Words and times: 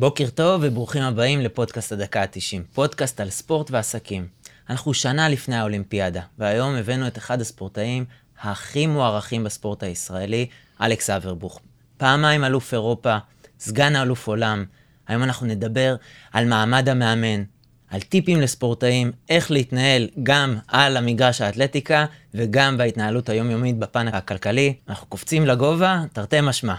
בוקר 0.00 0.30
טוב 0.30 0.60
וברוכים 0.64 1.02
הבאים 1.02 1.40
לפודקאסט 1.40 1.92
הדקה 1.92 2.22
ה-90, 2.22 2.74
פודקאסט 2.74 3.20
על 3.20 3.30
ספורט 3.30 3.70
ועסקים. 3.70 4.26
אנחנו 4.70 4.94
שנה 4.94 5.28
לפני 5.28 5.56
האולימפיאדה, 5.56 6.20
והיום 6.38 6.74
הבאנו 6.74 7.06
את 7.06 7.18
אחד 7.18 7.40
הספורטאים 7.40 8.04
הכי 8.40 8.86
מוערכים 8.86 9.44
בספורט 9.44 9.82
הישראלי, 9.82 10.46
אלכס 10.80 11.10
אברבוך. 11.10 11.60
פעמיים 11.96 12.44
אלוף 12.44 12.74
אירופה, 12.74 13.16
סגן 13.58 13.96
האלוף 13.96 14.26
עולם. 14.26 14.64
היום 15.08 15.22
אנחנו 15.22 15.46
נדבר 15.46 15.96
על 16.32 16.48
מעמד 16.48 16.88
המאמן, 16.88 17.42
על 17.88 18.00
טיפים 18.00 18.40
לספורטאים, 18.40 19.12
איך 19.28 19.50
להתנהל 19.50 20.08
גם 20.22 20.58
על 20.68 20.96
המגרש 20.96 21.40
האתלטיקה 21.40 22.06
וגם 22.34 22.76
בהתנהלות 22.76 23.28
היומיומית 23.28 23.78
בפן 23.78 24.08
הכלכלי. 24.08 24.74
אנחנו 24.88 25.06
קופצים 25.06 25.46
לגובה, 25.46 26.02
תרתי 26.12 26.36
משמע. 26.42 26.74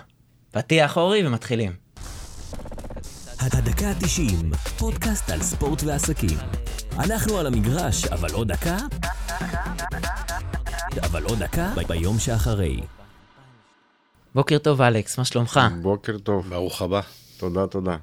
פתיח 0.51 0.97
אורי 0.97 1.27
ומתחילים. 1.27 1.90
הדקה 3.41 3.89
ה-90, 3.89 4.55
פודקאסט 4.77 5.29
על 5.29 5.41
ספורט 5.41 5.83
ועסקים. 5.83 6.37
אנחנו 6.99 7.37
על 7.37 7.47
המגרש, 7.47 8.05
אבל 8.05 8.33
עוד 8.33 8.47
דקה? 8.47 8.77
אבל 11.03 11.23
עוד 11.23 11.39
דקה 11.39 11.73
ביום 11.87 12.19
שאחרי. 12.19 12.79
בוקר 14.35 14.57
טוב, 14.57 14.81
אלכס, 14.81 15.17
מה 15.17 15.25
שלומך? 15.25 15.59
בוקר 15.81 16.17
טוב. 16.17 16.49
ברוך 16.49 16.81
הבא. 16.81 17.01
תודה, 17.37 17.67
תודה. 17.67 17.97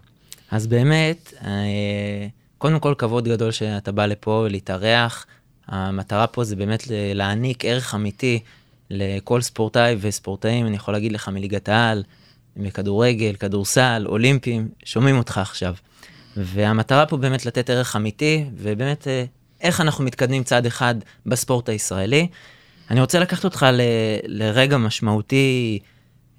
אז 0.50 0.66
באמת, 0.66 1.32
אה, 1.44 2.26
קודם 2.58 2.80
כל 2.80 2.94
כבוד 2.98 3.28
גדול 3.28 3.50
שאתה 3.50 3.92
בא 3.92 4.06
לפה 4.06 4.46
להתארח. 4.50 5.26
המטרה 5.66 6.26
פה 6.26 6.44
זה 6.44 6.56
באמת 6.56 6.82
להעניק 6.90 7.64
ערך 7.64 7.94
אמיתי 7.94 8.40
לכל 8.90 9.40
ספורטאי 9.40 9.96
וספורטאים, 10.00 10.66
אני 10.66 10.76
יכול 10.76 10.94
להגיד 10.94 11.12
לך 11.12 11.28
מליגת 11.28 11.68
העל, 11.68 12.02
מכדורגל, 12.58 13.34
כדורסל, 13.38 14.04
אולימפיים, 14.08 14.68
שומעים 14.84 15.18
אותך 15.18 15.38
עכשיו. 15.38 15.74
והמטרה 16.36 17.06
פה 17.06 17.16
באמת 17.16 17.46
לתת 17.46 17.70
ערך 17.70 17.96
אמיתי, 17.96 18.44
ובאמת 18.56 19.08
אה, 19.08 19.24
איך 19.60 19.80
אנחנו 19.80 20.04
מתקדמים 20.04 20.44
צעד 20.44 20.66
אחד 20.66 20.94
בספורט 21.26 21.68
הישראלי. 21.68 22.28
אני 22.90 23.00
רוצה 23.00 23.18
לקחת 23.18 23.44
אותך 23.44 23.66
ל, 23.72 23.80
לרגע 24.26 24.76
משמעותי 24.76 25.78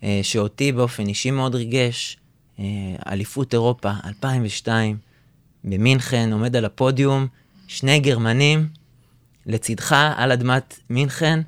אה, 0.04 0.20
שאותי 0.24 0.72
באופן 0.72 1.08
אישי 1.08 1.32
מאוד 1.32 1.56
ריגש, 1.56 2.18
אה, 2.60 2.66
אליפות 3.08 3.54
אירופה 3.54 3.92
2002, 4.06 4.98
במינכן, 5.64 6.34
עומד 6.34 6.56
על 6.56 6.66
הפודיום, 6.66 7.28
שני 7.68 8.00
גרמנים 8.00 8.68
לצדך 9.46 9.96
על 10.16 10.32
אדמת 10.32 10.80
מינכן. 10.90 11.40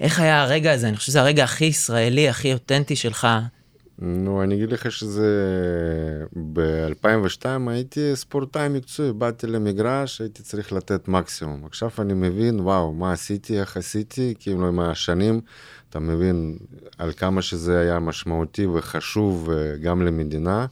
איך 0.00 0.20
היה 0.20 0.42
הרגע 0.42 0.72
הזה? 0.72 0.88
אני 0.88 0.96
חושב 0.96 1.06
שזה 1.06 1.20
הרגע 1.20 1.44
הכי 1.44 1.64
ישראלי, 1.64 2.28
הכי 2.28 2.52
אותנטי 2.52 2.96
שלך. 2.96 3.28
נו, 4.00 4.42
אני 4.42 4.54
אגיד 4.54 4.72
לך 4.72 4.92
שזה... 4.92 5.30
ב-2002 6.52 7.44
הייתי 7.66 8.16
ספורטאי 8.16 8.68
מקצועי, 8.68 9.12
באתי 9.12 9.46
למגרש, 9.46 10.20
הייתי 10.20 10.42
צריך 10.42 10.72
לתת 10.72 11.08
מקסימום. 11.08 11.64
עכשיו 11.64 11.90
אני 11.98 12.14
מבין, 12.14 12.60
וואו, 12.60 12.92
מה 12.92 13.12
עשיתי, 13.12 13.60
איך 13.60 13.76
עשיתי, 13.76 14.34
כאילו 14.38 14.68
עם 14.68 14.80
השנים, 14.80 15.40
אתה 15.90 15.98
מבין 15.98 16.58
על 16.98 17.12
כמה 17.12 17.42
שזה 17.42 17.80
היה 17.80 17.98
משמעותי 17.98 18.66
וחשוב 18.66 19.50
אה, 19.50 19.76
גם 19.76 20.02
למדינה. 20.02 20.66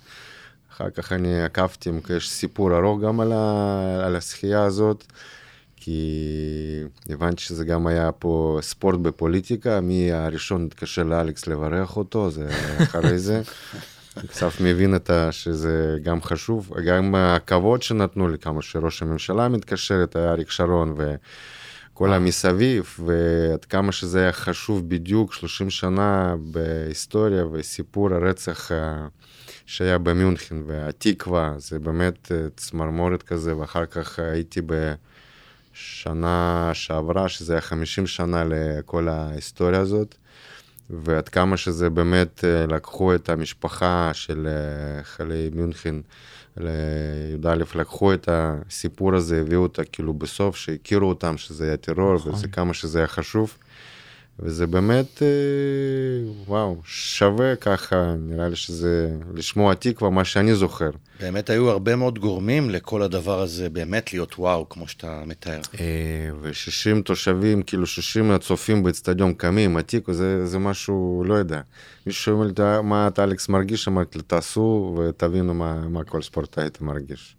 אחר 0.72 0.90
כך 0.90 1.12
אני 1.12 1.42
עקבתי, 1.42 1.90
יש 2.16 2.30
סיפור 2.30 2.78
ארוך 2.78 3.00
גם 3.00 3.20
על, 3.20 3.32
ה... 3.32 4.06
על 4.06 4.16
השחייה 4.16 4.64
הזאת. 4.64 5.04
כי 5.88 6.84
הבנתי 7.08 7.42
שזה 7.42 7.64
גם 7.64 7.86
היה 7.86 8.12
פה 8.12 8.58
ספורט 8.62 9.00
בפוליטיקה, 9.00 9.80
מי 9.80 10.12
הראשון 10.12 10.66
התקשר 10.66 11.02
לאלכס 11.02 11.46
לברך 11.46 11.96
אותו, 11.96 12.30
זה 12.30 12.48
אחרי 12.82 13.18
זה. 13.18 13.42
קצת 14.28 14.50
מבין 14.60 14.94
את 14.96 15.10
ה, 15.10 15.32
שזה 15.32 15.98
גם 16.02 16.22
חשוב, 16.22 16.72
גם 16.86 17.14
הכבוד 17.14 17.82
שנתנו 17.82 18.28
לי, 18.28 18.38
כמה 18.38 18.62
שראש 18.62 19.02
הממשלה 19.02 19.48
מתקשרת, 19.48 20.16
היה 20.16 20.30
אריק 20.30 20.50
שרון 20.50 20.94
וכל 20.96 22.12
המסביב, 22.12 22.96
ועד 23.04 23.64
כמה 23.64 23.92
שזה 23.92 24.20
היה 24.20 24.32
חשוב 24.32 24.88
בדיוק 24.88 25.32
30 25.32 25.70
שנה 25.70 26.34
בהיסטוריה 26.40 27.46
וסיפור 27.52 28.14
הרצח 28.14 28.70
שהיה 29.66 29.98
במיונכן 29.98 30.56
והתקווה, 30.66 31.54
זה 31.58 31.78
באמת 31.78 32.32
צמרמורת 32.56 33.22
כזה, 33.22 33.56
ואחר 33.56 33.86
כך 33.86 34.18
הייתי 34.18 34.60
ב... 34.66 34.94
שנה 35.72 36.70
שעברה, 36.74 37.28
שזה 37.28 37.52
היה 37.52 37.60
50 37.60 38.06
שנה 38.06 38.44
לכל 38.48 39.08
ההיסטוריה 39.08 39.80
הזאת, 39.80 40.14
ועד 40.90 41.28
כמה 41.28 41.56
שזה 41.56 41.90
באמת 41.90 42.44
אה, 42.44 42.66
לקחו 42.66 43.14
את 43.14 43.28
המשפחה 43.28 44.10
של 44.14 44.48
אה, 44.48 45.04
חיילי 45.04 45.50
מיונכן 45.54 45.94
לי"א, 46.56 47.54
לקחו 47.74 48.14
את 48.14 48.28
הסיפור 48.32 49.14
הזה, 49.14 49.40
הביאו 49.40 49.62
אותה 49.62 49.84
כאילו 49.84 50.14
בסוף, 50.14 50.56
שהכירו 50.56 51.08
אותם 51.08 51.38
שזה 51.38 51.64
היה 51.64 51.76
טרור, 51.76 52.14
נכון. 52.14 52.32
וזה 52.32 52.48
כמה 52.48 52.74
שזה 52.74 52.98
היה 52.98 53.06
חשוב. 53.06 53.56
וזה 54.40 54.66
באמת, 54.66 55.22
אה, 55.22 55.28
וואו, 56.46 56.76
שווה 56.84 57.56
ככה, 57.56 58.14
נראה 58.18 58.48
לי 58.48 58.56
שזה 58.56 59.10
לשמוע 59.34 59.74
תקווה, 59.74 60.10
מה 60.10 60.24
שאני 60.24 60.54
זוכר. 60.54 60.90
באמת 61.20 61.50
היו 61.50 61.70
הרבה 61.70 61.96
מאוד 61.96 62.18
גורמים 62.18 62.70
לכל 62.70 63.02
הדבר 63.02 63.40
הזה 63.40 63.68
באמת 63.68 64.12
להיות 64.12 64.38
וואו, 64.38 64.68
כמו 64.68 64.88
שאתה 64.88 65.22
מתאר. 65.26 65.60
אה, 65.80 66.30
ו-60 66.40 67.02
תושבים, 67.02 67.62
כאילו 67.62 67.86
60 67.86 68.30
הצופים 68.30 68.82
באצטדיון 68.82 69.34
קמים, 69.34 69.76
התיקו, 69.76 70.12
זה, 70.12 70.46
זה 70.46 70.58
משהו, 70.58 71.24
לא 71.26 71.34
יודע. 71.34 71.60
מישהו 72.06 72.24
שואל 72.24 72.82
מה 72.82 73.08
אתה 73.08 73.24
אלכס 73.24 73.48
מרגיש? 73.48 73.88
אמרתי, 73.88 74.18
תעשו 74.26 74.96
ותבינו 74.98 75.54
מה, 75.54 75.88
מה 75.88 76.04
כל 76.04 76.22
ספורטאי 76.22 76.66
אתה 76.66 76.84
מרגיש. 76.84 77.37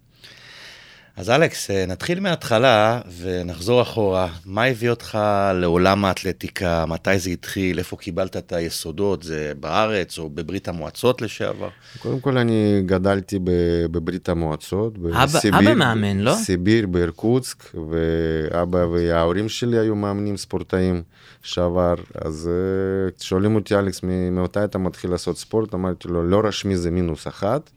אז 1.20 1.30
אלכס, 1.30 1.70
אה, 1.70 1.86
נתחיל 1.86 2.20
מההתחלה 2.20 3.00
ונחזור 3.20 3.82
אחורה. 3.82 4.28
מה 4.44 4.64
הביא 4.64 4.90
אותך 4.90 5.18
לעולם 5.54 6.04
האתלטיקה? 6.04 6.84
מתי 6.86 7.18
זה 7.18 7.30
התחיל? 7.30 7.78
איפה 7.78 7.96
קיבלת 7.96 8.36
את 8.36 8.52
היסודות? 8.52 9.22
זה 9.22 9.52
בארץ 9.60 10.18
או 10.18 10.30
בברית 10.30 10.68
המועצות 10.68 11.22
לשעבר? 11.22 11.68
קודם 11.98 12.20
כל, 12.20 12.38
אני 12.38 12.82
גדלתי 12.86 13.38
בברית 13.90 14.28
המועצות, 14.28 14.98
בסיביר. 14.98 15.60
אבא 15.60 15.74
מאמן, 15.74 16.18
לא? 16.18 16.34
סיביר, 16.34 16.86
בארקוצק, 16.86 17.64
ואבא 17.90 18.78
וההורים 18.78 19.48
שלי 19.48 19.78
היו 19.78 19.94
מאמנים 19.96 20.36
ספורטאים 20.36 21.02
שעבר. 21.42 21.94
אז 22.14 22.50
אה, 22.52 23.24
שואלים 23.24 23.54
אותי, 23.54 23.74
אלכס, 23.74 24.00
ממתי 24.02 24.64
אתה 24.64 24.78
מתחיל 24.78 25.10
לעשות 25.10 25.38
ספורט? 25.38 25.74
אמרתי 25.74 26.08
לו, 26.08 26.22
לא 26.22 26.40
רשמי 26.44 26.76
זה 26.76 26.90
מינוס 26.90 27.26
אחת. 27.26 27.70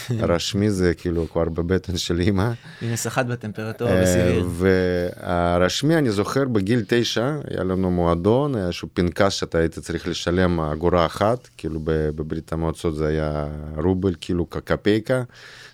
הרשמי 0.22 0.70
זה 0.70 0.94
כאילו 0.94 1.26
כבר 1.32 1.44
בבטן 1.44 1.96
של 1.96 2.20
אימא. 2.20 2.50
מינוס 2.82 3.06
אחת 3.06 3.26
בטמפרטורה 3.26 4.02
בסיביר. 4.02 4.48
והרשמי, 4.48 5.96
אני 5.96 6.10
זוכר, 6.10 6.44
בגיל 6.44 6.84
תשע, 6.88 7.34
היה 7.50 7.64
לנו 7.64 7.90
מועדון, 7.90 8.54
היה 8.54 8.64
איזשהו 8.64 8.88
פנקס 8.94 9.32
שאתה 9.32 9.58
היית 9.58 9.78
צריך 9.78 10.08
לשלם 10.08 10.60
אגורה 10.60 11.06
אחת, 11.06 11.48
כאילו 11.56 11.80
בברית 11.84 12.52
המועצות 12.52 12.96
זה 12.96 13.06
היה 13.06 13.46
רובל, 13.76 14.14
כאילו 14.20 14.46
קפייקה. 14.46 15.22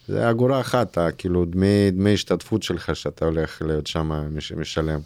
זה 0.09 0.31
אגורה 0.31 0.61
אחת, 0.61 0.99
כאילו 1.19 1.45
דמי, 1.45 1.91
דמי 1.93 2.15
השתתפות 2.15 2.63
שלך 2.63 2.97
שאתה 2.97 3.25
הולך 3.25 3.63
להיות 3.63 3.87
שם 3.87 4.11
משלם. 4.57 5.01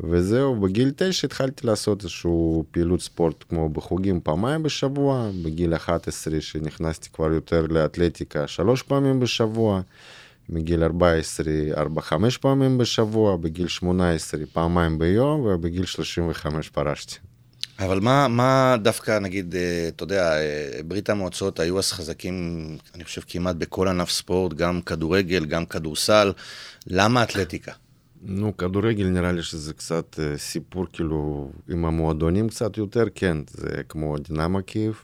וזהו, 0.00 0.60
בגיל 0.60 0.92
תשע 0.96 1.26
התחלתי 1.26 1.66
לעשות 1.66 2.02
איזשהו 2.02 2.64
פעילות 2.70 3.00
ספורט 3.00 3.44
כמו 3.48 3.68
בחוגים 3.68 4.20
פעמיים 4.20 4.62
בשבוע, 4.62 5.30
בגיל 5.42 5.74
11 5.76 6.40
שנכנסתי 6.40 7.08
כבר 7.12 7.32
יותר 7.32 7.66
לאתלטיקה 7.66 8.46
שלוש 8.46 8.82
פעמים 8.82 9.20
בשבוע, 9.20 9.80
מגיל 10.48 10.84
14 10.84 11.44
4-5 11.74 12.38
פעמים 12.40 12.78
בשבוע, 12.78 13.36
בגיל 13.36 13.68
18 13.68 14.40
פעמיים 14.52 14.98
ביום 14.98 15.40
ובגיל 15.40 15.84
35 15.84 16.68
פרשתי. 16.68 17.16
אבל 17.78 18.00
מה, 18.00 18.28
מה 18.28 18.76
דווקא, 18.82 19.18
נגיד, 19.18 19.54
אה, 19.54 19.88
אתה 19.88 20.04
יודע, 20.04 20.36
אה, 20.36 20.80
ברית 20.84 21.10
המועצות 21.10 21.60
היו 21.60 21.78
אז 21.78 21.92
חזקים, 21.92 22.76
אני 22.94 23.04
חושב, 23.04 23.22
כמעט 23.28 23.56
בכל 23.56 23.88
ענף 23.88 24.10
ספורט, 24.10 24.54
גם 24.54 24.82
כדורגל, 24.82 25.44
גם 25.44 25.66
כדורסל, 25.66 26.32
למה 26.86 27.22
אתלטיקה? 27.22 27.72
נו, 28.22 28.56
כדורגל 28.56 29.06
נראה 29.06 29.32
לי 29.32 29.42
שזה 29.42 29.74
קצת 29.74 30.18
סיפור 30.36 30.86
כאילו 30.92 31.50
עם 31.68 31.84
המועדונים 31.84 32.48
קצת 32.48 32.76
יותר, 32.76 33.04
כן, 33.14 33.36
זה 33.50 33.82
כמו 33.88 34.18
דינמה 34.18 34.62
קייב. 34.62 35.02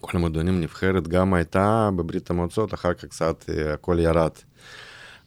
כל 0.00 0.16
המועדונים 0.16 0.60
נבחרת 0.60 1.08
גם 1.08 1.34
הייתה 1.34 1.90
בברית 1.96 2.30
המועצות, 2.30 2.74
אחר 2.74 2.94
כך 2.94 3.04
קצת 3.04 3.44
הכל 3.74 3.96
ירד. 4.00 4.30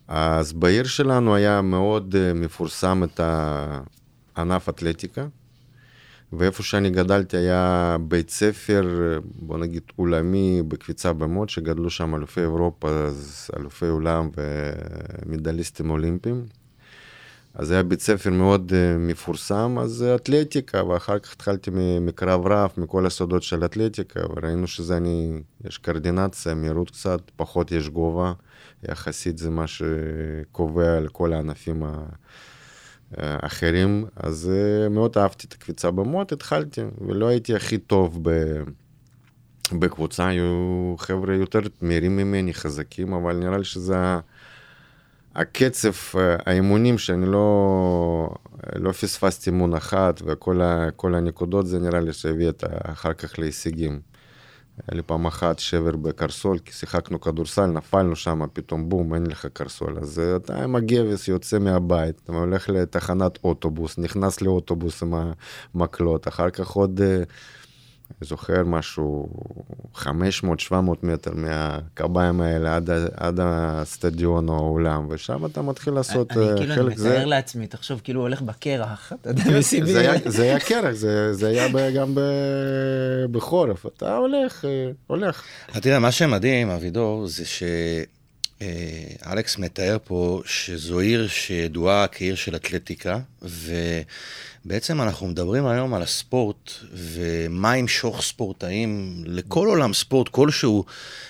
אז 0.08 0.54
בעיר 0.54 0.84
שלנו 0.84 1.36
היה 1.36 1.62
מאוד 1.62 2.16
מפורסם 2.36 3.04
את 3.04 3.20
הענף 4.36 4.70
אתלטיקה, 4.70 5.28
ואיפה 6.34 6.64
שאני 6.64 6.90
גדלתי 6.90 7.38
היה 7.38 7.98
בית 8.02 8.30
ספר, 8.30 9.20
בוא 9.36 9.58
נגיד 9.58 9.84
עולמי 9.96 10.62
בקפיצה 10.68 11.14
במות, 11.14 11.50
שגדלו 11.50 11.90
שם 11.90 12.16
אלופי 12.16 12.42
אירופה, 12.42 13.08
אלופי 13.58 13.88
עולם 13.88 14.30
ומדליסטים 15.26 15.90
אולימפיים. 15.90 16.46
אז 17.54 17.72
היה 17.72 17.84
בית 17.84 18.02
ספר 18.02 18.30
מאוד 18.30 18.72
uh, 18.72 19.00
מפורסם, 19.00 19.78
אז 19.82 20.06
uh, 20.08 20.16
אתלטיקה, 20.16 20.84
ואחר 20.84 21.20
כך 21.20 21.34
התחלתי 21.34 21.72
מקרב 22.02 22.48
רב, 22.48 22.72
מכל 22.78 23.06
הסודות 23.06 23.44
של 23.44 23.66
אתלטיקה, 23.66 24.20
וראינו 24.30 24.68
שזה 24.68 24.98
אני, 24.98 25.42
יש 25.66 25.78
קרדינציה, 25.78 26.54
מהירות 26.54 26.90
קצת, 26.90 27.22
פחות 27.36 27.72
יש 27.72 27.90
גובה, 27.90 28.34
יחסית 28.84 29.38
זה 29.38 29.50
מה 29.50 29.66
שקובע 29.68 30.98
על 30.98 31.08
כל 31.08 31.34
הענפים 31.34 31.84
האחרים, 33.18 34.06
אז 34.16 34.52
uh, 34.52 34.90
מאוד 34.90 35.18
אהבתי 35.18 35.48
את 35.48 35.54
הקפיצה 35.54 35.92
במות, 35.92 36.32
התחלתי, 36.32 36.82
ולא 37.08 37.28
הייתי 37.28 37.56
הכי 37.56 37.78
טוב 37.78 38.20
ב... 38.22 38.30
בקבוצה, 39.80 40.28
היו 40.28 40.96
חבר'ה 40.98 41.36
יותר 41.36 41.60
מהירים 41.82 42.18
ממני, 42.18 42.54
חזקים, 42.54 43.14
אבל 43.14 43.36
נראה 43.36 43.58
לי 43.58 43.64
שזה... 43.64 44.20
הקצב, 45.36 45.92
אה, 46.16 46.36
האימונים 46.46 46.98
שאני 46.98 47.26
לא, 47.26 48.30
לא 48.76 48.92
פספסתי 48.92 49.50
אימון 49.50 49.74
אחת 49.74 50.22
וכל 50.26 51.16
הנקודות 51.16 51.68
זה 51.68 51.80
נראה 51.80 52.00
לי 52.00 52.14
שהביא 52.14 52.50
את 52.50 52.64
אחר 52.84 53.14
כך 53.14 53.40
להישגים. 53.40 54.00
היה 54.88 54.96
לי 54.96 55.02
פעם 55.02 55.26
אחת 55.26 55.60
שבר 55.60 55.96
בקרסול, 55.96 56.60
כי 56.60 56.74
שיחקנו 56.74 57.22
כדורסל, 57.22 57.66
נפלנו 57.66 58.16
שם, 58.16 58.42
פתאום 58.54 58.90
בום, 58.90 59.14
אין 59.14 59.26
לך 59.26 59.46
קרסול. 59.54 59.98
אז 60.02 60.20
אה, 60.20 60.36
אתה 60.36 60.64
עם 60.64 60.76
הגבס 60.76 61.28
יוצא 61.28 61.60
מהבית, 61.60 62.22
אתה 62.24 62.32
הולך 62.32 62.70
לתחנת 62.70 63.40
אוטובוס, 63.44 63.98
נכנס 63.98 64.42
לאוטובוס 64.42 65.04
עם 65.04 65.14
המקלות, 65.76 66.28
אחר 66.28 66.50
כך 66.50 66.70
עוד... 66.70 67.02
אה, 67.02 67.24
אני 68.22 68.28
זוכר 68.28 68.64
משהו 68.64 69.30
500-700 69.96 70.06
מטר 71.04 71.32
מהקביים 71.34 72.42
האלה 72.42 72.76
עד, 72.76 72.90
עד 73.16 73.40
הסטדיון 73.44 74.50
או 74.50 74.56
האולם, 74.56 75.08
ושם 75.10 75.46
אתה 75.46 75.62
מתחיל 75.62 75.94
לעשות 75.94 76.32
אני, 76.32 76.46
כאילו, 76.58 76.76
חלק 76.76 76.98
זה... 76.98 77.08
אני 77.08 77.16
מתאר 77.16 77.26
לעצמי, 77.26 77.68
תחשוב 77.68 78.02
כאילו 78.04 78.22
הולך 78.22 78.42
בקרח, 78.42 79.14
אתה 79.22 79.30
יודע. 79.30 79.44
כן, 79.44 79.86
זה, 79.86 80.00
היה, 80.00 80.14
זה 80.26 80.44
היה 80.44 80.60
קרח, 80.60 80.92
זה, 80.92 81.34
זה 81.34 81.48
היה 81.48 81.92
גם 81.96 82.16
ב, 82.16 82.22
בחורף, 83.32 83.86
אתה 83.86 84.16
הולך, 84.16 84.66
הולך. 85.08 85.44
תראה, 85.74 86.00
מה 86.00 86.12
שמדהים, 86.12 86.70
אבידור, 86.70 87.28
זה 87.28 87.46
ש... 87.46 87.64
אלכס 89.28 89.58
מתאר 89.58 89.98
פה 90.04 90.42
שזו 90.46 91.00
עיר 91.00 91.28
שידועה 91.28 92.08
כעיר 92.08 92.36
של 92.36 92.56
אתלטיקה, 92.56 93.20
ו... 93.42 93.74
בעצם 94.66 95.02
אנחנו 95.02 95.28
מדברים 95.28 95.68
היום 95.68 95.94
על 95.94 96.02
הספורט 96.02 96.72
ומה 96.94 97.78
ימשוך 97.78 98.22
ספורטאים 98.22 99.24
לכל 99.26 99.68
עולם 99.68 99.94
ספורט 99.94 100.28
כלשהו 100.28 100.84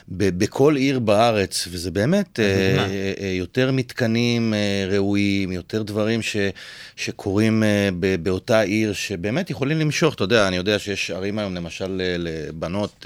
בכל 0.07 0.75
עיר 0.75 0.99
בארץ, 0.99 1.67
וזה 1.71 1.91
באמת 1.91 2.39
אה, 2.39 2.45
אה, 2.45 3.13
אה, 3.21 3.27
יותר 3.27 3.71
מתקנים 3.71 4.53
ראויים, 4.89 5.51
יותר 5.51 5.83
דברים 5.83 6.21
ש, 6.21 6.37
שקורים 6.95 7.63
באותה 8.23 8.61
עיר 8.61 8.93
שבאמת 8.93 9.49
יכולים 9.49 9.79
למשוך, 9.79 10.15
אתה 10.15 10.23
יודע, 10.23 10.47
אני 10.47 10.55
יודע 10.55 10.79
שיש 10.79 11.11
ערים 11.11 11.39
היום 11.39 11.55
למשל 11.55 12.01
לבנות, 12.17 13.05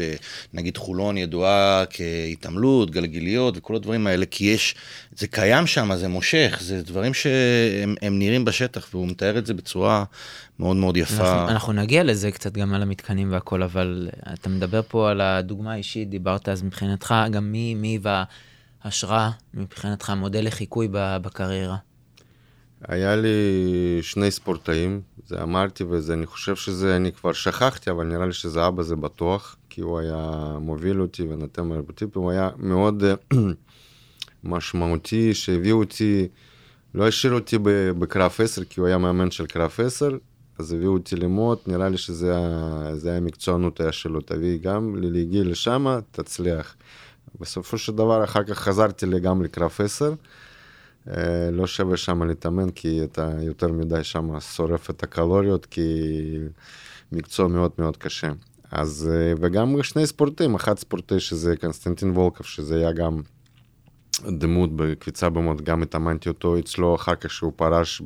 נגיד 0.54 0.78
חולון 0.78 1.18
ידועה 1.18 1.84
כהתעמלות, 1.90 2.92
גלגיליות 2.92 3.58
וכל 3.58 3.76
הדברים 3.76 4.08
האלה, 4.08 4.26
כי 4.26 4.46
יש, 4.46 4.76
זה 5.18 5.28
קיים 5.28 5.68
שם, 5.68 5.96
זה 5.96 6.08
מושך, 6.08 6.58
זה 6.62 6.82
דברים 6.82 7.14
שהם 7.14 8.20
נראים 8.20 8.46
בשטח, 8.46 8.88
והוא 8.94 9.08
מתאר 9.08 9.38
את 9.38 9.46
זה 9.46 9.54
בצורה... 9.54 10.04
מאוד 10.60 10.76
מאוד 10.78 10.98
יפה. 10.98 11.34
אנחנו, 11.34 11.50
אנחנו 11.50 11.74
נגיע 11.74 12.04
לזה 12.04 12.32
קצת 12.32 12.54
גם 12.54 12.74
על 12.74 12.82
המתקנים 12.82 13.32
והכל, 13.32 13.64
אבל 13.64 14.10
אתה 14.34 14.50
מדבר 14.50 14.82
פה 14.88 15.12
על 15.12 15.22
הדוגמה 15.22 15.74
האישית, 15.74 16.10
דיברת 16.10 16.50
אז 16.50 16.64
מבחינתך, 16.64 17.16
גם 17.32 17.52
מי, 17.52 17.76
מי 17.76 18.00
וההשראה, 18.02 19.30
מבחינתך 19.54 20.10
מודל 20.10 20.48
לחיקוי 20.48 20.88
בקריירה? 20.92 21.78
היה 22.88 23.16
לי 23.16 23.30
שני 24.02 24.32
ספורטאים, 24.32 25.02
זה 25.28 25.44
אמרתי 25.44 25.84
וזה, 25.90 26.14
אני 26.14 26.26
חושב 26.26 26.56
שזה, 26.56 26.96
אני 26.96 27.12
כבר 27.12 27.34
שכחתי, 27.34 27.90
אבל 27.90 28.06
נראה 28.06 28.26
לי 28.26 28.34
שזה 28.34 28.68
אבא 28.68 28.84
זה 28.84 28.96
בטוח, 28.96 29.56
כי 29.70 29.82
הוא 29.82 30.00
היה 30.00 30.56
מוביל 30.60 31.02
אותי 31.02 31.24
ונותן 31.24 31.62
מרבוטיפים, 31.62 32.22
הוא 32.22 32.32
היה 32.32 32.50
מאוד 32.58 33.04
משמעותי, 34.46 35.34
שהביא 35.34 35.74
אותי... 35.74 36.28
לא 36.94 37.08
השאיר 37.08 37.34
אותי 37.34 37.58
בקרב 38.00 38.32
10, 38.40 38.64
כי 38.64 38.80
הוא 38.80 38.88
היה 38.88 38.98
מאמן 38.98 39.32
של 39.32 39.46
קרב 39.46 39.72
10, 39.86 40.18
אז 40.60 40.74
הביאו 40.74 40.94
אותי 40.94 41.16
ללמוד, 41.16 41.58
נראה 41.68 41.90
לי 41.90 41.98
שזה 41.98 42.36
היה 43.04 43.18
המקצוענות 43.18 43.80
היה 43.80 43.92
שלו, 43.92 44.22
תביא 44.22 44.60
גם 44.62 44.96
להגיע 45.02 45.44
לשם, 45.44 46.00
תצליח. 46.12 46.76
בסופו 47.40 47.78
של 47.78 47.92
דבר, 47.92 48.24
אחר 48.24 48.44
כך 48.44 48.60
חזרתי 48.60 49.20
גם 49.20 49.42
לקרב 49.42 49.72
10. 49.80 50.14
אה, 51.10 51.50
לא 51.52 51.68
שווה 51.68 51.98
שם 51.98 52.24
להתאמן, 52.24 52.70
כי 52.70 53.04
אתה 53.04 53.32
יותר 53.42 53.68
מדי 53.68 54.04
שם 54.04 54.40
שורף 54.40 54.90
את 54.90 55.04
הקלוריות, 55.04 55.66
כי 55.66 55.92
מקצוע 57.12 57.48
מאוד 57.48 57.72
מאוד 57.78 57.98
קשה. 57.98 58.32
אז, 58.72 59.10
אה, 59.14 59.34
וגם 59.40 59.84
שני 59.84 60.08
ספורטים, 60.08 60.56
אחד 60.56 60.78
ספורטי 60.78 61.20
שזה 61.20 61.56
קונסטנטין 61.62 62.12
וולקוב, 62.12 62.46
שזה 62.46 62.76
היה 62.76 62.92
גם 62.92 63.22
דמות 64.22 64.76
בקביצה 64.76 65.30
במות, 65.30 65.62
גם 65.62 65.82
התאמנתי 65.82 66.30
אותו 66.30 66.60
אצלו, 66.60 66.96
אחר 66.96 67.16
כך 67.16 67.32
שהוא 67.32 67.54
פרש 67.56 68.02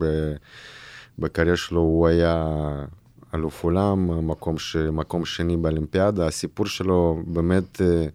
בקריירה 1.19 1.57
שלו, 1.57 1.79
הוא 1.79 2.07
היה 2.07 2.45
אלוף 3.33 3.63
עולם, 3.63 4.27
מקום, 4.27 4.59
ש... 4.59 4.75
מקום 4.75 5.25
שני 5.25 5.57
באולימפיאדה, 5.57 6.27
הסיפור 6.27 6.65
שלו 6.65 7.23
באמת 7.27 7.81
אה, 7.81 8.05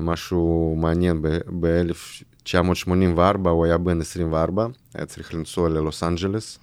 משהו 0.00 0.74
מעניין, 0.78 1.22
ב-1984 1.60 3.48
הוא 3.48 3.64
היה 3.64 3.78
בן 3.78 4.00
24, 4.00 4.66
היה 4.94 5.06
צריך 5.06 5.34
לנסוע 5.34 5.68
ללוס 5.68 6.02
אנג'לס. 6.02 6.58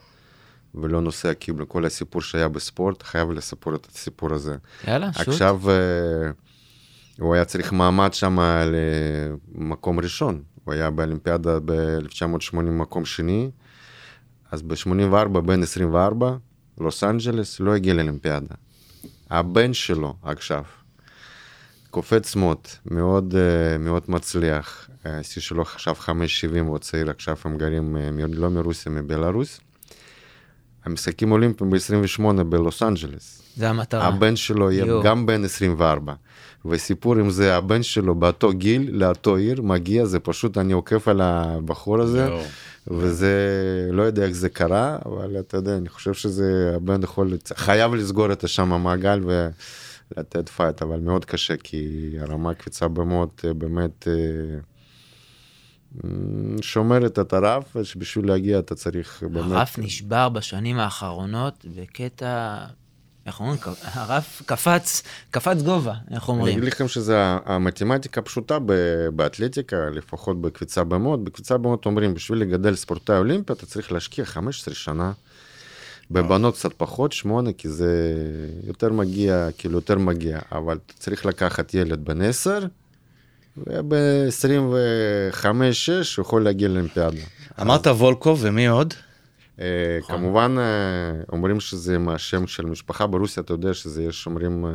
ולא 0.76 1.02
נוסע 1.02 1.34
כאילו 1.34 1.70
כל 1.70 1.86
הסיפור 1.86 2.22
שהיה 2.22 2.48
בספורט, 2.48 3.04
חייב 3.04 3.32
לספר 3.32 3.76
את 3.76 3.88
הסיפור 3.92 4.34
הזה. 4.34 4.56
יאללה, 4.88 5.14
שוט. 5.14 5.28
עכשיו, 5.28 5.62
אה, 5.70 6.32
הוא 7.20 7.36
היה 7.36 7.46
צריך 7.46 7.74
מעמד 7.74 8.14
שם 8.14 8.40
למקום 9.56 10.00
ראשון. 10.00 10.42
הוא 10.64 10.74
היה 10.74 10.90
באולימפיאדה 10.90 11.60
ב-1980 11.66 12.58
מקום 12.58 13.06
שני, 13.06 13.50
אז 14.52 14.62
ב-84, 14.62 15.28
בן 15.28 15.64
24, 15.64 16.36
לוס 16.78 17.04
אנג'לס, 17.04 17.60
לא 17.60 17.76
הגיע 17.76 17.94
לאולימפיאדה. 17.94 18.56
הבן 19.30 19.74
שלו 19.74 20.14
עכשיו, 20.24 20.64
קופץ 21.90 22.36
מוט, 22.36 22.70
מאוד, 22.86 23.36
אה, 23.38 23.78
מאוד 23.78 24.04
מצליח. 24.08 24.90
השיא 25.06 25.42
שלו 25.42 25.62
עכשיו 25.62 25.96
5.70, 26.00 26.10
הוא 26.60 26.78
צעיר, 26.78 27.10
עכשיו 27.10 27.38
הם 27.46 27.58
גרים 27.58 27.98
אה, 27.98 28.10
לא 28.34 28.50
מרוסיה, 28.50 28.92
מבלארוס. 28.92 29.60
המשחקים 30.86 31.32
אולימפיים 31.32 31.70
ב-28 31.70 32.44
בלוס 32.44 32.84
אנג'לס. 32.84 33.42
זה 33.56 33.70
המטרה. 33.70 34.08
הבן 34.08 34.36
שלו 34.36 34.72
יהיה 34.72 34.86
גם 35.04 35.26
בן 35.26 35.44
24. 35.44 36.14
וסיפור 36.70 37.16
עם 37.16 37.30
זה, 37.30 37.56
הבן 37.56 37.84
שלו 37.84 38.16
באותו 38.16 38.54
גיל, 38.54 38.90
לאותו 38.92 39.36
עיר, 39.36 39.62
מגיע, 39.62 40.06
זה 40.06 40.20
פשוט, 40.20 40.58
אני 40.58 40.74
עוקף 40.74 41.08
על 41.08 41.22
הבחור 41.22 42.02
הזה, 42.02 42.30
וזה, 42.88 43.38
לא 43.92 44.04
יודע 44.04 44.26
איך 44.26 44.32
זה 44.32 44.50
קרה, 44.50 44.98
אבל 45.06 45.40
אתה 45.40 45.58
יודע, 45.58 45.78
אני 45.78 45.90
חושב 45.90 46.14
שזה, 46.14 46.74
הבן 46.76 47.04
יכול, 47.04 47.38
חייב 47.56 47.96
לסגור 47.96 48.32
את 48.32 48.44
השם 48.44 48.74
המעגל 48.74 49.22
ולתת 49.24 50.50
fight, 50.50 50.82
אבל 50.82 51.00
מאוד 51.00 51.26
קשה, 51.26 51.58
כי 51.58 52.12
הרמה 52.20 52.54
קפיצה 52.54 52.88
במות, 52.88 53.46
באמת... 53.58 54.08
אה, 54.08 54.60
שומרת 56.62 57.20
את 57.20 57.34
הרף, 57.34 57.76
ושבשביל 57.76 58.28
להגיע 58.28 58.60
אתה 58.60 58.76
צריך 58.76 59.24
באמת... 59.32 59.52
הרף 59.52 59.80
נשבר 59.80 60.30
בשנים 60.30 60.80
האחרונות 60.80 61.66
בקטע 61.76 62.58
איך 63.26 63.40
אומרים, 63.40 63.58
הרף 63.84 64.42
קפץ, 64.46 65.04
קפץ 65.32 65.62
גובה, 65.62 65.94
איך 66.12 66.30
אומרים? 66.30 66.54
אני 66.54 66.62
אגיד 66.62 66.74
לכם 66.74 66.88
שזה 66.88 67.16
המתמטיקה 67.46 68.22
הפשוטה 68.22 68.58
באתלטיקה, 69.16 69.90
לפחות 69.94 70.42
בקפיצה 70.42 70.84
במות. 70.84 71.24
בקפיצה 71.24 71.58
במות 71.58 71.86
אומרים, 71.86 72.14
בשביל 72.14 72.40
לגדל 72.40 72.76
ספורטאי 72.76 73.18
אולימפי 73.18 73.54
אתה 73.54 73.66
צריך 73.66 73.92
להשקיע 73.92 74.26
15 74.26 74.74
שנה. 74.74 75.12
בבנות 76.12 76.56
קצת 76.56 76.74
פחות, 76.78 77.12
שמונה, 77.12 77.54
כי 77.54 77.70
זה 77.70 78.14
יותר 78.64 78.94
מגיע, 78.94 79.48
כאילו 79.58 79.76
יותר 79.76 79.98
מגיע, 79.98 80.40
אבל 80.52 80.78
אתה 80.86 80.94
צריך 80.94 81.26
לקחת 81.26 81.74
ילד 81.74 82.06
בן 82.06 82.22
10, 82.22 82.60
וב-25-6 83.58 85.44
הוא 86.18 86.22
יכול 86.22 86.44
להגיע 86.44 86.68
לאולימפיאדה. 86.68 87.18
אמרת 87.62 87.88
וולקוב 87.88 88.40
ומי 88.42 88.68
עוד? 88.68 88.94
אה, 89.60 89.98
נכון. 90.00 90.16
כמובן 90.18 90.56
אה, 90.60 91.24
אומרים 91.32 91.60
שזה 91.60 91.98
מהשם 91.98 92.48
של 92.48 92.66
משפחה 92.66 93.08
ברוסיה, 93.08 93.44
אתה 93.44 93.54
יודע 93.54 93.74
שזה 93.74 94.04
יש 94.04 94.26
אומרים 94.26 94.66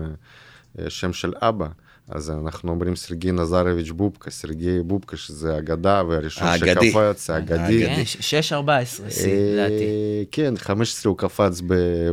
אה, 0.79 0.91
שם 0.91 1.13
של 1.13 1.33
אבא. 1.43 1.67
אז 2.09 2.31
אנחנו 2.31 2.71
אומרים 2.71 2.97
סרגי 2.97 3.33
נזרביץ' 3.33 3.91
בובקה, 3.91 4.31
סרגי 4.31 4.81
בובקה, 4.83 5.17
שזה 5.17 5.59
אגדה, 5.59 6.03
והראשון 6.09 6.49
שקפץ, 6.59 7.31
האגדי. 7.31 8.05
6-14, 8.51 8.53
לדעתי. 8.53 10.25
כן, 10.31 10.55
15 10.57 11.11
הוא 11.11 11.19
קפץ 11.19 11.61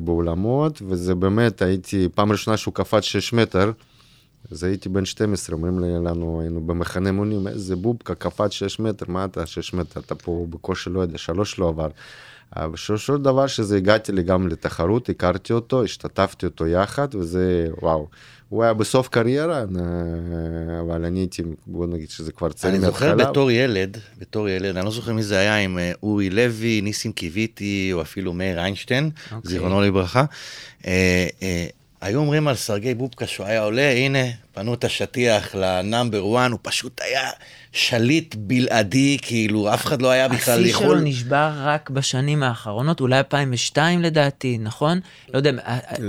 באולמות, 0.04 0.82
וזה 0.88 1.16
באמת, 1.16 1.62
הייתי, 1.62 2.08
פעם 2.16 2.32
ראשונה 2.32 2.58
שהוא 2.58 2.74
קפץ 2.74 3.04
6 3.04 3.34
מטר, 3.34 3.72
אז 4.52 4.64
הייתי 4.64 4.90
בן 4.90 5.06
12, 5.06 5.56
אומרים 5.56 5.80
לנו, 5.80 6.42
היינו 6.42 6.62
במחנה 6.62 7.12
מונים, 7.12 7.48
איזה 7.48 7.76
בובקה, 7.76 8.16
קפץ 8.16 8.52
6 8.52 8.80
מטר, 8.80 9.06
מה 9.08 9.26
אתה 9.26 9.46
6 9.46 9.74
מטר, 9.74 10.00
אתה 10.00 10.16
פה 10.16 10.46
בקושי 10.50 10.90
לא 10.90 11.00
יודע, 11.00 11.18
שלוש 11.18 11.60
לא 11.60 11.70
עבר. 11.70 11.90
בסופו 12.56 12.98
של 12.98 13.18
דבר 13.18 13.48
שזה 13.48 13.77
הגעתי 13.77 14.12
לי 14.12 14.24
גם 14.24 14.48
לתחרות, 14.48 15.10
הכרתי 15.10 15.54
אותו, 15.54 15.84
השתתפתי 15.84 16.46
אותו 16.46 16.68
יחד, 16.68 17.16
וזה 17.16 17.68
וואו. 17.82 18.08
הוא 18.50 18.63
היה 18.63 18.74
בסוף 18.74 19.08
קריירה, 19.08 19.58
אה, 19.58 19.63
אבל 20.82 21.06
אני 21.06 21.20
הייתי, 21.20 21.44
בוא 21.68 21.88
נגיד 21.88 22.10
שזה 22.10 22.32
כבר 22.32 22.51
צעיר 22.51 22.74
אני 22.74 22.82
מההתחלה. 22.82 23.16
זוכר 23.18 23.30
בתור 23.30 23.51
ילד, 23.51 23.98
בתור 24.20 24.50
ילד, 24.50 24.77
אני 24.77 24.86
לא 24.86 24.92
זוכר 24.92 25.13
מי 25.13 25.24
זה 25.24 25.38
היה, 25.38 25.58
עם 25.58 25.77
אה, 25.77 25.92
אורי 26.04 26.30
לוי, 26.30 26.82
ניסים 26.82 27.12
קיוויתי, 27.12 27.89
או 27.94 28.01
אפילו 28.01 28.34
מאיר 28.34 28.60
איינשטיין, 28.60 29.10
אוקיי. 29.32 29.51
זיכרונו 29.51 29.82
לברכה. 29.82 30.25
אה, 30.88 31.27
אה, 31.42 31.66
היו 32.01 32.20
אומרים 32.20 32.48
על 32.48 32.56
סרגי 32.56 32.94
בובקה 32.94 33.27
שהוא 33.27 33.46
היה 33.46 33.63
עולה, 33.63 33.92
הנה, 33.92 34.24
פנו 34.54 34.74
את 34.74 34.84
השטיח 34.84 35.56
לנאמבר 35.56 36.38
1, 36.38 36.51
הוא 36.51 36.60
פשוט 36.62 37.01
היה 37.01 37.30
שליט 37.78 38.36
בלעדי, 38.36 39.18
כאילו, 39.22 39.74
אף 39.74 39.86
אחד 39.86 40.02
לא 40.02 40.10
היה 40.10 40.28
בכלל 40.28 40.60
השיא 40.60 40.74
שלו 40.74 40.84
יכול... 40.84 41.00
נשבר 41.00 41.52
רק 41.56 41.90
בשנים 41.90 42.44
האחרונות, 42.44 43.02
אולי 43.02 43.18
2002 43.18 44.02
לדעתי, 44.02 44.58
נכון? 44.58 45.00
לא 45.34 45.38
יודע, 45.38 45.52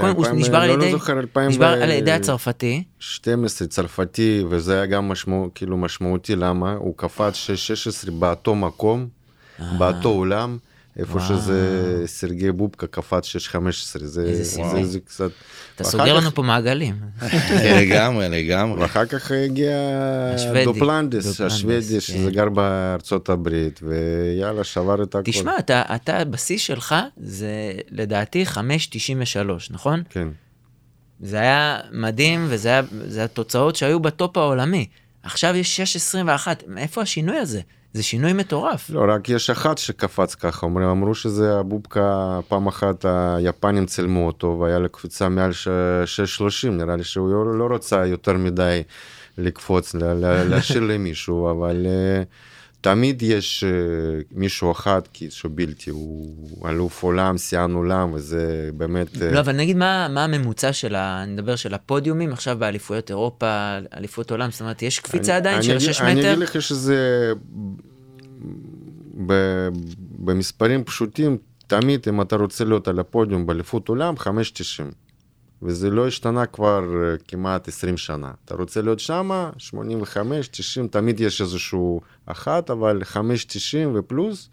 קודם 0.01 0.17
הוא 0.17 0.27
נשבר 0.33 0.57
על 0.57 0.69
לא, 0.69 0.79
לא 0.79 0.83
ידי, 0.83 0.93
זוכר, 0.93 1.19
אלפיים 1.19 1.49
נשבר 1.49 1.75
ו- 1.79 1.83
על 1.83 1.91
ידי 1.91 2.13
הצרפתי. 2.13 2.83
12 2.99 3.69
צרפתי, 3.69 4.45
וזה 4.49 4.75
היה 4.75 4.87
גם 4.87 5.09
משמעות, 5.09 5.51
כאילו 5.55 5.77
משמעותי, 5.77 6.37
למה? 6.37 6.73
הוא 6.73 6.95
קפץ 6.97 7.35
16 7.35 8.11
באותו 8.11 8.55
מקום, 8.55 9.07
באותו 9.79 10.09
אולם, 10.09 10.59
איפה 10.99 11.13
וואו. 11.19 11.25
שזה 11.29 11.63
סרגי 12.07 12.53
בובקה 12.53 12.87
קפץ 12.87 13.37
6-15, 13.37 13.59
זה, 13.99 14.45
זה. 14.45 14.85
זה 14.85 15.01
קצת... 15.01 15.31
אתה 15.77 15.85
סוגר 15.85 16.05
כך- 16.17 16.23
לנו 16.23 16.35
פה 16.35 16.43
מעגלים. 16.43 16.95
לגמרי, 17.81 18.29
לגמרי. 18.29 18.81
ואחר 18.81 19.05
כך 19.07 19.31
הגיע 19.31 19.77
השוודי, 20.35 20.65
דופלנטיס, 20.65 21.27
דופלנטיס, 21.27 21.53
השוודי, 21.53 21.95
כן. 21.95 22.01
שזה 22.01 22.31
גר 22.31 22.49
בארצות 22.49 23.29
הברית, 23.29 23.81
ויאללה, 23.83 24.65
שבר 24.65 25.03
את 25.03 25.15
הכל. 25.15 25.31
תשמע, 25.31 25.59
אתה, 25.59 25.83
אתה, 25.95 26.25
בשיא 26.25 26.59
שלך 26.59 26.95
זה 27.17 27.49
לדעתי 27.91 28.45
5.93, 28.55 28.59
נכון? 29.71 30.03
כן. 30.11 30.29
זה 31.21 31.37
היה 31.41 31.79
מדהים, 31.93 32.47
וזה 32.49 32.69
היה, 32.69 32.83
זה 33.09 33.25
התוצאות 33.25 33.77
שהיו 33.77 34.01
ב 34.01 34.10
top 34.10 34.37
העולמי. 34.37 34.87
עכשיו 35.23 35.57
יש 35.57 35.81
6.21, 36.15 36.49
מאיפה 36.67 37.03
השינוי 37.03 37.37
הזה? 37.37 37.61
זה 37.93 38.03
שינוי 38.03 38.33
מטורף. 38.33 38.91
לא, 38.91 39.05
רק 39.09 39.29
יש 39.29 39.51
אחד 39.51 39.79
שקפץ 39.79 40.35
ככה, 40.35 40.67
אומרים, 40.67 40.89
אמרו 40.89 41.15
שזה 41.15 41.59
הבובקה, 41.59 42.41
פעם 42.49 42.67
אחת 42.67 43.05
היפנים 43.37 43.87
צילמו 43.87 44.27
אותו, 44.27 44.57
והיה 44.61 44.79
לו 44.79 44.89
קפיצה 44.89 45.29
מעל 45.29 45.53
ש- 45.53 45.69
6.30, 46.05 46.69
נראה 46.69 46.97
לי 46.97 47.05
שהוא 47.05 47.31
לא- 47.31 47.59
לא 47.59 47.75
רצה 47.75 48.07
יותר 48.07 48.33
מדי 48.33 48.83
לקפוץ, 49.39 49.95
להשאיר 50.49 50.81
למישהו, 50.83 51.51
אבל 51.51 51.87
אה, 51.87 52.23
תמיד 52.81 53.23
יש 53.23 53.65
אה, 53.65 53.71
מישהו 54.33 54.73
אחד, 54.73 55.01
שהוא 55.31 55.53
בלתי, 55.55 55.91
הוא 55.91 56.35
אלוף 56.69 57.03
עולם, 57.03 57.39
שיאן 57.39 57.73
עולם, 57.75 58.13
וזה 58.13 58.71
באמת... 58.77 59.23
אה, 59.23 59.33
לא, 59.33 59.41
אבל 59.41 59.53
נגיד 59.57 59.77
מה, 59.77 60.09
מה 60.11 60.25
הממוצע 60.25 60.73
של 60.73 60.95
ה... 60.95 61.23
אני 61.23 61.33
מדבר 61.33 61.57
של 61.57 61.75
הפודיומים 61.75 62.33
עכשיו 62.33 62.57
באליפויות 62.59 63.11
אירופה, 63.11 63.47
אליפות 63.97 64.31
עולם, 64.31 64.51
זאת 64.51 64.61
אומרת, 64.61 64.83
יש 64.83 64.99
קפיצה 65.01 65.33
אני- 65.33 65.37
עדיין 65.37 65.55
אני 65.57 65.65
של 65.65 65.71
אגיד- 65.77 65.81
6 65.93 66.01
אני 66.01 66.21
מטר? 66.21 66.31
אגיד 66.33 66.43
לך 66.43 66.63
שזה 66.63 67.33
ב- 69.27 69.69
במספרים 70.19 70.85
פשוטים, 70.85 71.37
תמיד 71.67 72.01
אם 72.09 72.21
אתה 72.21 72.37
רוצה 72.37 72.65
להיות 72.65 72.89
על 72.89 72.99
הפודיום 72.99 73.47
באליפות 73.47 73.89
עולם, 73.89 74.15
5.90. 74.19 74.83
וזה 75.63 75.91
לא 75.91 76.07
השתנה 76.07 76.47
כבר 76.47 76.83
אה, 77.03 77.17
כמעט 77.29 77.69
20 77.69 77.97
שנה. 77.97 78.31
אתה 78.45 78.55
רוצה 78.55 78.83
להיות 78.83 79.01
שמה, 79.01 79.51
85, 79.59 80.49
90, 80.49 80.89
תמיד 80.89 81.21
יש 81.21 81.41
איזשהו 81.41 82.01
אחת, 82.27 82.71
אבל 82.71 83.03
5.90 83.13 83.19
ופלוס, 83.95 84.49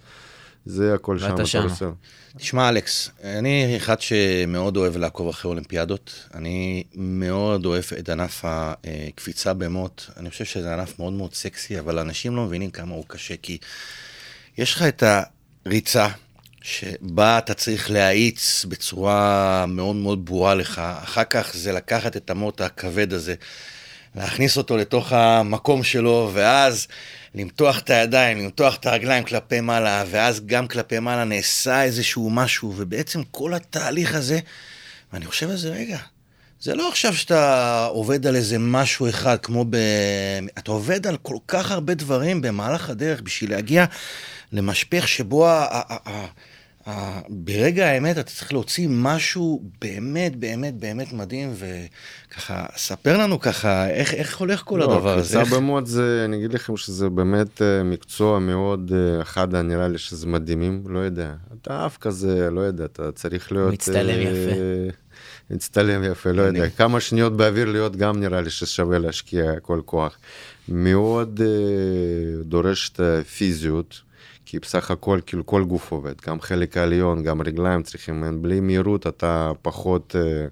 זה 0.65 0.93
הכל 0.93 1.19
שם. 1.19 1.25
ואתה 1.25 1.35
אתה 1.35 1.45
שמה. 1.45 1.63
רוצה. 1.63 1.89
תשמע, 2.37 2.69
אלכס, 2.69 3.09
אני 3.23 3.77
אחד 3.77 4.01
שמאוד 4.01 4.77
אוהב 4.77 4.97
לעקוב 4.97 5.29
אחרי 5.29 5.49
אולימפיאדות. 5.49 6.29
אני 6.33 6.83
מאוד 6.95 7.65
אוהב 7.65 7.83
את 7.99 8.09
ענף 8.09 8.45
הקפיצה 8.45 9.53
במוט. 9.53 10.01
אני 10.17 10.29
חושב 10.29 10.45
שזה 10.45 10.73
ענף 10.73 10.99
מאוד 10.99 11.13
מאוד 11.13 11.33
סקסי, 11.33 11.79
אבל 11.79 11.99
אנשים 11.99 12.35
לא 12.35 12.45
מבינים 12.45 12.71
כמה 12.71 12.95
הוא 12.95 13.03
קשה, 13.07 13.35
כי 13.41 13.57
יש 14.57 14.73
לך 14.73 14.81
את 14.81 15.03
הריצה, 15.65 16.07
שבה 16.65 17.37
אתה 17.37 17.53
צריך 17.53 17.91
להאיץ 17.91 18.65
בצורה 18.65 19.65
מאוד 19.67 19.95
מאוד 19.95 20.25
ברורה 20.25 20.55
לך. 20.55 20.81
אחר 21.03 21.23
כך 21.23 21.51
זה 21.53 21.71
לקחת 21.71 22.17
את 22.17 22.29
המוט 22.29 22.61
הכבד 22.61 23.13
הזה, 23.13 23.35
להכניס 24.15 24.57
אותו 24.57 24.77
לתוך 24.77 25.11
המקום 25.11 25.83
שלו, 25.83 26.31
ואז 26.33 26.87
למתוח 27.35 27.79
את 27.79 27.89
הידיים, 27.89 28.37
למתוח 28.39 28.75
את 28.75 28.85
הרגליים 28.85 29.23
כלפי 29.23 29.61
מעלה, 29.61 30.03
ואז 30.09 30.45
גם 30.45 30.67
כלפי 30.67 30.99
מעלה 30.99 31.23
נעשה 31.23 31.83
איזשהו 31.83 32.29
משהו, 32.29 32.73
ובעצם 32.77 33.21
כל 33.31 33.53
התהליך 33.53 34.15
הזה, 34.15 34.39
ואני 35.13 35.25
חושב 35.25 35.49
על 35.49 35.57
זה, 35.57 35.69
רגע, 35.69 35.97
זה 36.61 36.75
לא 36.75 36.89
עכשיו 36.89 37.13
שאתה 37.13 37.85
עובד 37.85 38.27
על 38.27 38.35
איזה 38.35 38.59
משהו 38.59 39.09
אחד, 39.09 39.37
כמו 39.41 39.65
ב... 39.69 39.77
אתה 40.57 40.71
עובד 40.71 41.07
על 41.07 41.17
כל 41.17 41.37
כך 41.47 41.71
הרבה 41.71 41.93
דברים 41.93 42.41
במהלך 42.41 42.89
הדרך 42.89 43.21
בשביל 43.21 43.51
להגיע 43.51 43.85
למשפך 44.51 45.07
שבו 45.07 45.49
ה... 45.49 45.81
ה... 46.85 46.91
ה... 46.91 46.93
ה... 46.93 47.17
ה... 47.17 47.21
ברגע 47.29 47.87
האמת 47.87 48.17
אתה 48.17 48.23
צריך 48.23 48.53
להוציא 48.53 48.87
משהו 48.91 49.63
באמת, 49.81 50.35
באמת, 50.35 50.73
באמת 50.73 51.13
מדהים, 51.13 51.53
וככה, 51.57 52.65
ספר 52.77 53.17
לנו 53.17 53.39
ככה, 53.39 53.89
איך, 53.89 54.13
איך 54.13 54.37
הולך 54.37 54.61
כל 54.65 54.77
לא, 54.79 54.93
הדבר 54.93 55.17
הזה? 55.17 55.41
איך... 55.41 55.53
במוט 55.53 55.85
זה, 55.85 56.21
אני 56.25 56.37
אגיד 56.37 56.53
לכם 56.53 56.77
שזה 56.77 57.09
באמת 57.09 57.61
אה, 57.61 57.83
מקצוע 57.83 58.39
מאוד, 58.39 58.91
אה, 58.95 59.21
אחד 59.21 59.55
נראה 59.55 59.87
לי 59.87 59.97
שזה 59.97 60.27
מדהימים, 60.27 60.83
לא 60.87 60.99
יודע. 60.99 61.33
אתה 61.61 61.85
אף 61.85 61.97
כזה, 61.97 62.49
לא 62.51 62.61
יודע, 62.61 62.85
אתה 62.85 63.11
צריך 63.11 63.51
להיות... 63.51 63.73
מצטלם 63.73 64.09
אה, 64.09 64.31
יפה. 64.31 64.55
מצטלם 65.49 66.03
יפה, 66.03 66.31
לא 66.31 66.41
יודע. 66.41 66.69
כמה 66.69 66.99
שניות 66.99 67.37
באוויר 67.37 67.71
להיות 67.71 67.95
גם 67.95 68.19
נראה 68.19 68.41
לי 68.41 68.49
ששווה 68.49 68.99
להשקיע 68.99 69.59
כל 69.59 69.81
כוח. 69.85 70.17
מאוד 70.69 71.41
אה, 71.43 72.43
דורש 72.43 72.89
את 72.89 72.99
הפיזיות. 72.99 74.04
כי 74.55 74.59
בסך 74.59 74.91
הכל, 74.91 75.19
כאילו 75.25 75.45
כל 75.45 75.63
גוף 75.63 75.91
עובד, 75.91 76.13
גם 76.27 76.41
חלק 76.41 76.77
העליון, 76.77 77.23
גם 77.23 77.41
רגליים 77.41 77.83
צריכים, 77.83 78.41
בלי 78.41 78.59
מהירות 78.59 79.07
אתה 79.07 79.51
פחות, 79.61 80.15
אה, 80.19 80.47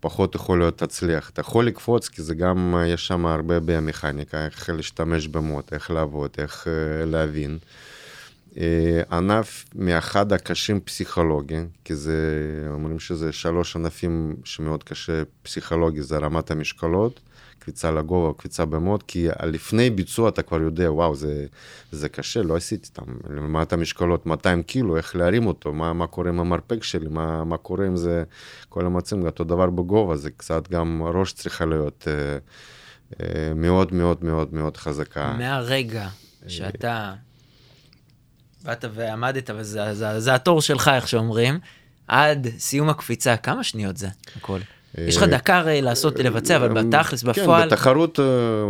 פחות 0.00 0.34
יכול 0.34 0.58
להיות 0.58 0.78
תצליח. 0.78 1.30
אתה 1.30 1.40
יכול 1.40 1.66
לקפוץ, 1.66 2.08
כי 2.08 2.22
זה 2.22 2.34
גם, 2.34 2.74
אה, 2.76 2.86
יש 2.86 3.06
שם 3.06 3.26
הרבה 3.26 3.60
ביומכניקה, 3.60 4.44
איך 4.44 4.70
להשתמש 4.70 5.28
במוט, 5.28 5.72
איך 5.72 5.90
לעבוד, 5.90 6.30
איך 6.38 6.68
אה, 6.68 7.06
להבין. 7.06 7.58
אה, 8.58 9.02
ענף 9.16 9.64
מאחד 9.74 10.32
הקשים 10.32 10.80
פסיכולוגי, 10.80 11.60
כי 11.84 11.94
זה, 11.94 12.18
אומרים 12.70 12.98
שזה 12.98 13.32
שלוש 13.32 13.76
ענפים 13.76 14.36
שמאוד 14.44 14.84
קשה 14.84 15.22
פסיכולוגי, 15.42 16.02
זה 16.02 16.18
רמת 16.18 16.50
המשקלות, 16.50 17.20
קפיצה 17.58 17.90
לגובה, 17.90 18.38
קפיצה 18.38 18.64
במוט, 18.64 19.02
כי 19.06 19.28
לפני 19.42 19.90
ביצוע 19.90 20.28
אתה 20.28 20.42
כבר 20.42 20.60
יודע, 20.62 20.92
וואו, 20.92 21.14
זה, 21.14 21.46
זה 21.92 22.08
קשה, 22.08 22.42
לא 22.42 22.56
עשיתי 22.56 22.88
אותם. 22.88 23.12
רמת 23.36 23.72
המשקלות 23.72 24.26
200 24.26 24.62
קילו, 24.62 24.96
איך 24.96 25.16
להרים 25.16 25.46
אותו, 25.46 25.72
מה, 25.72 25.92
מה 25.92 26.06
קורה 26.06 26.28
עם 26.28 26.40
המרפק 26.40 26.82
שלי, 26.82 27.08
מה, 27.08 27.44
מה 27.44 27.56
קורה 27.56 27.86
עם 27.86 27.96
זה, 27.96 28.24
כל 28.68 28.86
המצבים, 28.86 29.26
אותו 29.26 29.44
דבר 29.44 29.70
בגובה, 29.70 30.16
זה 30.16 30.30
קצת 30.30 30.68
גם 30.68 31.02
ראש 31.02 31.32
צריכה 31.32 31.64
להיות 31.64 32.08
אה, 32.08 32.38
אה, 33.20 33.54
מאוד 33.54 33.94
מאוד 33.94 34.24
מאוד 34.24 34.54
מאוד 34.54 34.76
חזקה. 34.76 35.34
מהרגע 35.38 36.08
שאתה 36.46 37.14
באת 38.66 38.84
ועמדת, 38.94 39.50
וזה 39.56 39.94
זה, 39.94 40.20
זה 40.20 40.34
התור 40.34 40.60
שלך, 40.62 40.90
איך 40.94 41.08
שאומרים, 41.08 41.58
עד 42.08 42.46
סיום 42.58 42.88
הקפיצה, 42.88 43.36
כמה 43.36 43.64
שניות 43.64 43.96
זה 43.96 44.08
הכל? 44.36 44.58
יש 44.98 45.16
לך 45.16 45.22
דקה 45.22 45.58
הרי 45.58 45.82
לעשות, 45.82 46.18
לבצע, 46.18 46.56
אבל 46.56 46.82
בתכלס, 46.82 47.22
בפועל, 47.22 47.62
כן, 47.62 47.66
בתחרות 47.66 48.20
אה, 48.20 48.24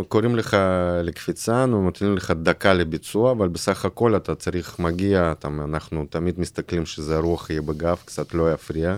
קוראים 0.09 0.37
לך 0.37 0.57
לקפיצה, 1.05 1.67
נותנים 1.67 2.17
לך 2.17 2.33
דקה 2.43 2.75
לביצוע, 2.75 3.33
אבל 3.33 3.49
בסך 3.49 3.85
הכל 3.85 4.17
אתה 4.17 4.35
צריך 4.35 4.79
מגיע, 4.79 5.33
אנחנו 5.45 6.07
תמיד 6.11 6.41
מסתכלים 6.41 6.87
שזה 6.87 7.17
הרוח 7.17 7.51
יהיה 7.51 7.63
בגב, 7.63 7.97
קצת 8.05 8.35
לא 8.35 8.53
יפריע. 8.53 8.97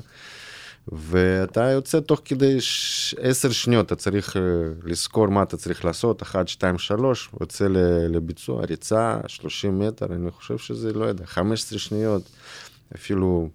ואתה 0.92 1.61
יוצא 1.71 2.00
תוך 2.00 2.21
כדי 2.25 2.61
ש- 2.61 3.14
עשר 3.21 3.50
שניות, 3.50 3.87
אתה 3.87 3.97
צריך 3.97 4.37
אה, 4.37 4.42
לזכור 4.85 5.28
מה 5.28 5.42
אתה 5.42 5.57
צריך 5.57 5.85
לעשות, 5.85 6.23
אחת, 6.23 6.49
שתיים, 6.49 6.78
שלוש, 6.78 7.28
יוצא 7.40 7.64
ל- 7.68 8.16
לביצוע, 8.16 8.64
ריצה, 8.64 9.18
30 9.26 9.78
מטר, 9.78 10.07
אני 10.07 10.30
חושב 10.30 10.59
שזה, 10.59 10.92
לא 10.92 11.04
יודע, 11.04 11.26
15 11.26 11.78
שניות, 11.78 12.23
אפילו 12.95 13.49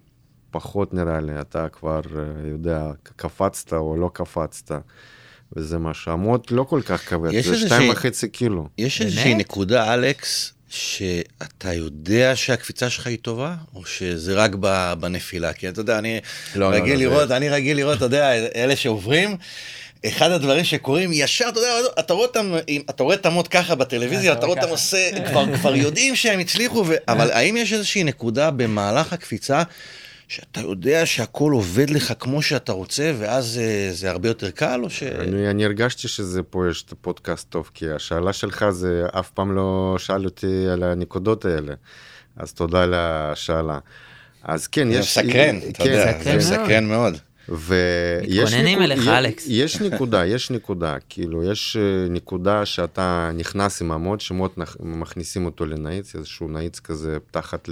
פחות 0.50 0.94
נראה 0.94 1.20
לי, 1.20 1.40
אתה 1.40 1.68
כבר 1.68 2.00
אה, 2.16 2.48
יודע, 2.50 2.90
קפצת 3.16 3.72
או 3.72 3.96
לא 3.96 4.10
קפצת, 4.12 4.70
וזה 5.56 5.78
משהו. 5.78 6.12
המוט 6.12 6.50
לא 6.50 6.62
כל 6.62 6.80
כך 6.86 7.08
כבד, 7.08 7.30
זה 7.40 7.58
שתיים 7.58 7.92
וחצי 7.92 8.28
קילו. 8.28 8.68
יש? 8.78 9.00
איזושהי 9.02 9.34
נקודה, 9.34 9.94
אלכס, 9.94 10.52
שאתה 10.74 11.72
יודע 11.72 12.36
שהקפיצה 12.36 12.90
שלך 12.90 13.06
היא 13.06 13.18
טובה, 13.22 13.54
או 13.74 13.86
שזה 13.86 14.34
רק 14.34 14.50
בנפילה? 15.00 15.52
כי 15.52 15.68
אתה 15.68 15.80
יודע, 15.80 15.98
אני 15.98 16.20
לא, 16.54 16.70
לא, 16.70 16.76
רגיל 16.76 16.92
לא, 16.92 16.98
זה- 16.98 17.04
לראות, 17.04 17.30
אני 17.30 17.48
רגיל 17.48 17.76
לראות, 17.76 17.96
אתה 17.96 18.04
יודע, 18.04 18.32
אלה 18.54 18.76
שעוברים, 18.76 19.36
אחד 20.06 20.30
הדברים 20.30 20.64
שקורים 20.64 21.10
ישר, 21.12 21.44
אתה 21.48 21.58
יודע, 21.60 21.70
אתה 21.98 22.12
רואה 22.14 22.26
אותם, 22.26 22.52
אתה 22.90 23.02
רואה 23.02 23.14
את 23.16 23.26
המוט 23.26 23.48
ככה 23.50 23.74
בטלוויזיה, 23.74 24.32
אתה 24.32 24.38
אתה 24.38 24.46
רואה 24.46 24.58
אותם. 24.60 24.70
עושה, 24.70 25.10
כבר- 25.30 25.56
כבר 25.56 25.74
יודעים 25.76 26.16
שהם 26.16 26.38
הצליחו, 26.40 26.84
ו- 26.88 26.94
אבל 27.08 27.30
האם 27.30 27.56
יש 27.56 27.72
איזושהי 27.72 28.04
נקודה 28.04 28.50
במהלך 28.50 29.12
הקפיצה, 29.12 29.62
שאתה 30.28 30.60
יודע 30.60 31.06
שהכל 31.06 31.52
עובד 31.52 31.90
לך 31.90 32.12
כמו 32.18 32.42
שאתה 32.42 32.72
רוצה, 32.72 33.12
ואז 33.18 33.58
אה, 33.62 33.88
זה 33.92 34.10
הרבה 34.10 34.28
יותר 34.28 34.50
קל, 34.50 34.80
או 34.84 34.90
ש... 34.90 35.02
אני, 35.02 35.50
אני 35.50 35.64
הרגשתי 35.64 36.08
שזה 36.08 36.42
פה 36.42 36.64
יש 36.70 36.84
פודקאסט 37.00 37.50
טוב, 37.50 37.70
כי 37.74 37.90
השאלה 37.90 38.32
שלך 38.32 38.70
זה 38.70 39.06
אף 39.18 39.30
פעם 39.30 39.52
לא 39.52 39.96
שאל 39.98 40.24
אותי 40.24 40.66
על 40.72 40.82
הנקודות 40.82 41.44
האלה. 41.44 41.74
אז 42.36 42.52
תודה 42.52 42.82
על 42.82 42.94
השאלה. 42.96 43.78
אז 44.42 44.66
כן, 44.66 44.92
זה 44.92 44.98
יש... 44.98 45.18
מסקרן, 45.18 45.58
אתה 45.68 45.84
כן, 45.84 45.90
יודע, 45.90 46.16
מסקרן 46.18 46.40
זה 46.40 46.58
מסקרן 46.58 46.88
מאוד. 46.88 47.14
ויש 47.48 48.38
מתכוננים 48.54 48.82
אליך, 48.82 49.08
אלכס. 49.08 49.44
יש 49.48 49.80
נקודה, 49.80 50.26
יש 50.26 50.50
נקודה, 50.50 50.96
כאילו, 51.08 51.52
יש 51.52 51.76
אה, 51.76 52.08
נקודה 52.10 52.66
שאתה 52.66 53.30
נכנס 53.34 53.82
עם 53.82 53.92
המוט, 53.92 54.20
שמוט 54.20 54.58
נכ- 54.58 54.76
מכניסים 54.80 55.44
אותו 55.46 55.66
לנאיץ, 55.66 56.14
איזשהו 56.16 56.48
נאיץ 56.48 56.80
כזה 56.80 57.18
תחת 57.30 57.68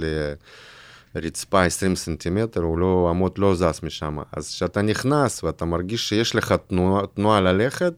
לרצפה 1.15 1.63
20 1.63 1.95
סנטימטר, 1.95 2.61
הוא 2.61 2.77
לא, 2.77 3.07
המוט 3.09 3.39
לא 3.39 3.55
זז 3.55 3.79
משם. 3.83 4.17
אז 4.31 4.49
כשאתה 4.49 4.81
נכנס 4.81 5.43
ואתה 5.43 5.65
מרגיש 5.65 6.09
שיש 6.09 6.35
לך 6.35 6.55
תנועה, 6.67 7.07
תנועה 7.07 7.41
ללכת, 7.41 7.93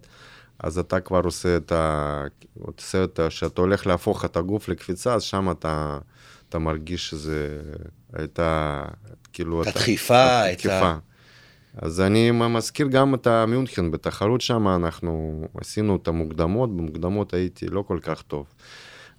אז 0.59 0.77
אתה 0.79 0.99
כבר 0.99 1.21
עושה 1.23 1.57
את 1.57 1.71
ה... 1.71 2.23
עושה 2.59 3.03
את 3.03 3.19
ה... 3.19 3.29
שאתה 3.29 3.61
הולך 3.61 3.87
להפוך 3.87 4.25
את 4.25 4.37
הגוף 4.37 4.69
לקפיצה, 4.69 5.13
אז 5.13 5.23
שם 5.23 5.51
אתה, 5.51 5.97
אתה 6.49 6.59
מרגיש 6.59 7.09
שזה 7.09 7.57
הייתה, 8.13 8.81
כאילו... 9.33 9.61
את 9.61 9.67
אתה- 9.67 9.79
הדחיפה, 9.79 10.49
את 10.51 10.53
התקיפה. 10.53 10.75
ה... 10.85 10.97
אז 11.77 12.01
אני 12.01 12.31
מזכיר 12.31 12.87
גם 12.87 13.13
את 13.15 13.27
המיונכן, 13.27 13.91
בתחרות 13.91 14.41
שם 14.41 14.67
אנחנו 14.67 15.41
עשינו 15.61 15.95
את 15.95 16.07
המוקדמות, 16.07 16.77
במוקדמות 16.77 17.33
הייתי 17.33 17.67
לא 17.67 17.83
כל 17.87 17.99
כך 18.01 18.21
טוב. 18.21 18.45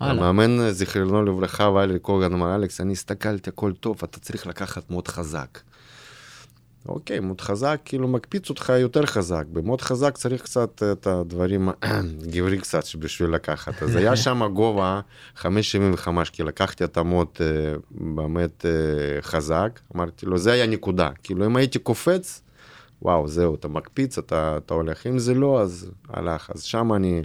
המאמן, 0.00 0.70
זיכרונו 0.70 1.22
לברכה, 1.22 1.70
ואלי 1.70 1.98
קוגן 1.98 2.32
אמר, 2.32 2.54
אלכס, 2.54 2.80
אני 2.80 2.92
הסתכלתי, 2.92 3.50
הכל 3.50 3.72
טוב, 3.72 4.00
אתה 4.04 4.20
צריך 4.20 4.46
לקחת 4.46 4.90
מאוד 4.90 5.08
חזק. 5.08 5.58
אוקיי, 6.88 7.20
מאוד 7.20 7.40
חזק, 7.40 7.80
כאילו 7.84 8.08
מקפיץ 8.08 8.50
אותך 8.50 8.72
יותר 8.78 9.06
חזק. 9.06 9.44
במאוד 9.52 9.80
חזק 9.80 10.16
צריך 10.16 10.42
קצת 10.42 10.82
את 10.92 11.06
הדברים 11.06 11.68
גברי 12.32 12.58
קצת 12.58 12.94
בשביל 12.98 13.30
לקחת. 13.30 13.82
אז 13.82 13.96
היה 13.96 14.16
שם 14.26 14.42
גובה 14.54 15.00
5.75, 15.36 15.44
כי 16.32 16.42
לקחתי 16.42 16.84
את 16.84 16.96
המוט 16.96 17.40
אה, 17.40 17.46
באמת 17.90 18.66
אה, 18.66 19.22
חזק. 19.22 19.80
אמרתי 19.96 20.26
לו, 20.26 20.38
זה 20.38 20.52
היה 20.52 20.66
נקודה. 20.66 21.10
כאילו, 21.22 21.46
אם 21.46 21.56
הייתי 21.56 21.78
קופץ, 21.78 22.42
וואו, 23.02 23.28
זהו, 23.28 23.54
אתה 23.54 23.68
מקפיץ, 23.68 24.18
אתה, 24.18 24.56
אתה 24.56 24.74
הולך. 24.74 25.06
אם 25.06 25.18
זה 25.18 25.34
לא, 25.34 25.60
אז 25.60 25.90
הלך. 26.08 26.50
אז 26.54 26.62
שם 26.62 26.92
אני, 26.92 27.22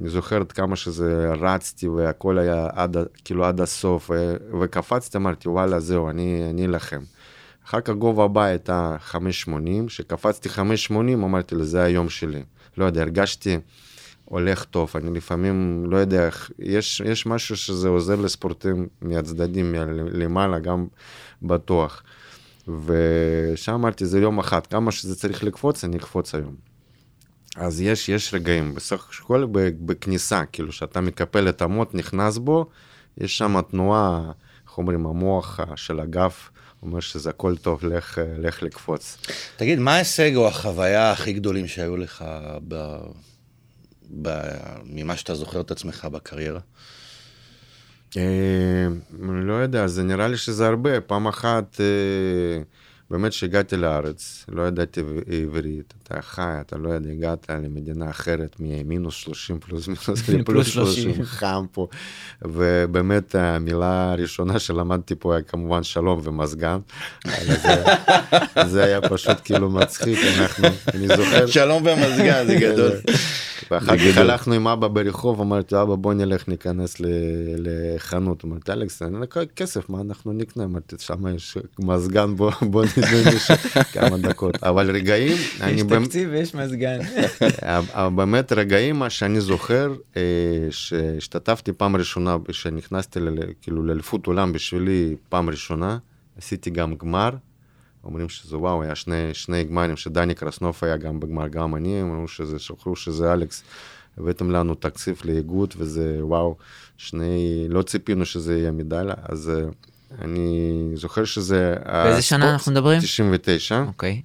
אני 0.00 0.08
זוכר 0.08 0.40
עד 0.40 0.52
כמה 0.52 0.76
שזה 0.76 1.32
רצתי 1.40 1.88
והכל 1.88 2.38
היה 2.38 2.68
עד, 2.72 2.96
כאילו 3.24 3.44
עד 3.44 3.60
הסוף, 3.60 4.10
ו, 4.10 4.36
וקפצתי, 4.60 5.18
אמרתי, 5.18 5.48
וואלה, 5.48 5.80
זהו, 5.80 6.10
אני 6.10 6.64
אלחם. 6.64 7.00
אחר 7.64 7.80
כך 7.80 7.94
גובה 7.94 8.24
הבא 8.24 8.42
הייתה 8.42 8.96
5.80, 9.12 9.50
כשקפצתי 9.86 10.48
5.80 10.48 10.94
אמרתי 11.14 11.54
לו, 11.54 11.64
זה 11.64 11.82
היום 11.82 12.08
שלי. 12.08 12.42
לא 12.78 12.84
יודע, 12.84 13.02
הרגשתי 13.02 13.58
הולך 14.24 14.64
טוב, 14.64 14.92
אני 14.94 15.10
לפעמים, 15.10 15.84
לא 15.86 15.96
יודע, 15.96 16.28
יש, 16.58 17.02
יש 17.04 17.26
משהו 17.26 17.56
שזה 17.56 17.88
עוזר 17.88 18.16
לספורטים 18.16 18.88
מהצדדים, 19.02 19.72
מלמעלה, 19.72 20.58
גם 20.58 20.86
בטוח. 21.42 22.02
ושם 22.86 23.72
אמרתי, 23.72 24.06
זה 24.06 24.20
יום 24.20 24.38
אחד, 24.38 24.66
כמה 24.66 24.92
שזה 24.92 25.16
צריך 25.16 25.44
לקפוץ, 25.44 25.84
אני 25.84 25.96
אקפוץ 25.96 26.34
היום. 26.34 26.69
אז 27.56 27.80
יש, 27.80 28.08
יש 28.08 28.34
רגעים, 28.34 28.74
בסך 28.74 29.10
הכל 29.22 29.46
בכניסה, 29.80 30.44
כאילו 30.52 30.72
שאתה 30.72 31.00
מקפל 31.00 31.48
את 31.48 31.62
המוט, 31.62 31.94
נכנס 31.94 32.38
בו, 32.38 32.66
יש 33.18 33.38
שם 33.38 33.60
תנועה, 33.70 34.32
איך 34.68 34.78
אומרים, 34.78 35.06
המוח 35.06 35.60
אה, 35.60 35.76
של 35.76 36.00
הגף 36.00 36.50
אומר 36.82 37.00
שזה 37.00 37.30
הכל 37.30 37.56
טוב, 37.56 37.84
לך, 37.84 38.18
אה, 38.18 38.24
לך 38.38 38.62
לקפוץ. 38.62 39.18
תגיד, 39.56 39.78
מה 39.78 39.94
ההישג 39.94 40.36
או 40.36 40.48
החוויה 40.48 41.12
הכי 41.12 41.32
גדולים 41.32 41.66
שהיו 41.66 41.96
לך 41.96 42.24
ב... 42.68 42.96
ב... 44.22 44.40
ממה 44.84 45.16
שאתה 45.16 45.34
זוכר 45.34 45.60
את 45.60 45.70
עצמך 45.70 46.04
בקריירה? 46.04 46.60
אה, 48.16 48.86
לא 49.20 49.52
יודע, 49.52 49.86
זה 49.86 50.02
נראה 50.02 50.28
לי 50.28 50.36
שזה 50.36 50.66
הרבה. 50.66 51.00
פעם 51.00 51.26
אחת, 51.26 51.80
אה, 51.80 52.62
באמת 53.10 53.32
שהגעתי 53.32 53.76
לארץ, 53.76 54.44
לא 54.48 54.62
ידעתי 54.62 55.00
עברית, 55.42 55.94
אתה 56.02 56.22
חי, 56.22 56.42
אתה 56.60 56.76
לא 56.76 56.88
יודע, 56.88 57.10
הגעת 57.10 57.46
למדינה 57.50 58.10
אחרת 58.10 58.56
ממינוס 58.60 59.14
30 59.14 59.58
פלוס 59.60 59.88
מינוס 59.88 60.28
לפלוס 60.28 60.66
30, 60.66 61.24
חם 61.24 61.64
פה. 61.72 61.86
ובאמת 62.42 63.34
המילה 63.34 64.12
הראשונה 64.12 64.58
שלמדתי 64.58 65.14
פה 65.18 65.34
היה 65.34 65.42
כמובן 65.42 65.82
שלום 65.82 66.20
ומזגן. 66.24 66.78
זה, 67.46 67.84
זה 68.72 68.84
היה 68.84 69.00
פשוט 69.00 69.36
כאילו 69.44 69.70
מצחיק, 69.70 70.18
אנחנו, 70.38 70.68
אני 70.94 71.08
זוכר. 71.08 71.46
שלום 71.46 71.84
במזגן, 71.84 72.46
זה 72.46 72.56
גדול. 72.60 72.92
ואחר 73.70 73.96
כך. 73.98 74.16
הלכנו 74.16 74.54
עם 74.54 74.68
אבא 74.68 74.88
ברחוב, 74.88 75.40
אמרתי, 75.40 75.82
אבא 75.82 75.94
בוא 75.94 76.14
נלך 76.14 76.48
ניכנס 76.48 77.00
ל- 77.00 77.06
לחנות. 77.56 78.44
אמרתי, 78.44 78.72
אלכס, 78.72 79.02
אין 79.02 79.14
לך 79.20 79.38
כסף, 79.56 79.90
מה 79.90 80.00
אנחנו 80.00 80.32
נקנה? 80.32 80.64
אמרתי, 80.64 80.96
שם 80.98 81.34
יש 81.36 81.58
מזגן, 81.78 82.36
בוא 82.36 82.84
כמה 83.92 84.18
דקות. 84.18 84.62
אבל 84.62 84.90
רגעים, 84.90 85.36
יש 85.66 85.82
תקציב 85.82 86.28
ויש 86.32 86.54
מזגן. 86.54 86.98
אבל 87.62 88.16
באמת 88.16 88.52
רגעים, 88.52 88.98
מה 88.98 89.10
שאני 89.10 89.40
זוכר, 89.40 89.94
אה, 90.16 90.22
שהשתתפתי 90.70 91.72
פעם 91.72 91.96
ראשונה, 91.96 92.36
כשנכנסתי 92.48 93.20
כאילו 93.62 93.82
לאליפות 93.82 94.26
עולם 94.26 94.52
בשבילי 94.52 95.16
פעם 95.28 95.50
ראשונה, 95.50 95.98
עשיתי 96.38 96.70
גם 96.70 96.94
גמר. 96.94 97.30
אומרים 98.04 98.28
שזה 98.28 98.56
וואו, 98.56 98.82
היה 98.82 98.94
שני, 98.94 99.28
שני 99.32 99.64
גמרים, 99.64 99.96
שדני 99.96 100.34
קרסנוף 100.34 100.82
היה 100.82 100.96
גם 100.96 101.20
בגמר, 101.20 101.48
גם 101.48 101.74
אני, 101.74 102.02
אמרו 102.02 102.28
שזה, 102.28 102.58
שכחו 102.58 102.96
שזה 102.96 103.32
אלכס, 103.32 103.62
הבאתם 104.18 104.50
לנו 104.50 104.74
תקציב 104.74 105.20
לאיגוד, 105.24 105.74
וזה 105.76 106.18
וואו, 106.20 106.56
שני, 106.96 107.66
לא 107.68 107.82
ציפינו 107.82 108.24
שזה 108.24 108.58
יהיה 108.58 108.70
מדליה, 108.70 109.14
אז 109.22 109.50
אה, 109.50 109.70
אני 110.18 110.76
זוכר 110.94 111.24
שזה... 111.24 111.74
באיזה 111.86 112.22
שנה 112.22 112.52
אנחנו 112.52 112.72
מדברים? 112.72 113.00
99. 113.00 113.82
אוקיי. 113.86 114.22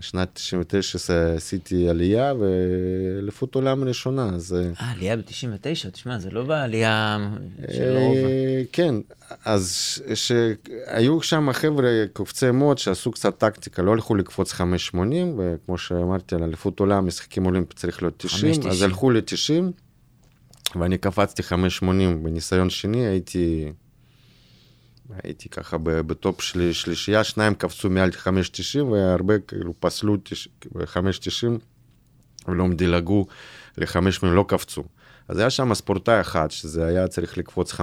שנת 0.00 0.28
99 0.34 0.98
עשיתי 1.36 1.88
עלייה 1.88 2.32
ואליפות 2.34 3.54
עולם 3.54 3.84
ראשונה, 3.84 4.28
אז... 4.34 4.56
אה, 4.80 4.90
עלייה 4.92 5.16
ב-99, 5.16 5.90
תשמע, 5.92 6.18
זה 6.18 6.30
לא 6.30 6.42
בעלייה 6.44 7.28
של 7.72 7.96
רוב. 7.96 8.16
אה, 8.16 8.62
כן, 8.72 8.94
אז 9.44 9.74
ש- 10.14 10.28
שהיו 10.28 11.22
שם 11.22 11.48
חבר'ה 11.52 11.90
קופצי 12.12 12.50
מוד 12.50 12.78
שעשו 12.78 13.12
קצת 13.12 13.38
טקטיקה, 13.38 13.82
לא 13.82 13.92
הלכו 13.92 14.14
לקפוץ 14.14 14.52
580, 14.52 15.38
וכמו 15.38 15.78
שאמרתי 15.78 16.34
על 16.34 16.42
אליפות 16.42 16.80
עולם, 16.80 17.06
משחקים 17.06 17.46
אולימפיים 17.46 17.76
צריך 17.76 18.02
להיות 18.02 18.14
90, 18.16 18.54
5.90. 18.62 18.68
אז 18.68 18.82
הלכו 18.82 19.10
ל-90, 19.10 19.62
ואני 20.80 20.98
קפצתי 20.98 21.42
580 21.42 22.22
בניסיון 22.24 22.70
שני, 22.70 23.06
הייתי... 23.06 23.72
הייתי 25.22 25.48
ככה 25.48 25.76
בטופ 25.78 26.40
של 26.40 26.72
שלישייה, 26.72 27.24
שניים 27.24 27.54
קפצו 27.54 27.90
מעל 27.90 28.10
5.90 28.10 28.82
והרבה 28.82 29.38
כאילו 29.38 29.74
פסלו 29.80 30.16
5.90 30.74 30.88
ולא 32.48 32.68
דילגו 32.74 33.26
ל-5 33.78 34.26
לא 34.26 34.44
קפצו. 34.48 34.84
אז 35.28 35.38
היה 35.38 35.50
שם 35.50 35.74
ספורטאי 35.74 36.20
אחד 36.20 36.50
שזה 36.50 36.86
היה 36.86 37.08
צריך 37.08 37.38
לקפוץ 37.38 37.72
5.90, 37.72 37.82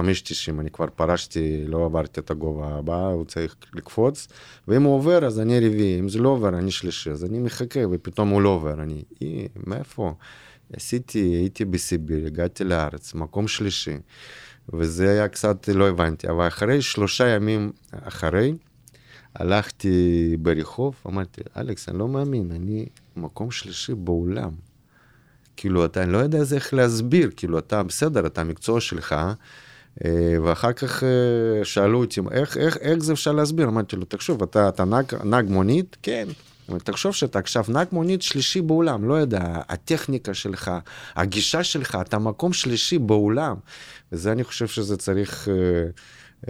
אני 0.58 0.70
כבר 0.70 0.86
פרשתי, 0.94 1.64
לא 1.66 1.84
עברתי 1.84 2.20
את 2.20 2.30
הגובה 2.30 2.74
הבא, 2.78 3.06
הוא 3.06 3.24
צריך 3.24 3.56
לקפוץ, 3.74 4.28
ואם 4.68 4.82
הוא 4.82 4.94
עובר 4.94 5.26
אז 5.26 5.40
אני 5.40 5.58
רביעי, 5.58 6.00
אם 6.00 6.08
זה 6.08 6.18
לא 6.18 6.28
עובר 6.28 6.48
אני 6.48 6.70
שלישי, 6.70 7.10
אז 7.10 7.24
אני 7.24 7.38
מחכה 7.38 7.80
ופתאום 7.90 8.28
הוא 8.28 8.42
לא 8.42 8.48
עובר, 8.48 8.82
אני, 8.82 9.02
אי, 9.20 9.48
מאיפה? 9.66 10.14
עשיתי, 10.72 11.18
הייתי 11.18 11.64
בסיביר, 11.64 12.26
הגעתי 12.26 12.64
לארץ, 12.64 13.14
מקום 13.14 13.48
שלישי, 13.48 13.96
וזה 14.74 15.10
היה 15.10 15.28
קצת, 15.28 15.68
לא 15.68 15.88
הבנתי, 15.88 16.28
אבל 16.28 16.46
אחרי 16.46 16.82
שלושה 16.82 17.28
ימים 17.28 17.72
אחרי, 17.90 18.54
הלכתי 19.34 20.36
ברחוב, 20.40 20.94
אמרתי, 21.06 21.40
אלכס, 21.56 21.88
אני 21.88 21.98
לא 21.98 22.08
מאמין, 22.08 22.52
אני 22.52 22.86
מקום 23.16 23.50
שלישי 23.50 23.94
בעולם. 23.94 24.50
כאילו, 25.56 25.84
אתה 25.84 26.06
לא 26.06 26.18
יודע 26.18 26.38
איך 26.54 26.74
להסביר, 26.74 27.30
כאילו, 27.36 27.58
אתה 27.58 27.82
בסדר, 27.82 28.26
אתה 28.26 28.40
המקצוע 28.40 28.80
שלך, 28.80 29.14
אה, 30.04 30.36
ואחר 30.42 30.72
כך 30.72 31.02
אה, 31.02 31.64
שאלו 31.64 32.00
אותי, 32.00 32.20
איך, 32.30 32.56
איך, 32.56 32.76
איך 32.76 32.98
זה 32.98 33.12
אפשר 33.12 33.32
להסביר? 33.32 33.68
אמרתי 33.68 33.96
לו, 33.96 34.04
תחשוב, 34.04 34.42
אתה, 34.42 34.68
אתה 34.68 34.84
נהג 35.24 35.50
מונית? 35.50 35.96
כן. 36.02 36.28
אבל 36.72 36.80
תחשוב 36.80 37.14
שאתה 37.14 37.38
עכשיו 37.38 37.64
נהג 37.68 37.86
מונית 37.92 38.22
שלישי 38.22 38.60
בעולם, 38.60 39.08
לא 39.08 39.14
יודע, 39.14 39.42
הטכניקה 39.68 40.34
שלך, 40.34 40.70
הגישה 41.16 41.64
שלך, 41.64 41.98
אתה 42.00 42.18
מקום 42.18 42.52
שלישי 42.52 42.98
בעולם. 42.98 43.56
וזה 44.12 44.32
אני 44.32 44.44
חושב 44.44 44.66
שזה 44.66 44.96
צריך 44.96 45.48
אה, 45.48 45.54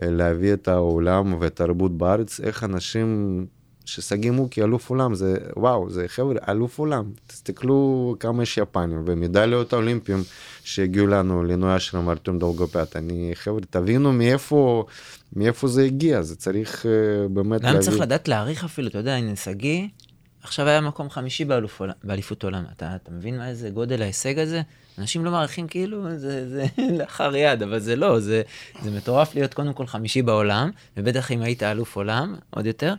אה, 0.02 0.10
להביא 0.10 0.52
את 0.52 0.68
העולם 0.68 1.34
והתרבות 1.40 1.98
בארץ, 1.98 2.40
איך 2.40 2.64
אנשים 2.64 3.46
ששגיא 3.84 4.30
מוקי 4.30 4.62
אלוף 4.62 4.90
עולם 4.90 5.14
זה 5.14 5.36
וואו 5.56 5.90
זה 5.90 6.08
חבר'ה 6.08 6.34
אלוף 6.48 6.78
עולם 6.78 7.04
תסתכלו 7.26 8.16
כמה 8.20 8.42
יש 8.42 8.58
יפנים 8.58 9.02
ומדליות 9.06 9.74
אולימפיים 9.74 10.22
שהגיעו 10.64 11.06
לנו 11.06 11.44
לינוי 11.44 11.76
אשרם 11.76 12.08
ארתום 12.08 12.38
דולגופט 12.38 12.96
אני 12.96 13.30
חבר'ה 13.34 13.60
תבינו 13.70 14.12
מאיפה 14.12 14.84
מאיפה 15.32 15.68
זה 15.68 15.82
הגיע 15.82 16.22
זה 16.22 16.36
צריך 16.36 16.86
uh, 16.86 17.28
באמת 17.28 17.60
גם 17.60 17.80
צריך 17.80 18.00
לדעת 18.00 18.28
להעריך 18.28 18.64
אפילו 18.64 18.88
אתה 18.88 18.98
יודע 18.98 19.14
הנה 19.14 19.36
שגיא 19.36 19.86
עכשיו 20.42 20.68
היה 20.68 20.80
מקום 20.80 21.10
חמישי 21.10 21.44
באלוף, 21.44 21.82
באליפות 22.04 22.44
עולם. 22.44 22.64
אתה, 22.76 22.96
אתה 22.96 23.10
מבין 23.10 23.38
מה 23.38 23.48
איזה 23.48 23.70
גודל 23.70 24.02
ההישג 24.02 24.38
הזה? 24.38 24.62
אנשים 24.98 25.24
לא 25.24 25.30
מעריכים 25.30 25.68
כאילו 25.68 26.18
זה, 26.18 26.48
זה 26.48 26.66
לאחר 26.98 27.36
יד 27.36 27.62
אבל 27.62 27.78
זה 27.78 27.96
לא 27.96 28.20
זה, 28.20 28.42
זה 28.82 28.90
מטורף 28.90 29.34
להיות 29.34 29.54
קודם 29.54 29.72
כל 29.72 29.86
חמישי 29.86 30.22
בעולם 30.22 30.70
ובטח 30.96 31.30
אם 31.30 31.42
היית 31.42 31.62
אלוף 31.62 31.96
עולם 31.96 32.36
עוד 32.50 32.66
יותר. 32.66 32.94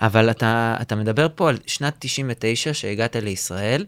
אבל 0.00 0.30
אתה, 0.30 0.76
אתה 0.80 0.96
מדבר 0.96 1.26
פה 1.34 1.48
על 1.48 1.58
שנת 1.66 1.94
99 1.98 2.74
שהגעת 2.74 3.16
לישראל, 3.16 3.84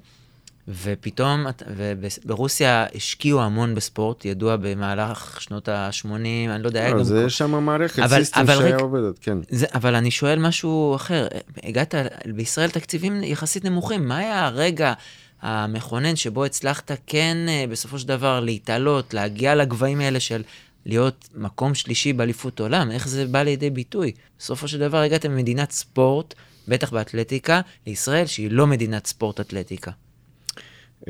ופתאום, 0.69 1.47
וברוסיה 1.77 2.87
השקיעו 2.95 3.43
המון 3.43 3.75
בספורט, 3.75 4.25
ידוע 4.25 4.57
במהלך 4.57 5.41
שנות 5.41 5.69
ה-80, 5.69 6.07
אני 6.15 6.63
לא 6.63 6.69
יודע, 6.69 6.91
לא. 6.95 7.03
זה 7.03 7.15
כל- 7.21 7.27
יש 7.27 7.39
שם 7.39 7.65
מערכת 7.65 7.99
אבל- 8.03 8.19
סיסטם 8.19 8.41
אבל 8.41 8.55
שהיה 8.55 8.75
ריק- 8.75 8.81
עובדת 8.83 9.19
כן. 9.19 9.39
זה, 9.51 9.67
אבל 9.75 9.95
אני 9.95 10.11
שואל 10.11 10.39
משהו 10.39 10.97
אחר, 10.97 11.27
הגעת 11.65 11.95
בישראל 12.35 12.71
תקציבים 12.71 13.23
יחסית 13.25 13.65
נמוכים, 13.65 14.09
מה 14.09 14.17
היה 14.19 14.47
הרגע 14.47 14.93
המכונן 15.43 16.17
שבו 16.17 16.45
הצלחת 16.45 16.91
כן 17.07 17.37
אה, 17.49 17.65
בסופו 17.71 17.99
של 17.99 18.09
דבר 18.09 18.41
להתעלות, 18.41 19.15
להגיע 19.15 19.55
לגבהים 19.55 20.01
האלה 20.01 20.21
של 20.21 20.43
להיות 20.87 21.29
מקום 21.35 21.75
שלישי 21.75 22.13
באליפות 22.13 22.61
עולם, 22.61 22.91
איך 22.91 23.09
זה 23.09 23.27
בא 23.27 23.43
לידי 23.43 23.71
ביטוי? 23.71 24.13
בסופו 24.39 24.69
של 24.69 24.79
דבר 24.79 24.99
הגעת 24.99 25.27
ממדינת 25.27 25.71
ספורט, 25.71 26.35
בטח 26.69 26.91
באתלטיקה, 26.93 27.61
לישראל 27.87 28.27
שהיא 28.27 28.49
לא 28.51 28.67
מדינת 28.67 29.07
ספורט 29.07 29.41
אתלטיקה. 29.41 29.91
Uh, 31.03 31.05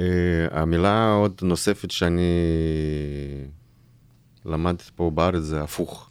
המילה 0.51 1.13
עוד 1.13 1.41
נוספת 1.43 1.91
שאני 1.91 2.31
למדתי 4.45 4.85
פה 4.97 5.11
בארץ 5.11 5.43
זה 5.43 5.63
הפוך. 5.63 6.11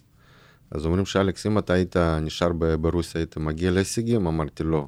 אז 0.72 0.86
אומרים 0.86 1.06
שאלכס, 1.06 1.46
אם 1.46 1.58
אתה 1.58 1.74
היית 1.74 1.98
נשאר 1.98 2.52
ברוסיה, 2.82 3.22
היית 3.22 3.38
מגיע 3.38 3.72
להישגים? 3.72 4.28
אמרתי 4.28 4.64
לא. 4.64 4.88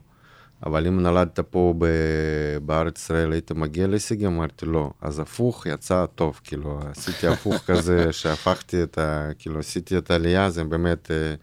אבל 0.66 0.88
אם 0.88 1.00
נולדת 1.00 1.40
פה 1.40 1.74
ב- 1.78 2.58
בארץ 2.66 3.00
ישראל, 3.00 3.32
היית 3.32 3.52
מגיע 3.52 3.88
להישגים? 3.88 4.36
אמרתי 4.36 4.66
לא. 4.66 4.92
אז 5.02 5.20
הפוך 5.20 5.66
יצא 5.66 6.06
טוב, 6.16 6.40
כאילו, 6.44 6.80
עשיתי 6.92 7.28
הפוך 7.28 7.56
כזה, 7.68 8.14
שהפכתי 8.14 8.84
את 8.84 8.98
ה... 8.98 9.30
כאילו, 9.40 9.60
עשיתי 9.60 9.98
את 9.98 10.12
העלייה, 10.12 10.50
זה 10.50 10.64
באמת 10.64 11.12
אה, 11.12 11.36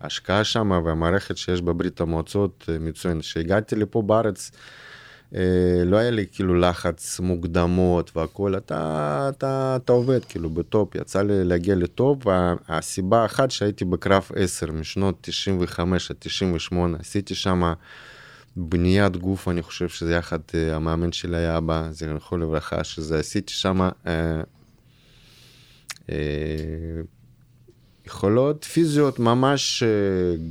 השקעה 0.00 0.44
שם, 0.44 0.82
והמערכת 0.84 1.36
שיש 1.36 1.60
בברית 1.60 2.00
המועצות 2.00 2.64
אה, 2.68 2.78
מצוינת. 2.78 3.22
כשהגעתי 3.22 3.76
לפה 3.76 4.02
בארץ, 4.02 4.50
אה, 4.54 4.58
לא 5.84 5.96
היה 5.96 6.10
לי 6.10 6.26
כאילו 6.32 6.54
לחץ 6.54 7.20
מוקדמות 7.20 8.16
והכל, 8.16 8.56
אתה, 8.56 9.30
אתה, 9.36 9.76
אתה 9.76 9.92
עובד 9.92 10.24
כאילו 10.24 10.50
בטופ, 10.50 10.94
יצא 10.94 11.22
לי 11.22 11.44
להגיע 11.44 11.74
לטופ, 11.74 12.26
והסיבה 12.26 13.24
אחת 13.24 13.50
שהייתי 13.50 13.84
בקרב 13.84 14.28
10 14.36 14.72
משנות 14.72 15.14
95 15.20 16.10
עד 16.10 16.16
98, 16.20 16.96
עשיתי 17.00 17.34
שם 17.34 17.72
בניית 18.56 19.16
גוף, 19.16 19.48
אני 19.48 19.62
חושב 19.62 19.88
שזה 19.88 20.14
יחד, 20.14 20.38
אה, 20.54 20.76
המאמן 20.76 21.12
שלי 21.12 21.36
היה 21.36 21.58
אבא, 21.58 21.88
זכרו 21.90 22.38
לברכה, 22.38 22.84
שזה 22.84 23.18
עשיתי 23.18 23.52
שם 23.52 23.80
אה, 23.80 23.90
אה, 26.10 26.16
יכולות 28.06 28.64
פיזיות 28.64 29.18
ממש 29.18 29.82
אה, 29.82 29.88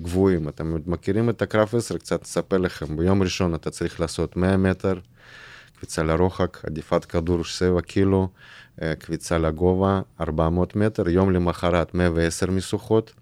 גבוהים. 0.02 0.48
אתם 0.48 0.78
מכירים 0.86 1.30
את 1.30 1.42
הקרב 1.42 1.70
10? 1.78 1.98
קצת 1.98 2.24
אספר 2.24 2.58
לכם. 2.58 2.98
ביום 2.98 3.24
ראשון 3.24 3.56
אתה 3.56 3.70
צריך 3.70 4.00
לעשות 4.00 4.38
100 4.38 4.58
מטר, 4.58 4.94
קפיצה 5.78 6.04
לרוחק, 6.04 6.62
עדיפת 6.66 7.06
כדור 7.06 7.44
7 7.44 7.82
קילו, 7.82 8.28
אה, 8.82 8.96
קפיצה 8.96 9.38
לגובה 9.38 10.02
400 10.22 10.76
מטר, 10.76 11.10
יום 11.10 11.32
למחרת 11.32 11.96
110 11.96 12.52
משוכות. 12.52 13.14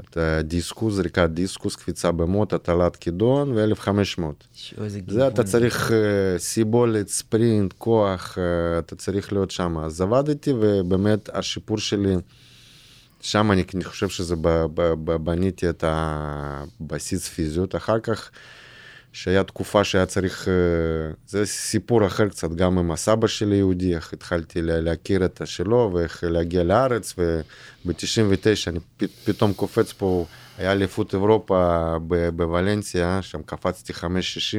אתה 0.00 0.42
דיסקוס, 0.42 0.94
זריקת 0.94 1.30
דיסקוס, 1.30 1.76
קפיצה 1.76 2.12
במוט, 2.12 2.52
הטלת 2.52 2.96
כידון 2.96 3.52
ו-1500. 3.54 4.22
שיו, 4.54 4.84
איזה 4.84 5.00
זה 5.08 5.28
אתה. 5.28 5.44
צריך 5.44 5.90
uh, 5.90 5.92
סיבולת, 6.38 7.08
ספרינט, 7.08 7.74
כוח, 7.78 8.38
uh, 8.38 8.78
אתה 8.78 8.96
צריך 8.96 9.32
להיות 9.32 9.50
שם. 9.50 9.78
אז 9.78 10.00
עבדתי 10.00 10.52
ובאמת 10.60 11.28
השיפור 11.32 11.78
שלי, 11.78 12.16
שם 13.26 13.52
אני, 13.52 13.64
אני 13.74 13.84
חושב 13.84 14.08
שזה 14.08 14.34
בניתי 15.24 15.68
את 15.68 15.84
הבסיס 15.86 17.28
פיזיות. 17.28 17.76
אחר 17.76 18.00
כך, 18.00 18.30
שהיה 19.12 19.44
תקופה 19.44 19.84
שהיה 19.84 20.06
צריך, 20.06 20.44
uh, 20.44 20.48
זה 21.26 21.46
סיפור 21.46 22.06
אחר 22.06 22.28
קצת, 22.28 22.50
גם 22.50 22.78
עם 22.78 22.90
הסבא 22.92 23.26
שלי 23.26 23.56
יהודי, 23.56 23.94
איך 23.94 24.12
התחלתי 24.12 24.62
לה- 24.62 24.80
להכיר 24.80 25.24
את 25.24 25.40
השלו 25.40 25.90
ואיך 25.94 26.24
להגיע 26.26 26.62
לארץ, 26.62 27.14
וב-99 27.18 28.68
אני 28.68 28.78
פתאום 29.24 29.52
קופץ 29.52 29.92
פה, 29.92 30.26
היה 30.58 30.72
אליפות 30.72 31.14
אירופה 31.14 31.94
בוולנסיה, 32.36 33.22
שם 33.22 33.42
קפצתי 33.42 33.92
5-60, 33.92 34.06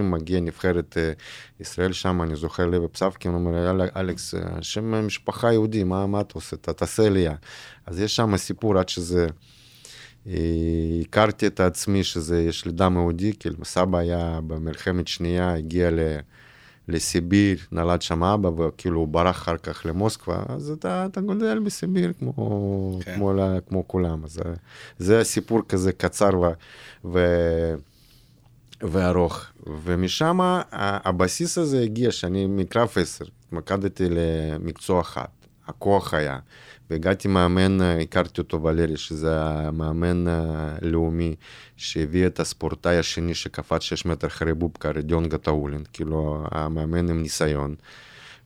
מגיע 0.02 0.40
נבחרת 0.40 0.98
אה, 0.98 1.12
ישראל 1.60 1.94
שם, 1.94 2.22
אני 2.22 2.36
זוכר 2.36 2.66
לוי 2.66 2.88
פסבקין, 2.88 3.32
הוא 3.32 3.40
אומר, 3.40 3.72
"אל- 3.72 3.90
אלכס, 3.96 4.36
אה, 4.36 4.42
שם 4.62 5.06
משפחה 5.06 5.52
יהודי, 5.54 5.84
מה, 5.84 6.08
מה 6.08 6.22
אתה 6.22 6.34
עושה? 6.34 6.56
אתה 6.56 6.74
תעשה 6.74 7.04
עלייה. 7.08 7.36
אז 7.86 8.00
יש 8.00 8.16
שם 8.16 8.38
סיפור 8.38 8.78
עד 8.80 8.90
שזה... 8.90 9.28
אה, 10.28 10.34
הכרתי 11.02 11.48
את 11.48 11.60
עצמי 11.60 12.04
שזה, 12.04 12.42
יש 12.42 12.66
לי 12.66 12.72
דם 12.72 12.94
יהודי, 12.96 13.34
כאילו 13.40 13.66
סבא 13.66 13.98
היה 13.98 14.40
במלחמת 14.48 15.08
שנייה, 15.08 15.54
הגיע 15.54 15.92
ל... 15.92 16.00
לסיביר, 16.88 17.58
נולד 17.72 18.02
שם 18.02 18.24
אבא, 18.24 18.48
וכאילו 18.48 19.00
הוא 19.00 19.08
ברח 19.08 19.36
אחר 19.38 19.58
כך 19.58 19.82
למוסקבה, 19.86 20.44
אז 20.50 20.72
אתה, 20.72 21.06
אתה 21.06 21.22
גודל 21.22 21.60
בסיביר 21.60 22.14
כמו, 22.20 22.34
כן. 23.04 23.16
כמו, 23.16 23.34
לה- 23.34 23.62
כמו 23.70 23.88
כולם. 23.88 24.24
אז 24.24 24.40
אה, 24.46 24.52
זה 24.98 25.20
הסיפור 25.20 25.62
כזה 25.70 25.92
קצר 25.94 26.30
ו, 26.40 26.48
ו, 27.14 27.20
וארוך. 28.82 29.46
ומשם 29.84 30.40
הבסיס 30.72 31.58
הזה 31.58 31.82
הגיע, 31.82 32.12
שאני 32.12 32.46
מקרב 32.46 32.90
10, 32.96 33.26
התמקדתי 33.48 34.04
למקצוע 34.10 35.02
אחד, 35.02 35.26
הכוח 35.68 36.14
היה. 36.14 36.40
והגעתי 36.90 37.28
מאמן, 37.28 37.82
אה, 37.82 38.02
הכרתי 38.02 38.42
אותו 38.42 38.64
ולרי, 38.64 38.98
שזה 38.98 39.42
המאמן 39.42 40.26
הלאומי 40.28 41.36
שהביא 41.78 42.28
את 42.28 42.40
הספורטאי 42.40 42.98
השני 42.98 43.34
שקפץ 43.34 43.82
6 43.82 44.06
מטר 44.06 44.28
אחרי 44.28 44.54
בובקה, 44.54 44.90
רדיון 44.90 45.30
גטאולין, 45.30 45.84
כאילו 45.94 46.44
המאמן 46.52 47.10
עם 47.10 47.22
ניסיון. 47.22 47.76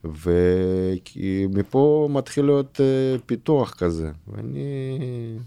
ומפה 0.04 2.08
מתחיל 2.10 2.44
להיות 2.44 2.80
אה, 2.80 3.18
פיתוח 3.26 3.74
כזה, 3.74 4.10
ואני 4.28 4.98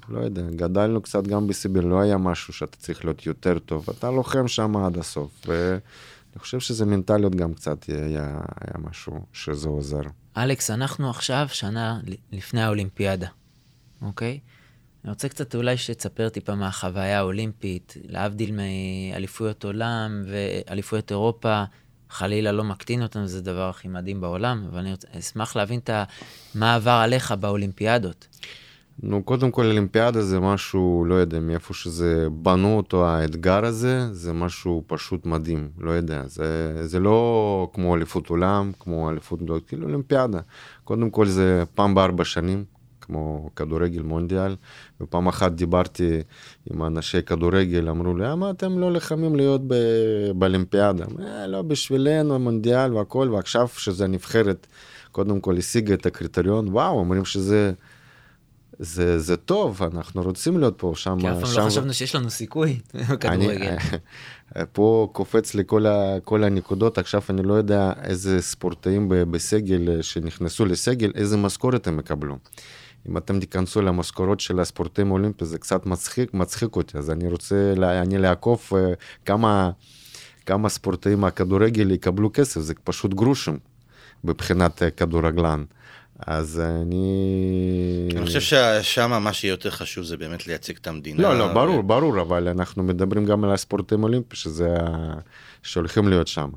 לא 0.09 0.19
יודע, 0.19 0.41
גדלנו 0.55 1.01
קצת 1.01 1.27
גם 1.27 1.47
בסיביר, 1.47 1.85
לא 1.85 1.99
היה 1.99 2.17
משהו 2.17 2.53
שאתה 2.53 2.77
צריך 2.77 3.05
להיות 3.05 3.25
יותר 3.25 3.59
טוב, 3.59 3.85
אתה 3.89 4.11
לוחם 4.11 4.47
שם 4.47 4.77
עד 4.77 4.97
הסוף, 4.97 5.47
ואני 5.47 5.79
חושב 6.37 6.59
שזה 6.59 6.85
מנטליות 6.85 7.35
גם 7.35 7.53
קצת 7.53 7.83
היה, 7.83 8.39
היה 8.61 8.87
משהו 8.89 9.19
שזה 9.33 9.69
עוזר. 9.69 10.01
אלכס, 10.37 10.71
אנחנו 10.71 11.09
עכשיו 11.09 11.47
שנה 11.51 11.99
לפני 12.31 12.61
האולימפיאדה, 12.63 13.27
אוקיי? 14.01 14.39
אני 15.03 15.11
רוצה 15.11 15.29
קצת 15.29 15.55
אולי 15.55 15.77
שתספר 15.77 16.29
טיפה 16.29 16.55
מהחוויה 16.55 17.17
האולימפית, 17.17 17.93
להבדיל 18.07 18.51
מאליפויות 19.11 19.63
עולם 19.63 20.23
ואליפויות 20.27 21.11
אירופה, 21.11 21.63
חלילה 22.09 22.51
לא 22.51 22.63
מקטין 22.63 23.03
אותנו, 23.03 23.27
זה 23.27 23.37
הדבר 23.37 23.69
הכי 23.69 23.87
מדהים 23.87 24.21
בעולם, 24.21 24.67
אבל 24.71 24.79
אני 24.79 24.91
רוצה- 24.91 25.07
אשמח 25.19 25.55
להבין 25.55 25.79
את. 25.79 25.89
מה 26.55 26.75
עבר 26.75 26.91
עליך 26.91 27.31
באולימפיאדות. 27.31 28.27
נו, 29.03 29.23
קודם 29.23 29.51
כל 29.51 29.65
אולימפיאדה 29.65 30.21
זה 30.21 30.39
משהו, 30.39 31.05
לא 31.07 31.15
יודע, 31.15 31.39
מאיפה 31.39 31.73
שזה 31.73 32.27
בנו 32.31 32.77
אותו, 32.77 33.07
האתגר 33.07 33.65
הזה, 33.65 34.13
זה 34.13 34.33
משהו 34.33 34.83
פשוט 34.87 35.25
מדהים, 35.25 35.69
לא 35.79 35.91
יודע, 35.91 36.21
זה, 36.27 36.81
זה 36.87 36.99
לא 36.99 37.69
כמו 37.73 37.95
אליפות 37.95 38.29
עולם, 38.29 38.71
כמו 38.79 39.09
אליפות, 39.09 39.39
לא, 39.47 39.59
כאילו 39.67 39.87
אולימפיאדה. 39.87 40.39
קודם 40.83 41.09
כל 41.09 41.25
זה 41.25 41.63
פעם 41.75 41.95
בארבע 41.95 42.25
שנים, 42.25 42.63
כמו 43.01 43.49
כדורגל 43.55 44.01
מונדיאל, 44.01 44.55
ופעם 45.01 45.27
אחת 45.27 45.51
דיברתי 45.51 46.21
עם 46.71 46.83
אנשי 46.83 47.21
כדורגל, 47.21 47.89
אמרו 47.89 48.15
לי, 48.15 48.23
למה 48.23 48.49
אתם 48.49 48.79
לא 48.79 48.91
לחמים 48.91 49.35
להיות 49.35 49.61
ב- 49.67 50.31
באולימפיאדה? 50.35 51.05
אה, 51.19 51.47
לא, 51.47 51.61
בשבילנו 51.61 52.39
מונדיאל 52.39 52.93
והכל, 52.93 53.29
ועכשיו 53.33 53.67
שזה 53.67 54.07
נבחרת, 54.07 54.67
קודם 55.11 55.39
כל 55.39 55.57
השיגה 55.57 55.93
את 55.93 56.05
הקריטריון, 56.05 56.67
וואו, 56.67 56.99
אומרים 56.99 57.25
שזה... 57.25 57.73
זה, 58.79 59.19
זה 59.19 59.37
טוב, 59.37 59.83
אנחנו 59.83 60.21
רוצים 60.21 60.59
להיות 60.59 60.75
פה, 60.77 60.93
שם... 60.95 61.17
כי 61.19 61.31
אף 61.31 61.35
פעם 61.39 61.45
שם... 61.45 61.61
לא 61.61 61.65
חשבנו 61.65 61.93
שיש 61.93 62.15
לנו 62.15 62.29
סיכוי 62.29 62.79
בכדורגל. 63.11 63.75
פה 64.73 65.09
קופץ 65.11 65.53
לי 65.53 65.63
כל, 65.65 65.85
ה, 65.85 66.19
כל 66.23 66.43
הנקודות, 66.43 66.97
עכשיו 66.97 67.21
אני 67.29 67.43
לא 67.43 67.53
יודע 67.53 67.93
איזה 68.03 68.41
ספורטאים 68.41 69.07
בסגל, 69.09 69.89
אה, 69.89 70.03
שנכנסו 70.03 70.65
לסגל, 70.65 71.11
איזה 71.15 71.37
משכורת 71.37 71.87
הם 71.87 71.99
יקבלו. 71.99 72.37
אם 73.09 73.17
אתם 73.17 73.39
תיכנסו 73.39 73.81
למשכורות 73.81 74.39
של 74.39 74.59
הספורטאים 74.59 75.07
האולימפיים, 75.07 75.49
זה 75.49 75.57
קצת 75.57 75.85
מצחיק, 75.85 76.33
מצחיק 76.33 76.75
אותי, 76.75 76.97
אז 76.97 77.11
אני 77.11 77.27
רוצה, 77.27 77.73
אני 78.01 78.17
לעקוף 78.17 78.73
אה, 78.73 78.93
כמה, 79.25 79.71
כמה 80.45 80.69
ספורטאים 80.69 81.21
מהכדורגל 81.21 81.91
יקבלו 81.91 82.29
כסף, 82.33 82.61
זה 82.61 82.73
פשוט 82.83 83.13
גרושים 83.13 83.59
מבחינת 84.23 84.83
אה, 84.83 84.91
כדורגלן. 84.91 85.63
אז 86.19 86.59
אני... 86.81 88.09
אני 88.11 88.25
חושב 88.25 88.41
ששם 88.41 89.23
מה 89.23 89.33
שיהיה 89.33 89.51
יותר 89.51 89.69
חשוב 89.69 90.03
זה 90.03 90.17
באמת 90.17 90.47
לייצג 90.47 90.75
את 90.75 90.87
המדינה. 90.87 91.21
לא, 91.23 91.37
לא, 91.37 91.53
ברור, 91.53 91.81
ברור, 91.81 92.21
אבל 92.21 92.47
אנחנו 92.47 92.83
מדברים 92.83 93.25
גם 93.25 93.43
על 93.43 93.51
הספורטים 93.51 93.99
האולימפיים, 93.99 94.35
שזה... 94.35 94.75
שהולכים 95.63 96.07
להיות 96.07 96.27
שם. 96.27 96.49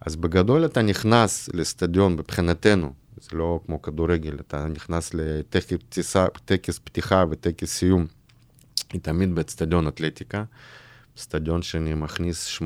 אז 0.00 0.16
בגדול 0.16 0.64
אתה 0.64 0.82
נכנס 0.82 1.48
לסטדיון 1.54 2.12
מבחינתנו, 2.12 2.92
זה 3.20 3.36
לא 3.36 3.60
כמו 3.66 3.82
כדורגל, 3.82 4.36
אתה 4.40 4.66
נכנס 4.66 5.14
לטקס 5.14 6.78
פתיחה 6.84 7.24
וטקס 7.30 7.68
סיום, 7.68 8.06
היא 8.92 9.00
תמיד 9.00 9.34
באצטדיון 9.34 9.88
אתלטיקה, 9.88 10.44
סטדיון 11.16 11.62
שאני 11.62 11.94
מכניס 11.94 12.58
80-100 12.58 12.62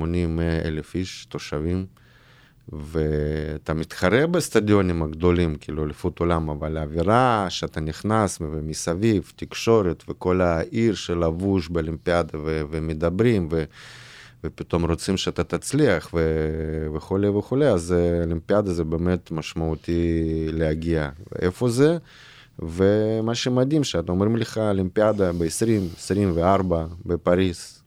אלף 0.64 0.94
איש, 0.94 1.26
תושבים. 1.28 1.87
ואתה 2.72 3.74
מתחרה 3.74 4.27
בסטדיונים 4.27 5.03
הגדולים, 5.03 5.55
כאילו 5.55 5.85
אליפות 5.85 6.18
עולם, 6.18 6.50
אבל 6.50 6.77
האווירה 6.77 7.46
שאתה 7.48 7.81
נכנס 7.81 8.38
ומסביב, 8.40 9.33
תקשורת 9.37 10.05
וכל 10.09 10.40
העיר 10.40 10.94
שלבוש 10.94 11.68
באולימפיאדה 11.68 12.38
ו- 12.44 12.62
ומדברים, 12.70 13.48
ו- 13.50 13.64
ופתאום 14.44 14.85
רוצים 14.85 15.16
שאתה 15.16 15.44
תצליח 15.44 16.11
ו- 16.14 16.87
וכולי 16.96 17.29
וכולי, 17.29 17.68
אז 17.68 17.94
אולימפיאדה 18.22 18.72
זה 18.72 18.85
באמת 18.85 19.31
משמעותי 19.31 20.48
להגיע. 20.53 21.11
איפה 21.42 21.68
זה? 21.68 21.96
ומה 22.59 23.35
שמדהים, 23.35 23.85
שאתה 23.85 24.12
אומרים 24.12 24.37
לך 24.37 24.59
אולימפיאדה 24.59 25.33
ב-2024 25.33 26.74
בפריז, 27.07 27.83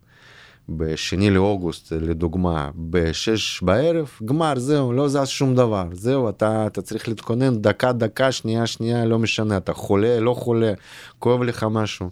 בשני 0.70 1.30
לאוגוסט, 1.30 1.92
לדוגמה, 1.92 2.70
בשש 2.76 3.62
בערב, 3.64 4.10
גמר, 4.26 4.60
זהו, 4.60 4.94
לא 4.94 5.08
זז 5.08 5.28
שום 5.28 5.56
דבר. 5.56 5.86
זהו, 5.92 6.30
אתה, 6.30 6.68
אתה 6.68 6.82
צריך 6.82 7.08
להתכונן 7.08 7.62
דקה, 7.62 7.94
דקה, 7.94 8.32
שנייה, 8.32 8.68
שנייה, 8.68 9.06
לא 9.06 9.20
משנה, 9.20 9.58
אתה 9.58 9.74
חולה, 9.74 10.20
לא 10.20 10.34
חולה, 10.34 10.74
כואב 11.20 11.44
לך 11.44 11.66
משהו. 11.72 12.10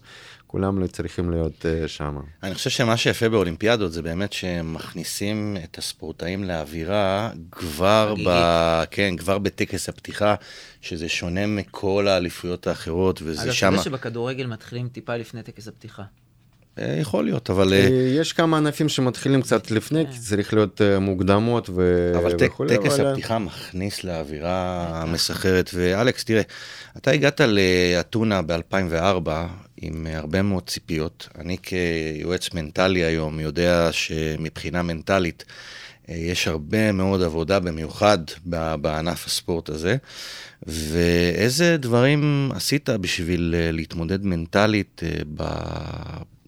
כולם 0.48 0.80
לא 0.80 0.88
צריכים 0.88 1.32
להיות 1.32 1.66
uh, 1.66 1.88
שם. 1.88 2.18
אני 2.44 2.56
חושב 2.56 2.70
שמה 2.70 2.98
שיפה 2.98 3.30
באולימפיאדות 3.30 3.92
זה 3.92 4.02
באמת 4.02 4.34
שהם 4.34 4.74
מכניסים 4.74 5.58
את 5.64 5.78
הספורטאים 5.78 6.44
לאווירה 6.44 7.32
כבר, 7.52 8.16
ב... 8.26 8.84
כן, 8.92 9.18
כבר 9.18 9.38
בטקס 9.38 9.90
הפתיחה, 9.90 10.36
שזה 10.82 11.10
שונה 11.10 11.48
מכל 11.48 12.08
האליפויות 12.08 12.68
האחרות, 12.68 13.22
וזה 13.24 13.54
שם... 13.54 13.68
אגב, 13.68 13.80
אתה 13.80 13.90
יודע 13.90 13.98
שבכדורגל 13.98 14.46
מתחילים 14.48 14.90
טיפה 14.90 15.18
לפני 15.18 15.44
טקס 15.44 15.68
הפתיחה. 15.68 16.04
אה, 16.80 16.98
יכול 17.02 17.26
להיות, 17.26 17.50
אבל... 17.50 17.74
אה, 17.74 17.80
יש 18.20 18.34
כמה 18.34 18.58
ענפים 18.58 18.90
שמתחילים 18.90 19.42
קצת 19.42 19.72
לפני, 19.72 20.06
כי 20.12 20.20
צריך 20.20 20.54
להיות 20.54 20.82
אה, 20.82 21.00
מוקדמות 21.00 21.70
ו... 21.76 22.12
אבל 22.18 22.32
טקס 22.68 23.00
הפתיחה 23.00 23.40
מכניס 23.40 24.04
לאווירה 24.04 24.88
המסחרת. 24.94 25.70
ואלכס, 25.74 26.24
תראה, 26.24 26.42
אתה 26.98 27.12
הגעת 27.12 27.42
לאתונה 27.42 28.42
ב-2004 28.42 29.30
עם 29.78 30.08
הרבה 30.14 30.42
מאוד 30.42 30.64
ציפיות. 30.68 31.30
אני 31.40 31.58
כיועץ 31.64 32.54
מנטלי 32.54 33.04
היום 33.04 33.40
יודע 33.40 33.90
שמבחינה 33.92 34.84
מנטלית 34.84 35.46
יש 36.08 36.48
הרבה 36.48 36.92
מאוד 36.92 37.22
עבודה, 37.22 37.60
במיוחד 37.60 38.18
בענף 38.82 39.26
הספורט 39.26 39.70
הזה. 39.70 39.96
ואיזה 40.68 41.78
דברים 41.78 42.52
עשית 42.56 42.90
בשביל 42.90 43.56
להתמודד 43.72 44.26
מנטלית 44.26 45.02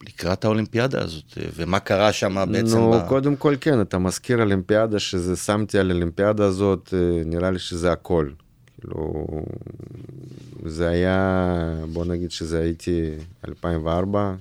לקראת 0.07 0.45
האולימפיאדה 0.45 1.03
הזאת, 1.03 1.37
ומה 1.55 1.79
קרה 1.79 2.13
שם 2.13 2.45
בעצם? 2.51 2.77
נו, 2.77 2.91
ב... 2.91 3.07
קודם 3.07 3.35
כל 3.35 3.55
כן, 3.61 3.81
אתה 3.81 3.97
מזכיר 3.97 4.41
אולימפיאדה, 4.41 4.99
שזה 4.99 5.35
שמתי 5.35 5.79
על 5.79 5.91
האולימפיאדה 5.91 6.45
הזאת, 6.45 6.93
אה, 6.93 7.23
נראה 7.25 7.51
לי 7.51 7.59
שזה 7.59 7.91
הכל. 7.91 8.29
כאילו, 8.81 9.25
זה 10.65 10.87
היה, 10.87 11.49
בוא 11.93 12.05
נגיד 12.05 12.31
שזה 12.31 12.59
הייתי 12.59 13.11
2004, 13.47 14.35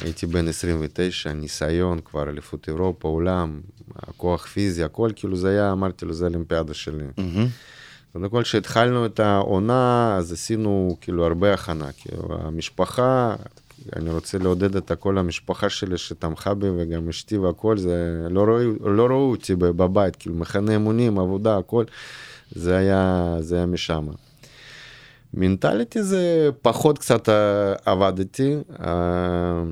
הייתי 0.00 0.26
בן 0.26 0.48
29, 0.48 1.32
ניסיון 1.32 2.00
כבר, 2.04 2.28
אליפות 2.28 2.68
אירופה, 2.68 3.08
עולם, 3.08 3.60
הכוח 3.96 4.46
פיזי, 4.46 4.84
הכל, 4.84 5.10
כאילו 5.16 5.36
זה 5.36 5.50
היה, 5.50 5.72
אמרתי 5.72 6.04
לו, 6.04 6.12
זה 6.12 6.24
אולימפיאדה 6.26 6.74
שלי. 6.74 7.04
Mm-hmm. 7.16 8.12
קודם 8.12 8.28
כל, 8.28 8.42
כשהתחלנו 8.42 9.06
את 9.06 9.20
העונה, 9.20 10.14
אז 10.18 10.32
עשינו 10.32 10.96
כאילו 11.00 11.26
הרבה 11.26 11.54
הכנה, 11.54 11.92
כאילו 11.92 12.38
המשפחה, 12.40 13.36
אני 13.96 14.10
רוצה 14.10 14.38
לעודד 14.38 14.76
את 14.76 14.92
כל 14.98 15.18
המשפחה 15.18 15.70
שלי 15.70 15.98
שתמכה 15.98 16.54
בי 16.54 16.66
וגם 16.78 17.08
אשתי 17.08 17.38
והכל, 17.38 17.78
זה 17.78 18.26
לא 18.30 18.44
ראו, 18.44 18.88
לא 18.88 19.14
אותי 19.14 19.56
בבית, 19.56 20.16
כאילו 20.16 20.34
מחנה 20.34 20.76
אמונים, 20.76 21.18
עבודה, 21.18 21.56
הכל, 21.56 21.84
זה 22.50 22.76
היה, 22.76 23.36
זה 23.40 23.56
היה 23.56 23.66
משם. 23.66 24.06
מנטליטי 25.34 26.02
זה 26.02 26.50
פחות 26.62 26.98
קצת 26.98 27.28
אה, 27.28 27.74
עבדתי, 27.84 28.56
אה, 28.80 29.62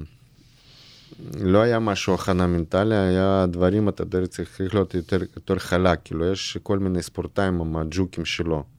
לא 1.41 1.59
היה 1.59 1.79
משהו 1.79 2.15
הכנה 2.15 2.47
מנטלי, 2.47 2.97
היה 2.97 3.47
דברים, 3.49 3.89
אתה 3.89 4.05
צריך 4.29 4.61
להיות 4.75 4.95
יותר, 4.95 5.19
יותר 5.37 5.59
חלק, 5.59 5.99
כאילו 6.05 6.33
יש 6.33 6.59
כל 6.63 6.79
מיני 6.79 7.03
ספורטאים 7.03 7.61
עם 7.61 7.77
הג'וקים 7.77 8.25
שלו. 8.25 8.76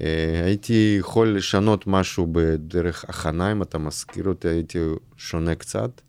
אה, 0.00 0.44
הייתי 0.44 0.96
יכול 1.00 1.36
לשנות 1.36 1.86
משהו 1.86 2.26
בדרך 2.32 3.04
הכנה, 3.08 3.52
אם 3.52 3.62
אתה 3.62 3.78
מזכיר 3.78 4.28
אותי, 4.28 4.48
הייתי 4.48 4.78
שונה 5.16 5.54
קצת. 5.54 6.00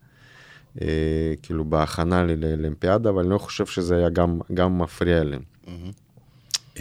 אה, 0.81 1.33
כאילו 1.41 1.65
בהכנה 1.65 2.23
לאולימפיאדה, 2.23 3.09
אבל 3.09 3.21
אני 3.21 3.29
לא 3.29 3.37
חושב 3.37 3.65
שזה 3.65 3.95
היה 3.97 4.09
גם, 4.09 4.39
גם 4.53 4.77
מפריע 4.77 5.23
לי. 5.23 5.37
Mm-hmm. 5.65 6.79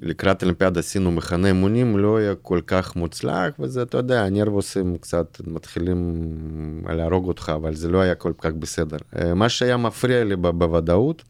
לקראת 0.00 0.42
אולימפיאדה 0.42 0.80
עשינו 0.80 1.10
מחנה 1.10 1.50
אמונים, 1.50 1.98
לא 1.98 2.16
היה 2.16 2.34
כל 2.34 2.60
כך 2.66 2.96
מוצלח, 2.96 3.54
וזה, 3.58 3.82
אתה 3.82 3.96
יודע, 3.96 4.24
הנרבוסים 4.24 4.98
קצת 4.98 5.40
מתחילים 5.46 6.82
להרוג 6.88 7.28
אותך, 7.28 7.52
אבל 7.54 7.74
זה 7.74 7.88
לא 7.88 8.00
היה 8.00 8.14
כל 8.14 8.32
כך 8.38 8.52
בסדר. 8.52 8.96
מה 9.34 9.48
שהיה 9.48 9.76
מפריע 9.76 10.24
לי 10.24 10.36
בוודאות, 10.36 11.22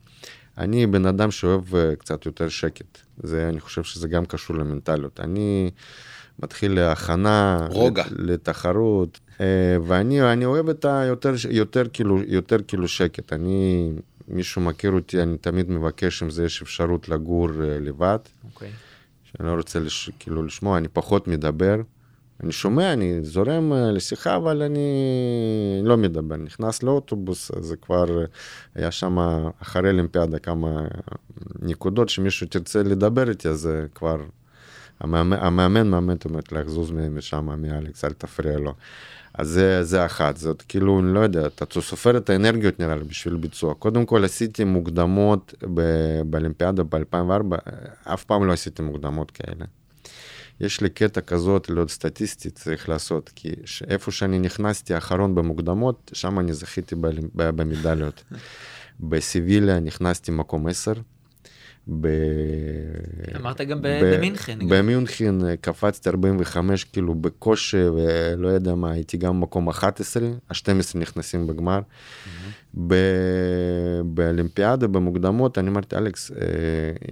אני 0.59 0.87
בן 0.87 1.07
אדם 1.07 1.31
שאוהב 1.31 1.75
אה, 1.75 1.97
קצת 1.97 2.27
יותר 2.27 2.49
שקט. 2.49 2.99
זה, 3.23 3.49
אני 3.49 3.61
חושב 3.61 3.83
שזה 3.83 4.09
גם 4.09 4.27
קשור 4.27 4.57
למנטליות. 4.57 5.21
אני 5.21 5.71
מתחיל 6.39 6.75
להכנה, 6.75 7.67
רוגע. 7.71 8.05
לתחרות, 8.11 9.21
אה, 9.41 9.77
ואני 9.87 10.33
אני 10.33 10.45
אוהב 10.45 10.69
את 10.69 10.85
היותר 10.85 11.35
יותר 11.51 11.85
כאילו, 11.93 12.21
יותר 12.27 12.57
כאילו 12.69 12.89
שקט. 12.89 13.33
אני, 13.33 13.93
מישהו 14.29 14.63
מכיר 14.63 14.93
אותי, 14.93 15.23
אני 15.23 15.39
תמיד 15.39 15.71
מבקש 15.71 16.23
אם 16.23 16.31
זה 16.31 16.45
יש 16.45 16.63
אפשרות 16.63 17.09
לגור 17.09 17.49
אה, 17.49 17.79
לבד. 17.81 18.19
אוקיי. 18.45 18.69
Okay. 18.69 18.73
שאני 19.25 19.49
לא 19.49 19.55
רוצה 19.55 19.81
לש, 19.81 20.11
כאילו 20.19 20.43
לשמוע, 20.43 20.79
אני 20.79 20.89
פחות 20.89 21.29
מדבר. 21.29 21.77
אני 22.43 22.53
שומע, 22.53 22.93
אני 22.93 23.19
זורם 23.23 23.73
אה, 23.73 23.91
לשיחה, 23.91 24.37
אבל 24.37 24.63
אני 24.63 24.89
לא 25.83 25.97
מדבר. 25.97 26.37
נכנס 26.37 26.83
לאוטובוס, 26.83 27.51
זה 27.61 27.77
כבר 27.77 28.05
היה 28.75 28.91
שם 28.91 29.19
אחרי 29.63 29.91
אולימפיאדה 29.91 30.39
כמה 30.39 30.87
נקודות 31.63 32.09
שמישהו 32.09 32.47
תרצה 32.47 32.83
לדבר 32.83 33.31
איתי, 33.31 33.49
אז 33.49 33.71
כבר 33.95 34.17
המאמן, 35.01 35.89
מאמן 35.89 36.17
אומרת 36.25 36.53
לחזוז 36.53 36.91
משם, 36.91 37.49
מאלכס, 37.63 38.05
אל 38.05 38.13
תפריע 38.13 38.59
לו. 38.59 38.75
אז 39.35 39.49
זה, 39.49 39.85
זה 39.85 40.07
אחת, 40.07 40.37
זאת 40.37 40.63
כאילו, 40.63 41.01
אני 41.01 41.15
לא 41.15 41.21
יודע, 41.21 41.47
אתה 41.47 41.81
סופר 41.81 42.17
את 42.17 42.31
האנרגיות 42.31 42.81
נראה 42.81 42.97
לי 42.97 43.05
בשביל 43.05 43.37
ביצוע. 43.37 43.75
קודם 43.75 44.07
כל 44.07 44.25
עשיתי 44.25 44.65
מוקדמות 44.65 45.55
באולימפיאדה 46.25 46.83
ב-2004, 46.83 47.57
אף 48.05 48.25
פעם 48.25 48.47
לא 48.47 48.53
עשיתי 48.53 48.83
מוקדמות 48.83 49.31
כאלה. 49.31 49.65
יש 50.61 50.81
לי 50.81 50.91
קטע 50.91 51.21
כזאת, 51.21 51.71
להיות 51.71 51.91
סטטיסטי, 51.91 52.51
צריך 52.51 52.89
לעשות, 52.89 53.31
כי 53.35 53.51
איפה 53.89 54.11
שאני 54.11 54.39
נכנסתי 54.39 54.95
האחרון 54.95 55.35
במוקדמות, 55.35 56.11
שם 56.15 56.39
אני 56.39 56.53
זכיתי 56.53 56.95
במדליות. 57.35 58.25
בסיביליה 59.01 59.81
נכנסתי 59.81 60.33
מקום 60.33 60.67
10. 60.67 60.93
ב... 62.01 62.09
אמרת 63.37 63.61
גם 63.61 63.79
במינכן. 63.83 64.59
במינכן 64.69 65.45
אה, 65.45 65.57
קפצתי 65.57 66.09
45 66.09 66.85
כאילו 66.85 67.15
בקושי 67.15 67.83
ולא 67.83 68.49
יודע 68.49 68.75
מה 68.75 68.91
הייתי 68.93 69.17
גם 69.17 69.41
מקום 69.41 69.69
11 69.69 70.29
ה-12 70.51 70.99
נכנסים 70.99 71.47
בגמר. 71.47 71.81
Mm-hmm. 71.81 72.79
באולימפיאדה 74.05 74.87
במוקדמות 74.87 75.59
אני 75.59 75.71
אמרתי 75.71 75.97
אלכס 75.97 76.31
אה, 76.31 76.37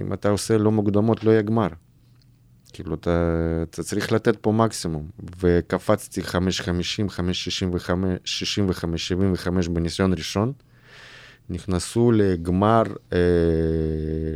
אם 0.01 0.13
אתה 0.13 0.29
עושה 0.29 0.59
לא 0.59 0.73
מוקדמות 0.73 1.25
לא 1.25 1.31
יהיה 1.31 1.43
גמר. 1.43 1.69
כאילו, 2.77 2.95
אתה, 2.95 3.11
אתה 3.63 3.83
צריך 3.83 4.13
לתת 4.13 4.37
פה 4.37 4.53
מקסימום. 4.53 5.09
וקפצתי 5.41 6.21
5.50, 6.21 6.27
5.65, 6.27 7.93
65, 8.25 9.09
75 9.09 9.69
בניסיון 9.69 10.13
ראשון. 10.13 10.53
נכנסו 11.51 12.13
לגמר 12.13 12.83
אה, 13.13 13.19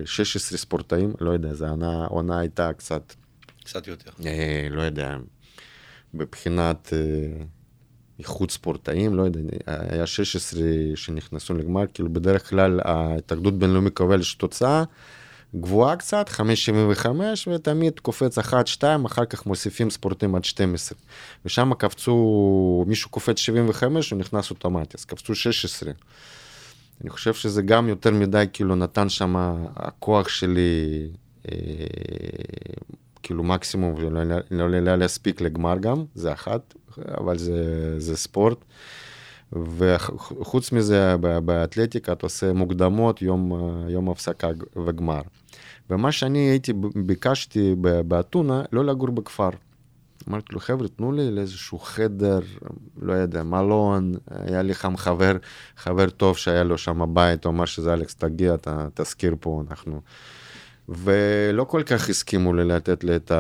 16 0.04 0.58
ספורטאים, 0.58 1.12
לא 1.20 1.30
יודע, 1.30 1.54
זו 1.54 1.68
עונה, 1.68 2.06
עונה 2.06 2.38
הייתה 2.38 2.72
קצת... 2.72 3.14
קצת 3.64 3.86
יותר. 3.86 4.10
אה, 4.26 4.66
לא 4.70 4.82
יודע, 4.82 5.16
מבחינת 6.14 6.92
אה, 6.92 7.44
איחוד 8.18 8.50
ספורטאים, 8.50 9.14
לא 9.14 9.22
יודע, 9.22 9.40
היה 9.66 10.06
16 10.06 10.62
שנכנסו 10.94 11.54
לגמר, 11.54 11.84
כאילו 11.94 12.12
בדרך 12.12 12.50
כלל 12.50 12.80
ההתאגדות 12.84 13.58
בינלאומית 13.58 13.96
קובעת 13.96 14.20
תוצאה 14.38 14.84
גבוהה 15.54 15.96
קצת, 15.96 16.28
5.75, 16.28 17.06
ותמיד 17.54 18.00
קופץ 18.00 18.38
1-2, 18.38 18.42
אחר 19.06 19.24
כך 19.24 19.46
מוסיפים 19.46 19.90
ספורטאים 19.90 20.34
עד 20.34 20.44
12. 20.44 20.98
ושם 21.44 21.74
קפצו, 21.74 22.84
מישהו 22.86 23.10
קופץ 23.10 23.38
75, 23.38 24.10
הוא 24.10 24.18
נכנס 24.18 24.50
אוטומטי, 24.50 24.96
אז 24.98 25.04
קפצו 25.04 25.34
16. 25.34 25.92
אני 27.00 27.10
חושב 27.10 27.34
שזה 27.34 27.62
גם 27.62 27.88
יותר 27.88 28.10
מדי, 28.10 28.44
כאילו 28.52 28.74
נתן 28.74 29.08
שם 29.08 29.34
הכוח 29.76 30.28
שלי, 30.28 31.08
אה, 31.48 31.56
כאילו 33.22 33.44
מקסימום, 33.44 33.94
ולא 33.94 34.24
לא, 34.50 34.70
לא 34.70 34.96
להספיק 34.96 35.40
לגמר 35.40 35.78
גם, 35.78 36.04
זה 36.14 36.32
אחת, 36.32 36.74
אבל 37.18 37.38
זה, 37.38 37.94
זה 38.00 38.16
ספורט. 38.16 38.64
וחוץ 39.52 40.72
מזה, 40.72 41.16
באתלטיקה 41.44 42.12
אתה 42.12 42.26
עושה 42.26 42.52
מוקדמות, 42.52 43.22
יום, 43.22 43.52
יום 43.88 44.10
הפסקה 44.10 44.48
וגמר. 44.86 45.20
ומה 45.90 46.12
שאני 46.12 46.38
הייתי, 46.38 46.72
ביקשתי 46.94 47.74
באתונה, 48.06 48.62
לא 48.72 48.84
לגור 48.84 49.10
בכפר. 49.10 49.50
אמרתי 50.28 50.52
לו, 50.52 50.60
חבר'ה, 50.60 50.88
תנו 50.88 51.12
לי 51.12 51.30
לאיזשהו 51.30 51.78
חדר, 51.78 52.40
לא 53.02 53.12
יודע, 53.12 53.42
מלון, 53.42 54.12
היה 54.30 54.62
לי 54.62 54.74
חם 54.74 54.96
חבר, 54.96 55.36
חבר 55.76 56.10
טוב 56.10 56.36
שהיה 56.36 56.64
לו 56.64 56.78
שם 56.78 57.14
בית, 57.14 57.44
הוא 57.44 57.52
אמר 57.52 57.64
שזה 57.64 57.92
אלכס, 57.92 58.14
תגיע, 58.14 58.54
אתה 58.54 58.88
תזכיר 58.94 59.36
פה, 59.40 59.62
אנחנו... 59.70 60.00
ולא 60.88 61.64
כל 61.64 61.82
כך 61.86 62.08
הסכימו 62.10 62.54
לי 62.54 62.64
לתת 62.64 63.04
לי 63.04 63.16
את 63.16 63.32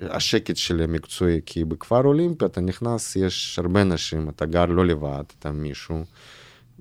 השקט 0.00 0.56
שלי 0.56 0.84
המקצועי, 0.84 1.40
כי 1.46 1.64
בכפר 1.64 2.04
אולימפי 2.04 2.44
אתה 2.44 2.60
נכנס, 2.60 3.16
יש 3.16 3.58
הרבה 3.58 3.84
נשים, 3.84 4.28
אתה 4.28 4.46
גר 4.46 4.66
לא 4.66 4.86
לבד, 4.86 5.24
אתה 5.38 5.50
מישהו. 5.50 6.04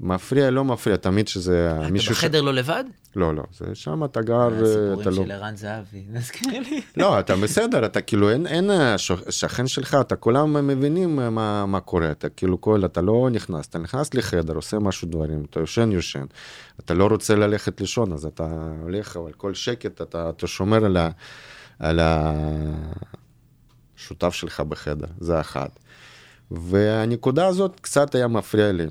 מפריע, 0.01 0.49
לא 0.49 0.65
מפריע, 0.65 0.97
תמיד 0.97 1.27
שזה... 1.27 1.71
אתה 1.81 2.11
בחדר 2.11 2.41
ש... 2.41 2.43
לא 2.43 2.53
לבד? 2.53 2.83
לא, 3.15 3.35
לא, 3.35 3.43
זה 3.57 3.75
שם 3.75 4.03
אתה 4.03 4.21
גר, 4.21 4.47
אתה 4.47 4.61
לא... 4.61 4.65
הסיפורים 4.65 5.25
של 5.25 5.31
ערן 5.31 5.55
זהבי, 5.55 6.03
מזכיר 6.13 6.61
לי. 6.61 6.81
לא, 6.97 7.19
אתה 7.19 7.35
בסדר, 7.35 7.85
אתה 7.85 8.01
כאילו, 8.01 8.29
אין, 8.29 8.47
אין 8.47 8.69
שכן 9.29 9.67
שלך, 9.67 9.97
אתה 10.01 10.15
כולם 10.15 10.67
מבינים 10.67 11.15
מה, 11.15 11.65
מה 11.65 11.79
קורה, 11.79 12.11
אתה 12.11 12.29
כאילו 12.29 12.61
כל, 12.61 12.85
אתה 12.85 13.01
לא 13.01 13.29
נכנס, 13.31 13.67
אתה 13.67 13.79
נכנס 13.79 14.13
לחדר, 14.13 14.53
עושה 14.53 14.79
משהו 14.79 15.07
דברים, 15.07 15.45
אתה 15.49 15.59
יושן, 15.59 15.91
יושן, 15.91 16.25
אתה 16.79 16.93
לא 16.93 17.07
רוצה 17.07 17.35
ללכת 17.35 17.81
לישון, 17.81 18.13
אז 18.13 18.25
אתה 18.25 18.47
הולך, 18.81 19.17
אבל 19.17 19.31
כל 19.31 19.53
שקט, 19.53 20.01
אתה, 20.01 20.29
אתה 20.29 20.47
שומר 20.47 20.85
על, 20.85 20.97
ה, 20.97 21.09
על 21.79 21.99
השותף 23.97 24.33
שלך 24.33 24.59
בחדר, 24.59 25.07
זה 25.19 25.39
אחת. 25.39 25.79
והנקודה 26.51 27.47
הזאת 27.47 27.79
קצת 27.79 28.15
היה 28.15 28.27
מפריע 28.27 28.71
לי. 28.71 28.85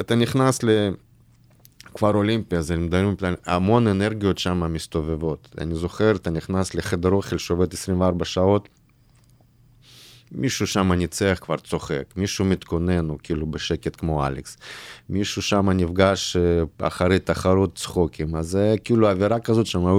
אתה 0.00 0.14
נכנס 0.14 0.60
לכפר 0.62 2.14
אולימפי, 2.14 2.56
אז 2.56 2.70
הם 2.70 2.84
מדברים, 2.84 3.14
המון 3.46 3.86
אנרגיות 3.86 4.38
שם 4.38 4.72
מסתובבות. 4.72 5.48
אני 5.58 5.74
זוכר, 5.74 6.16
אתה 6.16 6.30
נכנס 6.30 6.74
לחדר 6.74 7.10
אוכל 7.10 7.38
שעובד 7.38 7.72
24 7.74 8.24
שעות, 8.24 8.68
מישהו 10.32 10.66
שם 10.66 10.92
ניצח 10.92 11.38
כבר 11.40 11.56
צוחק, 11.56 12.04
מישהו 12.16 12.44
מתכונן, 12.44 13.08
הוא 13.08 13.18
כאילו 13.22 13.46
בשקט 13.46 13.96
כמו 13.96 14.26
אלכס. 14.26 14.56
מישהו 15.08 15.42
שם 15.42 15.70
נפגש 15.70 16.36
אה, 16.36 16.86
אחרי 16.86 17.18
תחרות 17.18 17.74
צחוקים, 17.74 18.36
אז 18.36 18.48
זה 18.48 18.74
כאילו 18.84 19.10
אווירה 19.10 19.40
כזאת 19.40 19.66
שם, 19.66 19.86
אה, 19.86 19.92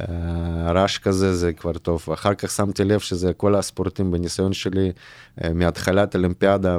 אה, 0.00 0.72
רעש 0.72 0.98
כזה 0.98 1.34
זה 1.34 1.52
כבר 1.52 1.72
טוב. 1.72 2.06
אחר 2.12 2.34
כך 2.34 2.50
שמתי 2.50 2.84
לב 2.84 3.00
שזה 3.00 3.32
כל 3.32 3.54
הספורטים 3.54 4.10
בניסיון 4.10 4.52
שלי, 4.52 4.92
מהתחלת 5.54 6.14
אולימפיאדה 6.16 6.78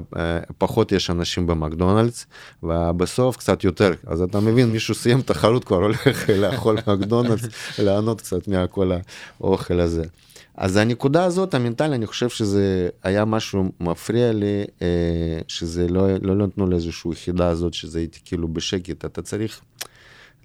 פחות 0.58 0.92
יש 0.92 1.10
אנשים 1.10 1.48
במקדונלדס, 1.48 2.26
ובסוף 2.64 3.38
קצת 3.38 3.64
יותר. 3.64 3.94
אז 4.08 4.22
אתה 4.22 4.40
מבין, 4.40 4.70
מישהו 4.70 4.96
סיים 4.96 5.22
תחרות 5.22 5.64
כבר 5.64 5.78
הולך 5.78 6.30
לאכול 6.42 6.78
מקדונלדס, 6.88 7.80
ליהנות 7.80 8.22
קצת 8.22 8.48
מכל 8.48 8.92
האוכל 9.40 9.80
הזה. 9.80 10.04
אז 10.58 10.78
הנקודה 10.78 11.24
הזאת, 11.24 11.54
המנטלי, 11.54 11.96
אני 11.96 12.08
חושב 12.08 12.30
שזה 12.30 12.90
היה 13.04 13.26
משהו 13.26 13.72
מפריע 13.80 14.34
לי, 14.34 14.64
אה, 14.82 14.88
שזה 15.48 15.88
לא, 15.88 16.08
לא 16.22 16.36
נתנו 16.36 16.68
לאיזושהי 16.68 17.12
יחידה 17.12 17.48
הזאת, 17.48 17.74
שזה 17.74 18.00
הייתי 18.00 18.20
כאילו 18.26 18.48
בשקט, 18.48 19.06
אתה 19.06 19.22
צריך 19.22 19.62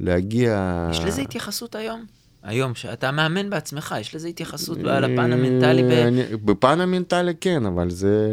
להגיע... 0.00 0.88
יש 0.90 1.00
לזה 1.00 1.22
התייחסות 1.22 1.74
היום? 1.74 2.04
היום, 2.42 2.74
שאתה 2.74 3.10
מאמן 3.10 3.50
בעצמך, 3.50 3.94
יש 4.00 4.14
לזה 4.14 4.28
התייחסות 4.28 4.78
על 4.78 5.04
הפן 5.04 5.32
המנטלי? 5.32 5.82
ב... 5.82 5.90
אני, 5.90 6.22
בפן 6.44 6.80
המנטלי 6.80 7.32
כן, 7.40 7.66
אבל 7.66 7.90
זה... 7.90 8.28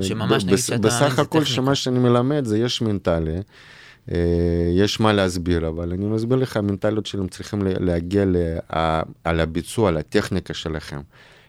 שממש 0.00 0.44
נגיד 0.44 0.58
שאתה... 0.58 0.78
בסך 0.78 1.18
הכל, 1.18 1.44
שמה 1.44 1.74
שאני 1.74 1.98
מלמד 1.98 2.44
זה 2.44 2.58
יש 2.58 2.82
מנטלי. 2.82 3.36
אה, 4.12 4.70
יש 4.74 5.00
מה 5.00 5.12
להסביר, 5.12 5.68
אבל 5.68 5.92
אני 5.92 6.06
מסביר 6.06 6.38
לך, 6.38 6.56
המנטליות 6.56 7.06
שלהם 7.06 7.28
צריכים 7.28 7.62
להגיע 7.64 8.24
לה, 8.24 9.00
על 9.24 9.40
הביצוע, 9.40 9.90
לטכניקה 9.90 10.54
שלכם. 10.54 11.00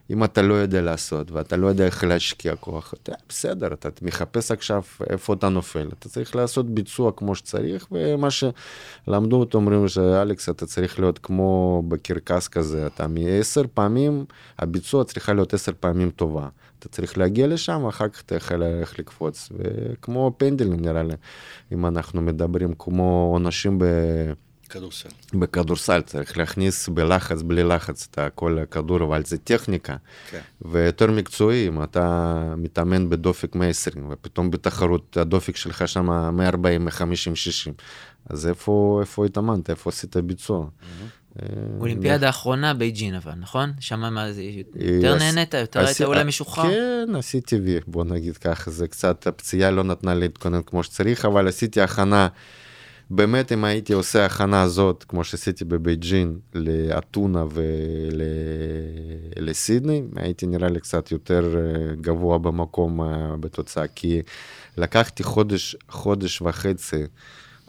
אם 0.09 0.23
אתה 0.23 0.41
לא 0.41 0.53
יודע 0.53 0.81
לעשות 0.81 1.31
ואתה 1.31 1.57
לא 1.57 1.67
יודע 1.67 1.85
איך 1.85 2.03
להשקיע 2.03 2.55
כוח, 2.55 2.93
אתה 2.93 3.11
בסדר, 3.29 3.73
אתה 3.73 3.89
מחפש 4.01 4.51
עכשיו 4.51 4.81
איפה 5.09 5.33
אתה 5.33 5.49
נופל, 5.49 5.89
אתה 5.99 6.09
צריך 6.09 6.35
לעשות 6.35 6.69
ביצוע 6.69 7.11
כמו 7.15 7.35
שצריך, 7.35 7.87
ומה 7.91 8.27
שלמדו 8.31 9.35
אותו 9.35 9.57
אומרים 9.57 9.87
שאלכס, 9.87 10.49
אתה 10.49 10.65
צריך 10.65 10.99
להיות 10.99 11.19
כמו 11.19 11.83
בקרקס 11.87 12.47
כזה, 12.47 12.87
אתה 12.87 13.07
מעשר 13.07 13.61
פעמים, 13.73 14.25
הביצוע 14.59 15.03
צריכה 15.03 15.33
להיות 15.33 15.53
עשר 15.53 15.71
פעמים 15.79 16.09
טובה. 16.09 16.47
אתה 16.79 16.89
צריך 16.89 17.17
להגיע 17.17 17.47
לשם, 17.47 17.85
אחר 17.85 18.09
כך 18.09 18.21
אתה 18.21 18.35
יכול 18.35 18.57
ללכת 18.57 18.99
לקפוץ. 18.99 19.49
וכמו 19.57 20.31
פנדלים 20.37 20.79
נראה 20.79 21.03
לי, 21.03 21.13
אם 21.71 21.85
אנחנו 21.85 22.21
מדברים 22.21 22.73
כמו 22.77 23.29
עונשים 23.33 23.79
ב... 23.79 23.85
כדורסל. 24.69 25.09
בכדורסל 25.33 26.01
צריך 26.01 26.37
להכניס 26.37 26.89
בלחץ, 26.89 27.41
בלי 27.41 27.63
לחץ 27.63 28.07
את 28.11 28.19
כל 28.35 28.59
הכדור, 28.59 29.03
אבל 29.03 29.25
זה 29.25 29.37
טכניקה. 29.37 29.95
כן. 30.29 30.39
ויותר 30.61 31.11
מקצועי, 31.11 31.67
אם 31.67 31.83
אתה 31.83 32.53
מתאמן 32.57 33.09
בדופק 33.09 33.55
120, 33.55 34.07
ופתאום 34.09 34.51
בתחרות 34.51 35.17
הדופק 35.17 35.55
שלך 35.55 35.87
שם 35.87 36.35
140, 36.35 36.85
150, 36.85 37.35
60, 37.35 37.73
אז 38.29 38.47
איפה, 38.47 38.97
איפה 39.01 39.25
התאמנת, 39.25 39.69
איפה 39.69 39.89
עשית 39.89 40.17
ביצוע? 40.17 40.65
Mm-hmm. 40.65 41.18
אולימפיאדה 41.79 42.27
האחרונה 42.27 42.73
בייג'ין 42.73 43.15
אבל, 43.15 43.33
נכון? 43.39 43.71
שם 43.79 44.13
מה 44.13 44.33
זה, 44.33 44.43
יותר 44.75 45.17
נהנית? 45.17 45.53
יותר 45.53 45.79
היית 45.85 46.01
אולי 46.01 46.23
משוחרר? 46.23 46.63
כן, 46.63 47.15
עשיתי 47.15 47.59
בוא 47.87 48.03
נגיד 48.03 48.37
ככה, 48.37 48.71
זה 48.71 48.87
קצת, 48.87 49.27
הפציעה 49.27 49.71
לא 49.71 49.83
נתנה 49.83 50.13
להתכונן 50.13 50.61
כמו 50.65 50.83
שצריך, 50.83 51.25
אבל 51.25 51.47
עשיתי 51.47 51.81
הכנה, 51.81 52.27
באמת 53.09 53.51
אם 53.51 53.63
הייתי 53.65 53.93
עושה 53.93 54.25
הכנה 54.25 54.61
הזאת, 54.61 55.05
כמו 55.07 55.23
שעשיתי 55.23 55.65
בבייג'ין, 55.65 56.39
לאתונה 56.55 57.45
ולסידני, 59.35 60.01
הייתי 60.15 60.47
נראה 60.47 60.69
לי 60.69 60.79
קצת 60.79 61.11
יותר 61.11 61.55
אה, 61.57 61.95
גבוה 62.01 62.37
במקום 62.37 63.01
אה, 63.01 63.35
בתוצאה, 63.39 63.87
כי 63.87 64.21
לקחתי 64.77 65.23
חודש, 65.23 65.75
חודש 65.89 66.41
וחצי. 66.41 67.03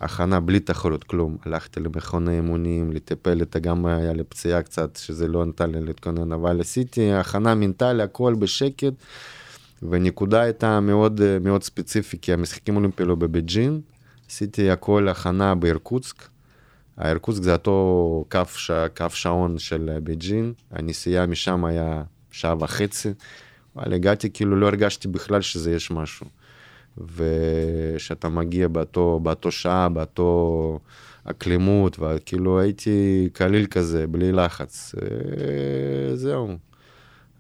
הכנה 0.01 0.41
בלי 0.41 0.61
תחרות, 0.61 1.05
כלום. 1.05 1.37
הלכתי 1.45 1.81
למכוני 1.81 2.37
אימונים, 2.37 2.93
לטפל, 2.93 3.43
את 3.43 3.57
גם 3.57 3.87
היה 3.87 4.13
לי 4.13 4.25
פציעה 4.25 4.63
קצת, 4.63 4.97
שזה 4.97 5.29
לא 5.29 5.45
נתן 5.45 5.71
לי 5.71 5.81
להתכונן, 5.81 6.33
אבל 6.33 6.61
עשיתי 6.61 7.13
הכנה 7.13 7.55
מנטלי, 7.55 8.03
הכל 8.03 8.35
בשקט, 8.35 8.93
ונקודה 9.83 10.41
הייתה 10.41 10.81
מאוד, 10.81 11.21
מאוד 11.41 11.63
ספציפי, 11.63 12.19
כי 12.23 12.33
המשחקים 12.33 12.77
אולימפיים 12.77 13.09
לא 13.09 13.15
בבייג'ין, 13.15 13.81
עשיתי 14.31 14.71
הכל 14.71 15.09
הכנה 15.09 15.55
באירקוצק. 15.55 16.29
האירקוצק 16.97 17.43
זה 17.43 17.53
אותו 17.53 18.25
קו, 18.31 18.41
ש... 18.55 18.71
קו 18.97 19.07
שעון 19.11 19.59
של 19.59 19.91
בייג'ין, 20.03 20.53
הנסיעה 20.71 21.27
משם 21.27 21.65
היה 21.65 22.03
שעה 22.31 22.55
וחצי, 22.61 23.13
אבל 23.77 23.93
הגעתי, 23.93 24.31
כאילו 24.31 24.57
לא 24.57 24.67
הרגשתי 24.67 25.09
בכלל 25.09 25.41
שזה 25.41 25.73
יש 25.73 25.91
משהו. 25.91 26.27
ושאתה 26.99 28.29
מגיע 28.29 28.69
באותו, 28.69 29.21
באותו 29.23 29.51
שעה, 29.51 29.89
באותו 29.89 30.79
אקלימות, 31.25 31.97
וכאילו 32.01 32.61
הייתי 32.61 33.29
קליל 33.33 33.67
כזה, 33.67 34.07
בלי 34.07 34.33
לחץ. 34.33 34.95
אה, 35.03 36.17
זהו. 36.17 36.49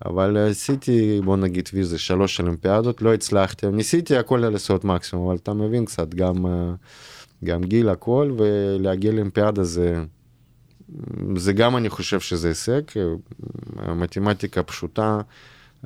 אבל 0.06 0.36
עשיתי, 0.50 1.20
בוא 1.24 1.36
נגיד, 1.36 1.68
ויזה 1.72 1.98
שלוש 1.98 2.40
אולימפיאדות, 2.40 3.02
לא 3.02 3.14
הצלחתי, 3.14 3.66
ניסיתי 3.66 4.16
הכל 4.16 4.36
לעשות 4.52 4.84
מקסימום, 4.84 5.26
אבל 5.26 5.36
אתה 5.36 5.52
מבין 5.52 5.84
קצת, 5.84 6.14
גם, 6.14 6.46
אה, 6.46 6.72
גם 7.44 7.60
גיל, 7.64 7.88
הכל, 7.88 8.32
ולהגיע 8.38 9.10
לאולימפיאדה 9.10 9.64
זה, 9.64 10.04
זה 11.36 11.52
גם 11.52 11.76
אני 11.76 11.88
חושב 11.88 12.20
שזה 12.20 12.48
הישג, 12.48 12.82
מתמטיקה 13.96 14.62
פשוטה, 14.62 15.20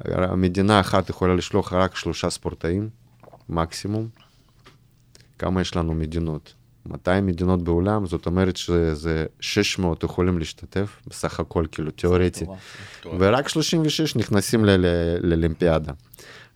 המדינה 0.05 0.81
אחת 0.81 1.11
יכולה 1.11 1.35
לשלוח 1.35 1.73
רק 1.73 1.97
שלושה 1.97 2.31
ספורטאים. 2.31 3.04
מקסימום. 3.50 4.08
כמה 5.40 5.62
יש 5.62 5.76
לנו 5.76 5.94
מדינות? 5.94 6.54
200 6.86 7.26
מדינות 7.26 7.64
בעולם, 7.64 8.06
זאת 8.06 8.26
אומרת 8.26 8.58
שזה 8.58 9.26
600 9.40 10.04
יכולים 10.04 10.40
להשתתף, 10.40 11.02
בסך 11.08 11.40
הכל 11.40 11.66
כאילו 11.72 11.92
תיאורטי, 11.92 12.46
ורק 13.20 13.50
36 13.50 14.16
נכנסים 14.16 14.66
לאולימפיאדה. 15.22 15.94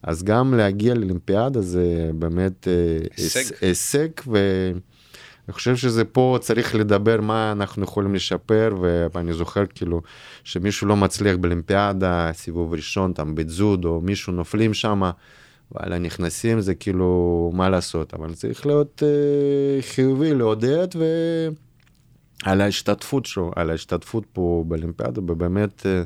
אז 0.04 0.24
גם 0.24 0.54
להגיע 0.54 0.94
לאולימפיאדה 0.94 1.62
זה 1.62 2.12
באמת 2.16 2.68
אה, 2.68 2.74
הישג, 3.18 3.54
הישג 3.62 4.08
ואני 4.28 5.54
חושב 5.54 5.76
שזה 5.76 6.06
פה 6.06 6.38
צריך 6.42 6.76
לדבר 6.76 7.22
מה 7.22 7.52
אנחנו 7.52 7.84
יכולים 7.84 8.16
לשפר, 8.16 8.76
ואני 9.14 9.34
זוכר 9.34 9.64
כאילו 9.66 10.02
שמישהו 10.44 10.88
לא 10.88 10.96
מצליח 10.96 11.36
באולימפיאדה, 11.36 12.30
סיבוב 12.34 12.74
ראשון, 12.74 13.14
там 13.14 13.36
בזוד, 13.36 13.86
או 13.86 14.02
מישהו 14.02 14.34
נופלים 14.34 14.74
שמה. 14.74 15.12
וואלה, 15.73 15.99
נכנסים, 15.99 16.61
זה 16.61 16.75
כאילו, 16.75 17.51
מה 17.55 17.69
לעשות, 17.69 18.15
אבל 18.15 18.35
צריך 18.35 18.67
להיות 18.67 19.03
אה, 19.07 19.83
חיובי, 19.83 20.35
לעודד, 20.35 20.89
ועל 22.45 22.61
ההשתתפות 22.61 23.27
שלו, 23.27 23.51
על 23.57 23.71
ההשתתפות 23.71 24.25
פה 24.33 24.65
באולימפיאדה, 24.69 25.21
ובאמת 25.21 25.87
אה, 25.87 26.03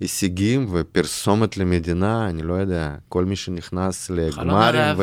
הישגים 0.00 0.66
ופרסומת 0.72 1.56
למדינה, 1.56 2.28
אני 2.28 2.42
לא 2.42 2.54
יודע, 2.54 2.94
כל 3.08 3.24
מי 3.24 3.36
שנכנס 3.36 4.10
לגמרים 4.10 4.96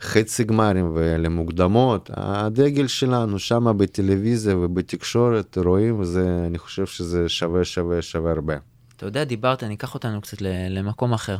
וחצי 0.00 0.44
גמרים 0.44 0.90
ולמוקדמות, 0.94 2.10
הדגל 2.14 2.86
שלנו 2.86 3.38
שם 3.38 3.78
בטלוויזיה 3.78 4.56
ובתקשורת, 4.56 5.58
רואים, 5.58 6.00
וזה, 6.00 6.44
אני 6.46 6.58
חושב 6.58 6.86
שזה 6.86 7.28
שווה, 7.28 7.64
שווה, 7.64 8.02
שווה 8.02 8.30
הרבה. 8.30 8.54
אתה 8.96 9.06
יודע, 9.06 9.24
דיברת, 9.24 9.62
אני 9.62 9.74
אקח 9.74 9.94
אותנו 9.94 10.20
קצת 10.20 10.42
למקום 10.70 11.12
אחר. 11.12 11.36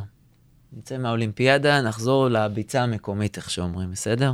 נצא 0.73 0.97
מהאולימפיאדה, 0.97 1.81
נחזור 1.81 2.27
לביצה 2.27 2.83
המקומית, 2.83 3.37
איך 3.37 3.49
שאומרים, 3.49 3.91
בסדר? 3.91 4.33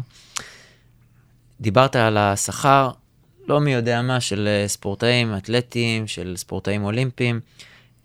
דיברת 1.62 1.96
על 1.96 2.18
השכר, 2.18 2.92
לא 3.48 3.62
מי 3.62 3.74
יודע 3.74 4.02
מה, 4.02 4.22
של 4.22 4.48
אה, 4.48 4.68
ספורטאים 4.68 5.38
אתלטיים, 5.38 6.08
של 6.08 6.34
ספורטאים 6.38 6.84
אולימפיים. 6.84 7.40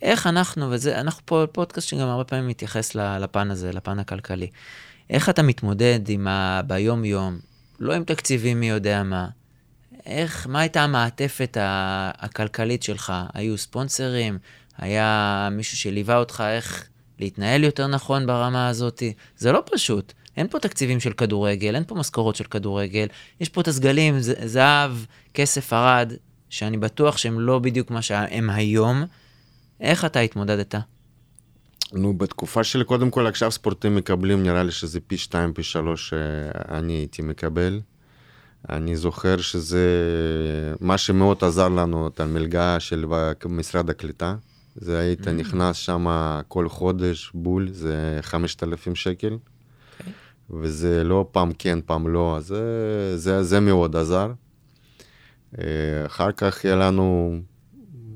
איך 0.03 0.27
אנחנו, 0.27 0.71
וזה, 0.71 1.01
אנחנו 1.01 1.23
פה 1.25 1.45
פודקאסט 1.53 1.89
שגם 1.89 2.09
הרבה 2.09 2.25
פעמים 2.25 2.49
מתייחס 2.49 2.95
לפן 2.95 3.51
הזה, 3.51 3.73
לפן 3.73 3.99
הכלכלי. 3.99 4.51
איך 5.11 5.29
אתה 5.29 5.43
מתמודד 5.43 6.01
עם 6.09 6.29
ה... 6.29 6.61
ביום-יום, 6.67 7.39
לא 7.81 7.95
עם 7.95 8.05
תקציבים 8.05 8.61
מי 8.61 8.69
יודע 8.69 9.03
מה, 9.03 9.29
איך, 10.07 10.47
מה 10.47 10.61
הייתה 10.61 10.83
המעטפת 10.83 11.57
הכלכלית 11.61 12.83
שלך? 12.83 13.13
היו 13.35 13.59
ספונסרים? 13.59 14.39
היה 14.79 15.49
מישהו 15.53 15.77
שליווה 15.77 16.17
אותך? 16.17 16.45
איך, 16.47 16.89
להתנהל 17.21 17.65
יותר 17.65 17.87
נכון 17.87 18.27
ברמה 18.27 18.69
הזאת. 18.69 19.03
זה 19.37 19.53
לא 19.53 19.63
פשוט. 19.73 20.13
אין 20.37 20.49
פה 20.49 20.59
תקציבים 20.59 21.01
של 21.01 21.13
כדורגל, 21.13 21.75
אין 21.75 21.85
פה 21.87 21.95
משכורות 21.95 22.37
של 22.37 22.45
כדורגל, 22.45 23.07
יש 23.41 23.49
פה 23.49 23.61
את 23.61 23.69
הסגלים, 23.69 24.15
זהב, 24.45 24.93
כסף, 25.35 25.73
ארד, 25.73 26.13
שאני 26.51 26.77
בטוח 26.77 27.17
שהם 27.17 27.41
לא 27.41 27.59
בדיוק 27.59 27.91
מה 27.91 28.03
שהם 28.03 28.51
היום. 28.51 29.05
איך 29.81 30.05
אתה 30.05 30.21
התמודדת? 30.21 30.75
נו, 31.93 32.15
בתקופה 32.15 32.65
שלי, 32.65 32.85
קודם 32.85 33.11
כל, 33.11 33.27
עכשיו 33.27 33.51
ספורטים 33.51 33.97
מקבלים, 33.97 34.43
נראה 34.43 34.63
לי 34.63 34.73
שזה 34.73 35.01
פי 35.01 35.17
שתיים, 35.17 35.53
פי 35.53 35.63
שלוש 35.63 36.09
שאני 36.11 36.93
הייתי 36.93 37.23
מקבל. 37.23 37.81
אני 38.69 38.97
זוכר 38.97 39.37
שזה 39.37 39.87
מה 40.81 40.99
שמאוד 40.99 41.45
עזר 41.45 41.69
לנו, 41.69 42.07
את 42.07 42.21
המלגה 42.21 42.81
של 42.81 43.05
משרד 43.49 43.91
הקליטה. 43.91 44.35
זה 44.81 44.99
היית 44.99 45.27
mm-hmm. 45.27 45.31
נכנס 45.31 45.77
שם 45.77 46.07
כל 46.49 46.69
חודש 46.69 47.31
בול, 47.35 47.69
זה 47.73 48.19
5,000 48.23 48.95
שקל. 48.95 49.29
Okay. 49.29 50.01
אוקיי. 50.01 50.13
וזה 50.51 51.05
לא 51.05 51.29
פעם 51.33 51.53
כן, 51.59 51.79
פעם 51.87 52.09
לא, 52.09 52.37
אז 52.37 52.47
זה, 52.47 53.19
זה, 53.19 53.43
זה 53.43 53.61
מאוד 53.61 53.97
עזר. 53.97 54.33
אה, 55.59 56.07
אחר 56.07 56.33
כך 56.33 56.65
יהיה 56.65 56.77
לנו... 56.77 57.39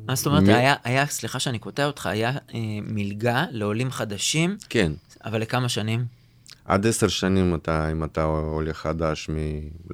מה 0.06 0.14
זאת 0.14 0.26
אומרת, 0.26 0.42
מ... 0.42 0.48
היה, 0.48 0.74
היה, 0.84 1.06
סליחה 1.06 1.38
שאני 1.38 1.58
קוטע 1.58 1.86
אותך, 1.86 2.06
היה 2.06 2.30
אה, 2.30 2.60
מלגה 2.82 3.44
לעולים 3.50 3.90
חדשים? 3.90 4.56
כן. 4.68 4.92
אבל 5.24 5.40
לכמה 5.40 5.68
שנים? 5.68 6.21
עד 6.64 6.86
עשר 6.86 7.08
שנים 7.08 7.54
אתה, 7.54 7.92
אם 7.92 8.04
אתה 8.04 8.24
עולה 8.24 8.72
חדש 8.72 9.30
מ... 9.30 9.36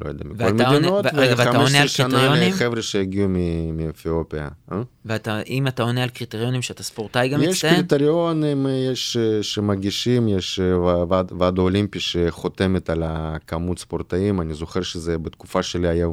לא 0.04 0.08
יודע, 0.08 0.24
מכל 0.24 0.52
מדינות, 0.52 1.06
ו-15 1.06 1.88
שנה 1.88 2.48
לחבר'ה 2.48 2.82
שהגיעו 2.82 3.28
מאתיופיה. 3.72 4.48
אה? 4.72 4.82
ואם 5.04 5.66
אתה 5.66 5.82
עונה 5.82 6.02
על 6.02 6.08
קריטריונים 6.08 6.62
שאתה 6.62 6.82
ספורטאי 6.82 7.28
גם 7.28 7.40
מצטיין? 7.40 7.72
יש 7.72 7.78
קריטריונים, 7.78 8.66
יש 8.92 9.16
שמגישים, 9.42 10.28
יש 10.28 10.60
ועד, 11.08 11.32
ועד 11.38 11.58
אולימפי 11.58 12.00
שחותמת 12.00 12.90
על 12.90 13.02
הכמות 13.06 13.78
ספורטאים, 13.78 14.40
אני 14.40 14.54
זוכר 14.54 14.82
שזה 14.82 15.18
בתקופה 15.18 15.62
שלי 15.62 15.88
היו 15.88 16.12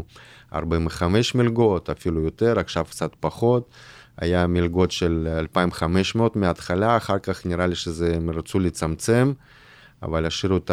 45 0.54 1.36
מלגות, 1.36 1.90
אפילו 1.90 2.22
יותר, 2.22 2.60
עכשיו 2.60 2.86
קצת 2.90 3.12
פחות. 3.20 3.70
היה 4.18 4.48
מלגות 4.48 4.92
של 4.92 5.28
2,500 5.40 6.36
מההתחלה, 6.36 6.98
אחר 6.98 7.20
כך 7.20 7.46
נראה 7.46 7.68
לי 7.68 7.76
שזה, 7.76 8.14
הם 8.16 8.30
רצו 8.30 8.60
לצמצם. 8.60 9.34
אבל 10.04 10.26
השאירו 10.26 10.58
את 10.58 10.72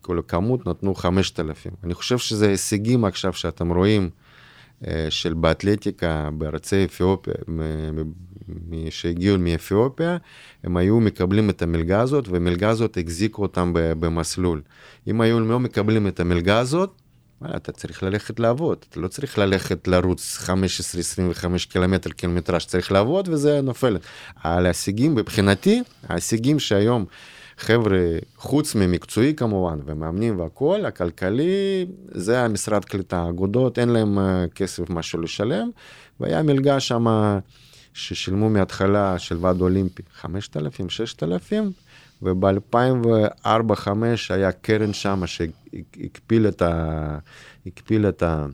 כל 0.00 0.18
הכמות, 0.18 0.66
נתנו 0.66 0.94
5,000. 0.94 1.72
אני 1.84 1.94
חושב 1.94 2.18
שזה 2.18 2.48
הישגים 2.48 3.04
עכשיו 3.04 3.32
שאתם 3.32 3.72
רואים 3.72 4.10
אה, 4.86 5.06
של 5.10 5.34
באתלטיקה 5.34 6.30
בארצי 6.32 6.84
אתיופיה, 6.84 7.34
שהגיעו 8.90 9.38
מאתיופיה, 9.38 10.16
הם 10.64 10.76
היו 10.76 11.00
מקבלים 11.00 11.50
את 11.50 11.62
המלגה 11.62 12.00
הזאת, 12.00 12.28
והמלגה 12.28 12.68
הזאת 12.68 12.98
החזיקו 13.00 13.42
אותם 13.42 13.72
במסלול. 13.74 14.62
אם 15.06 15.20
היו 15.20 15.40
לא 15.40 15.60
מקבלים 15.60 16.06
את 16.06 16.20
המלגה 16.20 16.58
הזאת, 16.58 16.90
אתה 17.56 17.72
צריך 17.72 18.02
ללכת 18.02 18.40
לעבוד, 18.40 18.84
אתה 18.90 19.00
לא 19.00 19.08
צריך 19.08 19.38
ללכת 19.38 19.88
לרוץ 19.88 20.38
15-25 20.44 20.50
קילומטר 21.68 22.10
קילומטרש, 22.10 22.64
צריך 22.64 22.92
לעבוד 22.92 23.28
וזה 23.28 23.60
נופל. 23.60 23.98
על 24.42 24.64
ההישגים, 24.64 25.14
מבחינתי, 25.14 25.82
ההישגים 26.08 26.58
שהיום 26.58 27.04
חבר'ה, 27.60 27.98
חוץ 28.36 28.74
ממקצועי 28.74 29.34
כמובן, 29.34 29.78
ומאמנים 29.84 30.38
והכול, 30.40 30.86
הכלכלי, 30.86 31.86
זה 32.10 32.40
המשרד 32.40 32.84
קליטה. 32.84 33.28
אגודות, 33.28 33.78
אין 33.78 33.88
להם 33.88 34.18
אה, 34.18 34.44
כסף 34.54 34.90
משהו 34.90 35.20
לשלם, 35.20 35.70
והיה 36.20 36.42
מלגה 36.42 36.80
שם 36.80 37.06
ששילמו 37.94 38.50
מההתחלה 38.50 39.18
של 39.18 39.36
ועד 39.40 39.60
אולימפי, 39.60 40.02
5,000, 40.14 40.90
6,000, 40.90 41.72
וב-2004-2005 42.22 43.88
היה 44.30 44.52
קרן 44.52 44.92
שם 44.92 45.22
שהקפיל 45.26 46.46
את 48.08 48.22
ה... 48.22 48.46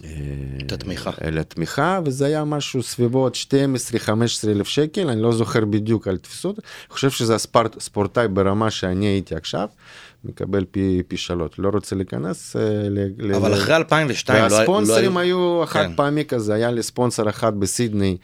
את 0.00 0.62
ה... 0.62 0.64
את 0.66 0.72
התמיכה. 0.72 1.10
לתמיכה, 1.32 2.00
וזה 2.04 2.26
היה 2.26 2.44
משהו 2.44 2.82
סביבות 2.82 3.36
12-15 3.36 4.48
אלף 4.48 4.68
שקל, 4.68 5.08
אני 5.10 5.22
לא 5.22 5.32
זוכר 5.32 5.64
בדיוק 5.64 6.08
על 6.08 6.16
תפיסות, 6.16 6.58
אני 6.58 6.64
חושב 6.94 7.10
שזה 7.10 7.34
הספורט, 7.34 7.80
ספורטאי 7.80 8.28
ברמה 8.28 8.70
שאני 8.70 9.06
הייתי 9.06 9.34
עכשיו, 9.34 9.68
מקבל 10.24 10.64
פי, 10.70 11.02
פי 11.08 11.16
שלוש, 11.16 11.50
לא 11.58 11.68
רוצה 11.68 11.96
להיכנס. 11.96 12.56
אה, 12.56 12.62
אבל 13.36 13.50
ל... 13.50 13.54
אחרי 13.54 13.76
2002 13.76 14.38
לא, 14.38 14.42
והספונסרים 14.42 15.14
לא 15.14 15.20
היו, 15.20 15.60
היו 15.60 15.66
חד 15.66 15.82
כן. 15.82 15.92
פעמי 15.96 16.24
כזה, 16.24 16.54
היה 16.54 16.70
לי 16.70 16.82
ספונסר 16.82 17.28
אחד 17.28 17.60
בסידני 17.60 18.16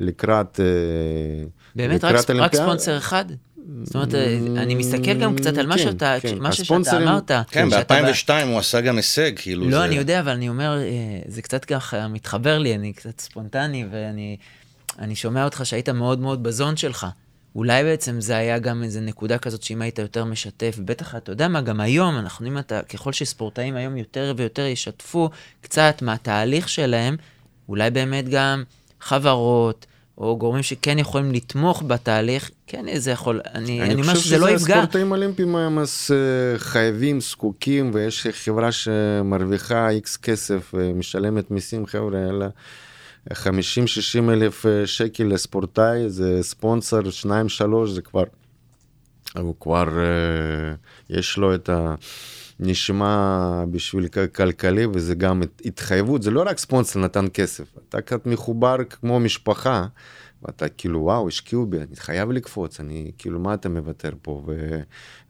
לקראת, 0.00 0.60
אה, 0.60 1.46
באמת, 1.74 2.04
לקראת 2.04 2.30
רק, 2.30 2.36
רק 2.36 2.54
ספונסר 2.54 2.98
אחד? 2.98 3.24
זאת 3.82 3.94
אומרת, 3.94 4.14
אני 4.56 4.74
מסתכל 4.74 5.14
גם 5.14 5.36
קצת 5.36 5.58
על 5.58 5.66
מה 5.66 5.76
כן, 5.76 5.82
שאתה, 5.82 6.16
כן. 6.20 6.52
שאתה 6.52 6.96
אמרת. 6.96 7.30
כן, 7.50 7.70
ב-2002 7.70 8.28
הוא 8.46 8.58
עשה 8.58 8.80
גם 8.80 8.96
הישג, 8.96 9.32
כאילו. 9.36 9.70
לא, 9.70 9.84
אני 9.84 9.94
יודע, 9.94 10.20
אבל 10.20 10.32
אני 10.32 10.48
אומר, 10.48 10.78
אה, 10.78 11.18
זה 11.26 11.42
קצת 11.42 11.64
ככה 11.64 12.08
מתחבר 12.08 12.58
לי, 12.58 12.74
אני 12.74 12.92
קצת 12.92 13.20
ספונטני, 13.20 13.84
ואני 14.98 15.16
שומע 15.16 15.44
אותך 15.44 15.60
שהיית 15.64 15.88
מאוד 15.88 16.20
מאוד 16.20 16.42
בזון 16.42 16.76
שלך. 16.76 17.06
אולי 17.54 17.82
בעצם 17.82 18.20
זה 18.20 18.36
היה 18.36 18.58
גם 18.58 18.82
איזה 18.82 19.00
נקודה 19.00 19.38
כזאת 19.38 19.62
שאם 19.62 19.82
היית 19.82 19.98
יותר 19.98 20.24
משתף, 20.24 20.78
בטח 20.84 21.14
אתה 21.14 21.32
יודע 21.32 21.48
מה, 21.48 21.60
גם 21.60 21.80
היום, 21.80 22.18
אנחנו, 22.18 22.46
אם 22.46 22.58
אתה, 22.58 22.82
ככל 22.82 23.12
שספורטאים 23.12 23.76
היום 23.76 23.96
יותר 23.96 24.34
ויותר 24.36 24.66
ישתפו 24.66 25.30
קצת 25.60 26.02
מהתהליך 26.02 26.68
שלהם, 26.68 27.16
אולי 27.68 27.90
באמת 27.90 28.28
גם 28.28 28.64
חברות, 29.00 29.86
או 30.18 30.38
גורמים 30.38 30.62
שכן 30.62 30.98
יכולים 30.98 31.32
לתמוך 31.32 31.82
בתהליך, 31.86 32.50
כן, 32.66 32.84
זה 32.98 33.10
יכול, 33.10 33.40
אני, 33.54 33.82
אני, 33.82 33.92
אני 33.92 34.02
אומר 34.02 34.14
שזה 34.14 34.38
לא 34.38 34.44
יפגע. 34.44 34.54
אני 34.54 34.58
חושב 34.58 34.72
שהספורטאים 34.72 35.12
האולימפיים 35.12 35.56
הם 35.56 35.78
אה, 35.78 35.84
חייבים, 36.56 37.20
זקוקים, 37.20 37.90
ויש 37.94 38.26
חברה 38.30 38.72
שמרוויחה 38.72 39.88
איקס 39.88 40.16
כסף 40.16 40.74
ומשלמת 40.74 41.50
מיסים, 41.50 41.86
חבר'ה, 41.86 42.28
אלא 42.28 42.46
50-60 43.30 43.34
אלף 44.30 44.66
אה, 44.66 44.86
שקל 44.86 45.24
לספורטאי, 45.24 46.10
זה 46.10 46.42
ספונסר, 46.42 47.10
שניים, 47.10 47.48
שלוש, 47.48 47.90
זה 47.90 48.02
כבר, 48.02 48.24
הוא 49.38 49.54
כבר, 49.60 49.88
אה, 49.98 50.74
יש 51.10 51.36
לו 51.36 51.54
את 51.54 51.68
ה... 51.68 51.94
נשמע 52.60 53.28
בשביל 53.70 54.08
כלכלי, 54.34 54.86
וזה 54.94 55.14
גם 55.14 55.42
התחייבות, 55.64 56.22
זה 56.22 56.30
לא 56.30 56.44
רק 56.46 56.58
ספונסר 56.58 57.00
נתן 57.00 57.26
כסף, 57.34 57.64
אתה 57.88 58.00
קצת 58.00 58.26
מחובר 58.26 58.76
כמו 58.90 59.20
משפחה, 59.20 59.86
ואתה 60.42 60.68
כאילו, 60.68 61.00
וואו, 61.00 61.28
השקיעו 61.28 61.66
בי, 61.66 61.76
אני 61.76 61.96
חייב 61.96 62.32
לקפוץ, 62.32 62.80
אני, 62.80 63.10
כאילו, 63.18 63.38
מה 63.40 63.54
אתה 63.54 63.68
מוותר 63.68 64.10
פה? 64.22 64.42
ו... 64.46 64.80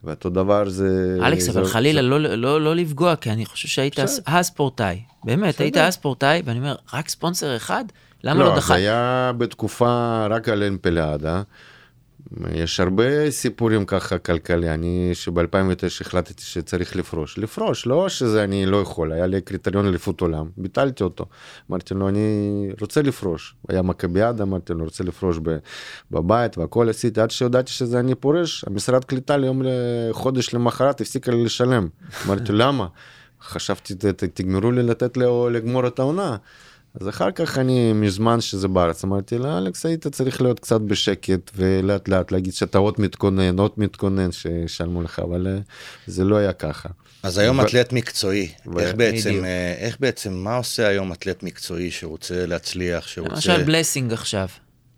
ואותו 0.04 0.30
דבר 0.30 0.68
זה... 0.68 1.16
אלכס, 1.22 1.48
אבל 1.48 1.64
זה- 1.64 1.72
חלילה 1.72 2.02
זה- 2.02 2.08
לא, 2.08 2.20
לא, 2.20 2.60
לא 2.60 2.74
לפגוע, 2.76 3.16
כי 3.16 3.30
אני 3.30 3.46
חושב 3.46 3.68
שהיית. 3.68 3.96
הספורטאי. 4.26 5.00
באמת, 5.24 5.58
היית 5.60 5.74
בסדר. 5.74 5.84
הספורטאי, 5.86 6.42
ואני 6.44 6.58
אומר, 6.58 6.74
רק 6.92 7.08
ספונסר 7.08 7.56
אחד? 7.56 7.84
למה 8.24 8.40
לא, 8.40 8.44
לא 8.46 8.50
זה 8.54 8.56
דחת? 8.56 8.74
היה 8.74 9.32
בתקופה 9.38 10.26
רק 10.30 10.48
על 10.48 10.62
אנפליאדה. 10.62 11.42
יש 12.54 12.80
הרבה 12.80 13.30
סיפורים 13.30 13.84
ככה 13.84 14.18
כלכלי, 14.18 14.70
אני 14.74 15.10
שב-2009 15.12 16.00
החלטתי 16.00 16.42
שצריך 16.42 16.96
לפרוש. 16.96 17.38
לפרוש, 17.38 17.86
לא 17.86 18.08
שזה 18.08 18.44
אני 18.44 18.66
לא 18.66 18.76
יכול, 18.76 19.12
היה 19.12 19.26
לי 19.26 19.40
קריטריון 19.40 19.86
אליפות 19.86 20.20
עולם, 20.20 20.46
ביטלתי 20.56 21.04
אותו. 21.04 21.26
אמרתי 21.70 21.94
לו, 21.94 22.08
אני 22.08 22.68
רוצה 22.80 23.02
לפרוש. 23.02 23.54
היה 23.68 23.82
מכביאדה, 23.82 24.44
אמרתי 24.44 24.72
לו, 24.72 24.84
רוצה 24.84 25.04
לפרוש 25.04 25.38
בבית 26.10 26.58
והכל 26.58 26.88
עשיתי, 26.88 27.20
עד 27.20 27.30
שהודעתי 27.30 27.72
שזה 27.72 28.00
אני 28.00 28.14
פורש, 28.14 28.64
המשרד 28.66 29.04
קליטה 29.04 29.36
לי 29.36 29.46
יום 29.46 29.62
לחודש 29.64 30.54
למחרת 30.54 31.00
הפסיקה 31.00 31.32
לי 31.32 31.44
לשלם. 31.44 31.88
אמרתי, 32.26 32.52
למה? 32.52 32.86
חשבתי, 33.42 33.94
"ת- 33.94 34.04
ת- 34.06 34.24
תגמרו 34.24 34.70
לי 34.70 34.82
לתת 34.82 35.16
לו 35.16 35.48
לגמור 35.50 35.86
את 35.86 35.98
העונה. 35.98 36.36
אז 37.00 37.08
אחר 37.08 37.30
כך 37.30 37.58
אני, 37.58 37.92
מזמן 37.92 38.40
שזה 38.40 38.68
בארץ, 38.68 39.04
אמרתי 39.04 39.38
לה, 39.38 39.58
אלכס, 39.58 39.86
היית 39.86 40.06
צריך 40.06 40.42
להיות 40.42 40.60
קצת 40.60 40.80
בשקט 40.80 41.50
ולאט 41.56 42.08
לאט 42.08 42.32
להגיד 42.32 42.54
שאתה 42.54 42.78
עוד 42.78 42.94
מתכונן, 42.98 43.58
עוד 43.58 43.70
מתכונן 43.76 44.32
שישלמו 44.32 45.02
לך, 45.02 45.18
אבל 45.18 45.46
אה, 45.46 45.58
זה 46.06 46.24
לא 46.24 46.36
היה 46.36 46.52
ככה. 46.52 46.88
אז 47.22 47.38
היום 47.38 47.58
ו- 47.58 47.62
אתלט 47.62 47.92
מקצועי, 47.92 48.48
ו- 48.66 48.78
איך 48.78 48.94
בעצם, 48.94 49.30
בדיוק. 49.30 49.44
אה, 49.44 49.74
איך 49.78 49.96
בעצם, 50.00 50.32
מה 50.32 50.56
עושה 50.56 50.88
היום 50.88 51.12
אתלט 51.12 51.42
מקצועי 51.42 51.90
שרוצה 51.90 52.46
להצליח, 52.46 53.06
שרוצה... 53.06 53.34
למשל 53.34 53.62
בלסינג 53.62 54.12
עכשיו. 54.12 54.48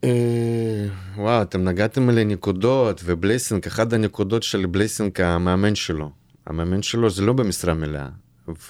אה, 0.04 0.10
וואו, 1.16 1.42
אתם 1.42 1.64
נגעתם 1.64 2.08
על 2.08 2.18
הנקודות, 2.18 3.00
ובלייסינג, 3.04 3.66
אחת 3.66 3.92
הנקודות 3.92 4.42
של 4.42 4.66
בלייסינג, 4.66 5.20
המאמן 5.20 5.74
שלו. 5.74 6.10
המאמן 6.46 6.82
שלו 6.82 7.10
זה 7.10 7.22
לא 7.22 7.32
במשרה 7.32 7.74
מלאה, 7.74 8.08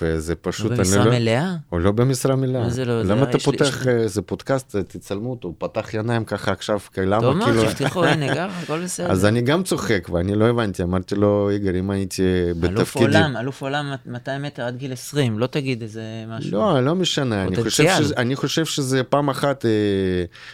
וזה 0.01 0.35
פשוט... 0.35 0.71
לא 0.71 0.77
במשרה 0.77 1.05
מלאה? 1.05 1.55
הוא 1.69 1.81
לא 1.81 1.93
במשרה 1.93 2.37
מלאה. 2.37 2.63
מה 2.63 2.71
זה 2.71 2.85
לא? 2.85 3.05
זה 3.05 3.13
למה 3.15 3.23
אתה 3.23 3.37
יש 3.37 3.47
לי- 3.49 3.53
פותח 3.59 3.87
איזה 3.89 4.23
פודקאסט, 4.23 4.77
תצלמו 4.77 5.31
אותו, 5.31 5.49
הוא 5.49 5.55
פתח 5.59 5.95
עיניים 5.95 6.25
ככה 6.25 6.53
עכשיו, 6.53 6.81
למה 6.99 7.21
טוב 7.21 7.37
מאוד, 7.37 7.49
כאילו... 7.49 7.69
שיפתחו, 7.71 8.05
הנה, 8.05 8.29
ככה, 8.37 8.61
הכל 8.63 8.85
בסדר. 8.85 9.11
אז 9.11 9.25
אני 9.25 9.43
גם 9.43 9.63
צוחק, 9.63 10.09
ואני 10.13 10.35
לא 10.35 10.45
הבנתי, 10.45 10.83
אמרתי 10.83 11.15
לו, 11.15 11.51
איגר, 11.51 11.79
אם 11.79 11.91
הייתי 11.91 12.23
אלוף 12.23 12.59
בתפקידי... 12.81 13.05
עולם, 13.05 13.37
אלוף 13.37 13.63
עולם 13.63 13.93
200 14.07 14.43
מטר 14.43 14.63
עד 14.63 14.77
גיל 14.77 14.93
20, 14.93 15.39
לא 15.39 15.47
תגיד 15.47 15.83
איזה 15.83 16.03
משהו. 16.29 16.53
לא, 16.53 16.81
לא 16.85 16.95
משנה, 16.95 17.43
אני 17.45 17.57
חושב. 17.57 17.89
שזה, 17.99 18.15
אני 18.17 18.37
חושב 18.37 18.65
שזה 18.65 19.03
פעם 19.03 19.29
אחת, 19.29 19.65
אה, 19.65 19.71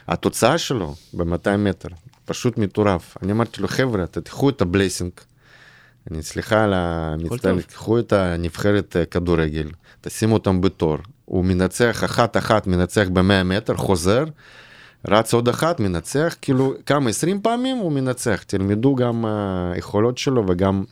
התוצאה 0.09 0.59
שלו 0.59 0.95
ב-200 1.15 1.57
מטר, 1.59 1.89
פשוט 2.25 2.59
מטורף. 2.59 3.17
אני 3.23 3.33
אמרתי 3.33 3.63
לו, 3.63 3.69
חבר'ה, 3.69 4.05
אתם 4.05 4.21
תיקחו 4.21 4.49
את 4.49 4.61
הבלייסינג, 4.63 5.11
אני 6.11 6.23
סליחה 6.23 6.65
על 6.65 6.73
המצטער. 6.75 7.61
תיקחו 7.61 7.99
את 7.99 8.13
הנבחרת 8.13 8.97
אה, 8.97 9.05
כדורגל, 9.05 9.69
תשימו 10.01 10.35
אותם 10.35 10.61
בתור, 10.61 10.97
הוא 11.25 11.45
מנצח 11.45 12.05
אחת-אחת, 12.05 12.67
מנצח 12.67 13.07
ב-100 13.13 13.45
מטר, 13.45 13.77
חוזר, 13.77 14.25
רץ 15.09 15.35
עוד 15.35 15.49
אחת, 15.49 15.81
מנצח, 15.81 16.37
כאילו, 16.43 16.75
כמה, 16.87 17.11
20 17.11 17.41
פעמים 17.41 17.77
הוא 17.77 17.93
מנצח, 17.93 18.43
תלמדו 18.47 18.95
גם 18.95 19.25
היכולות 19.73 20.19
שלו 20.19 20.45
וגם 20.49 20.85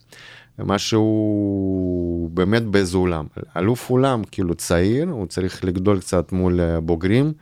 מה 0.59 0.79
שהוא 0.79 2.31
באמת 2.31 2.63
באיזה 2.63 2.97
עולם. 2.97 3.27
אלוף 3.57 3.91
עולם, 3.91 4.23
כאילו 4.31 4.55
צעיר, 4.55 5.09
הוא 5.09 5.27
צריך 5.27 5.65
לגדול 5.65 6.01
קצת 6.01 6.33
מול 6.33 6.61
בוגרים, 6.79 7.33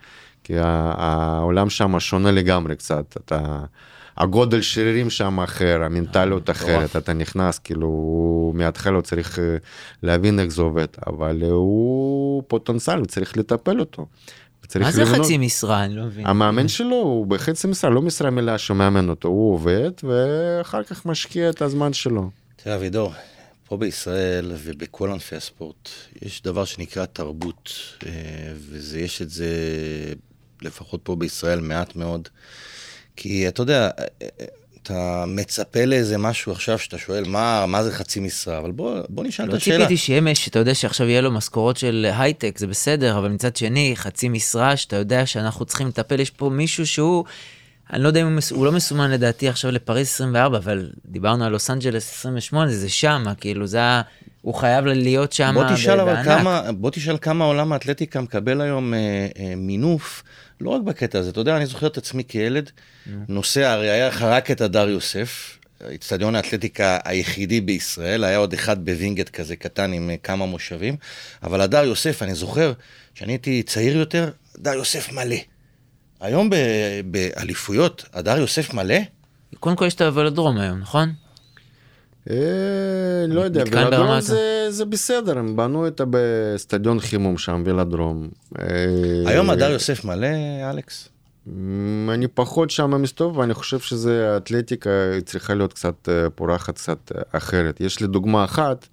כי 0.44 0.54
העולם 0.58 1.70
שם 1.70 2.00
שונה 2.00 2.30
לגמרי 2.30 2.76
קצת, 2.76 3.16
אתה... 3.16 3.64
הגודל 4.16 4.62
שרירים 4.62 5.10
שם 5.10 5.40
אחר, 5.40 5.82
המנטליות 5.84 6.50
אחרת, 6.50 6.96
אתה 6.96 7.12
נכנס, 7.12 7.58
כאילו, 7.58 7.90
מההתחלה 8.54 8.94
הוא 8.94 9.02
צריך 9.02 9.38
אה, 9.38 9.56
להבין 10.02 10.40
איך 10.40 10.48
זה 10.48 10.62
עובד, 10.62 10.86
אבל 11.06 11.42
אה, 11.42 11.48
הוא 11.50 12.42
פוטנציאל, 12.48 13.04
צריך 13.04 13.36
לטפל 13.36 13.80
אותו. 13.80 14.06
צריך 14.66 14.84
מה 14.84 14.92
זה 14.92 15.02
לבנות- 15.02 15.20
חצי 15.24 15.38
משרה? 15.38 15.84
אני 15.84 15.96
לא 15.96 16.04
מבין. 16.04 16.26
המאמן 16.26 16.68
שלו 16.68 16.96
הוא 16.96 17.26
בחצי 17.26 17.66
משרה, 17.66 17.90
לא 17.90 18.02
משרה 18.02 18.30
מלאה 18.30 18.58
שהוא 18.58 18.76
מאמן 18.76 19.08
אותו, 19.08 19.28
הוא 19.28 19.54
עובד 19.54 19.90
ואחר 20.02 20.82
כך 20.82 21.06
משקיע 21.06 21.50
את 21.50 21.62
הזמן 21.62 21.92
שלו. 21.92 22.30
תראה, 22.56 22.76
אבידור, 22.76 23.12
פה 23.68 23.76
בישראל 23.76 24.52
ובכל 24.64 25.10
ענפי 25.10 25.36
הספורט, 25.36 25.88
יש 26.22 26.42
דבר 26.42 26.64
שנקרא 26.64 27.04
תרבות, 27.06 27.70
אה, 28.06 28.12
ויש 28.70 29.22
את 29.22 29.30
זה, 29.30 29.48
לפחות 30.62 31.00
פה 31.02 31.16
בישראל, 31.16 31.60
מעט 31.60 31.96
מאוד. 31.96 32.28
כי 33.16 33.48
אתה 33.48 33.62
יודע, 33.62 33.90
אה, 33.98 34.04
אה, 34.22 34.46
אתה 34.82 35.24
מצפה 35.26 35.84
לאיזה 35.84 36.18
משהו 36.18 36.52
עכשיו 36.52 36.78
שאתה 36.78 36.98
שואל, 36.98 37.24
מה, 37.26 37.66
מה 37.66 37.84
זה 37.84 37.92
חצי 37.92 38.20
משרה? 38.20 38.58
אבל 38.58 38.70
בוא, 38.70 39.00
בוא 39.08 39.24
נשאל 39.24 39.44
את 39.44 39.50
לא 39.50 39.56
השאלה. 39.56 39.76
ציפיתי 39.78 39.96
שיהיה 39.96 40.20
מש, 40.20 40.44
שאתה 40.44 40.58
יודע 40.58 40.74
שעכשיו 40.74 41.08
יהיה 41.08 41.20
לו 41.20 41.30
משכורות 41.30 41.76
של 41.76 42.06
הייטק, 42.18 42.58
זה 42.58 42.66
בסדר, 42.66 43.18
אבל 43.18 43.28
מצד 43.28 43.56
שני, 43.56 43.92
חצי 43.96 44.28
משרה, 44.28 44.76
שאתה 44.76 44.96
יודע 44.96 45.26
שאנחנו 45.26 45.64
צריכים 45.64 45.88
לטפל, 45.88 46.20
יש 46.20 46.30
פה 46.30 46.48
מישהו 46.50 46.86
שהוא, 46.86 47.24
אני 47.92 48.02
לא 48.02 48.08
יודע 48.08 48.20
אם 48.20 48.26
הוא, 48.26 48.34
מס- 48.34 48.50
הוא 48.52 48.66
לא 48.66 48.72
מסומן 48.72 49.10
לדעתי 49.10 49.48
עכשיו 49.48 49.70
לפריז 49.70 50.06
24, 50.06 50.58
אבל 50.58 50.90
דיברנו 51.06 51.44
על 51.44 51.52
לוס 51.52 51.70
אנג'לס 51.70 52.12
28, 52.18 52.70
זה 52.70 52.88
שמה, 52.88 53.34
כאילו, 53.34 53.66
זה 53.66 53.82
ה... 53.82 54.02
הוא 54.46 54.54
חייב 54.54 54.84
להיות 54.84 55.32
שם 55.32 55.54
בוא 55.54 55.64
תשאל 55.74 56.00
אבל. 56.00 56.24
כמה, 56.24 56.72
בוא 56.72 56.90
תשאל 56.90 57.16
כמה 57.20 57.44
עולם 57.44 57.72
האתלטיקה 57.72 58.20
מקבל 58.20 58.60
היום 58.60 58.94
אה, 58.94 58.98
אה, 59.38 59.54
מינוף, 59.56 60.22
לא 60.60 60.70
רק 60.70 60.82
בקטע 60.82 61.18
הזה, 61.18 61.30
אתה 61.30 61.40
יודע, 61.40 61.56
אני 61.56 61.66
זוכר 61.66 61.86
את 61.86 61.96
עצמי 61.96 62.24
כילד, 62.24 62.70
נוסע, 63.28 63.72
הרי 63.72 63.90
היה 63.90 64.08
לך 64.08 64.22
רק 64.22 64.50
את 64.50 64.60
הדר 64.60 64.88
יוסף, 64.88 65.58
אצטדיון 65.94 66.34
האתלטיקה 66.34 66.98
היחידי 67.04 67.60
בישראל, 67.60 68.24
היה 68.24 68.38
עוד 68.38 68.52
אחד 68.52 68.84
בווינגייט 68.84 69.28
כזה 69.28 69.56
קטן 69.56 69.92
עם 69.92 70.10
אה, 70.10 70.16
כמה 70.16 70.46
מושבים, 70.46 70.96
אבל 71.42 71.60
הדר 71.60 71.84
יוסף, 71.84 72.22
אני 72.22 72.34
זוכר, 72.34 72.72
כשאני 73.14 73.32
הייתי 73.32 73.62
צעיר 73.62 73.96
יותר, 73.96 74.30
הדר 74.58 74.72
יוסף 74.72 75.12
מלא. 75.12 75.36
היום 76.20 76.50
באליפויות, 77.04 78.04
הדר 78.12 78.38
יוסף 78.38 78.74
מלא? 78.74 78.98
קודם 79.60 79.76
כל 79.76 79.86
יש 79.86 79.94
את 79.94 80.00
הוולודרום 80.00 80.58
היום, 80.58 80.78
נכון? 80.78 81.12
אה, 82.30 83.26
לא 83.28 83.40
יודע, 83.40 83.64
ולדרום 83.72 84.20
זה, 84.20 84.66
זה 84.70 84.84
בסדר, 84.84 85.38
הם 85.38 85.56
בנו 85.56 85.86
את 85.86 86.00
באצטדיון 86.00 87.00
חימום 87.00 87.38
שם, 87.38 87.62
ולדרום. 87.66 88.28
אה, 88.58 88.66
היום 89.26 89.50
הדר 89.50 89.70
יוסף 89.70 90.04
מלא, 90.04 90.28
אלכס? 90.70 91.08
מ, 91.46 92.10
אני 92.10 92.28
פחות 92.28 92.70
שם 92.70 93.02
מסתובב, 93.02 93.38
ואני 93.38 93.54
חושב 93.54 93.78
שזה, 93.78 94.34
האתלטיקה 94.34 94.90
צריכה 95.24 95.54
להיות 95.54 95.72
קצת 95.72 96.08
אה, 96.08 96.30
פורחת, 96.30 96.74
קצת 96.74 97.12
אחרת. 97.32 97.80
יש 97.80 98.00
לי 98.00 98.06
דוגמה 98.06 98.44
אחת, 98.44 98.86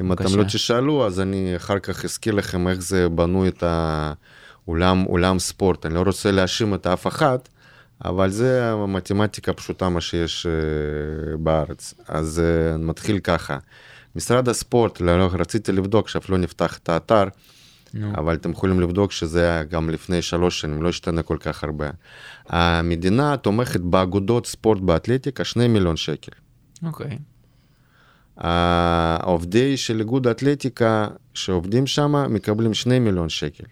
אם 0.00 0.12
אתם. 0.12 0.38
לא 0.38 0.44
תשאלו, 0.44 1.06
אז 1.06 1.20
אני 1.20 1.56
אחר 1.56 1.78
כך 1.78 2.04
אזכיר 2.04 2.34
לכם 2.34 2.68
איך 2.68 2.80
זה 2.80 3.08
בנו 3.08 3.48
את 3.48 3.64
האולם 3.66 5.06
אולם 5.06 5.38
ספורט. 5.38 5.86
אני 5.86 5.94
לא 5.94 6.00
רוצה 6.00 6.30
להאשים 6.30 6.74
את 6.74 6.86
אף 6.86 7.06
אחד, 7.06 7.38
אבל 8.04 8.30
זה 8.30 8.72
המתמטיקה 8.72 9.50
הפשוטה 9.50 9.88
מה 9.88 10.00
שיש 10.00 10.46
אה, 10.46 11.36
בארץ. 11.36 11.94
אז 12.08 12.42
אה, 12.44 12.78
מתחיל 12.78 13.18
ככה. 13.18 13.58
משרד 14.16 14.48
הספורט, 14.48 15.00
לא, 15.00 15.18
לא, 15.18 15.30
רציתי 15.32 15.72
לבדוק, 15.72 16.06
עכשיו 16.06 16.22
לא 16.28 16.38
נפתח 16.38 16.78
את 16.78 16.88
האתר, 16.88 17.24
נו. 17.94 18.12
אבל 18.14 18.34
אתם 18.34 18.50
יכולים 18.50 18.80
לבדוק 18.80 19.12
שזה 19.12 19.40
היה 19.40 19.64
גם 19.64 19.90
לפני 19.90 20.22
שלוש 20.22 20.60
שנים, 20.60 20.82
לא 20.82 20.88
השתנה 20.88 21.22
כל 21.22 21.36
כך 21.40 21.64
הרבה. 21.64 21.90
המדינה 22.48 23.36
תומכת 23.36 23.80
באגודות 23.80 24.46
ספורט 24.46 24.80
באתלטיקה 24.80 25.44
2 25.44 25.72
מיליון 25.72 25.96
שקל. 25.96 26.32
אוקיי. 26.86 27.18
העובדי 28.36 29.76
של 29.76 30.00
איגוד 30.00 30.26
האתלטיקה 30.26 31.08
שעובדים 31.34 31.86
שם 31.86 32.34
מקבלים 32.34 32.74
2 32.74 33.04
מיליון 33.04 33.28
שקל. 33.28 33.64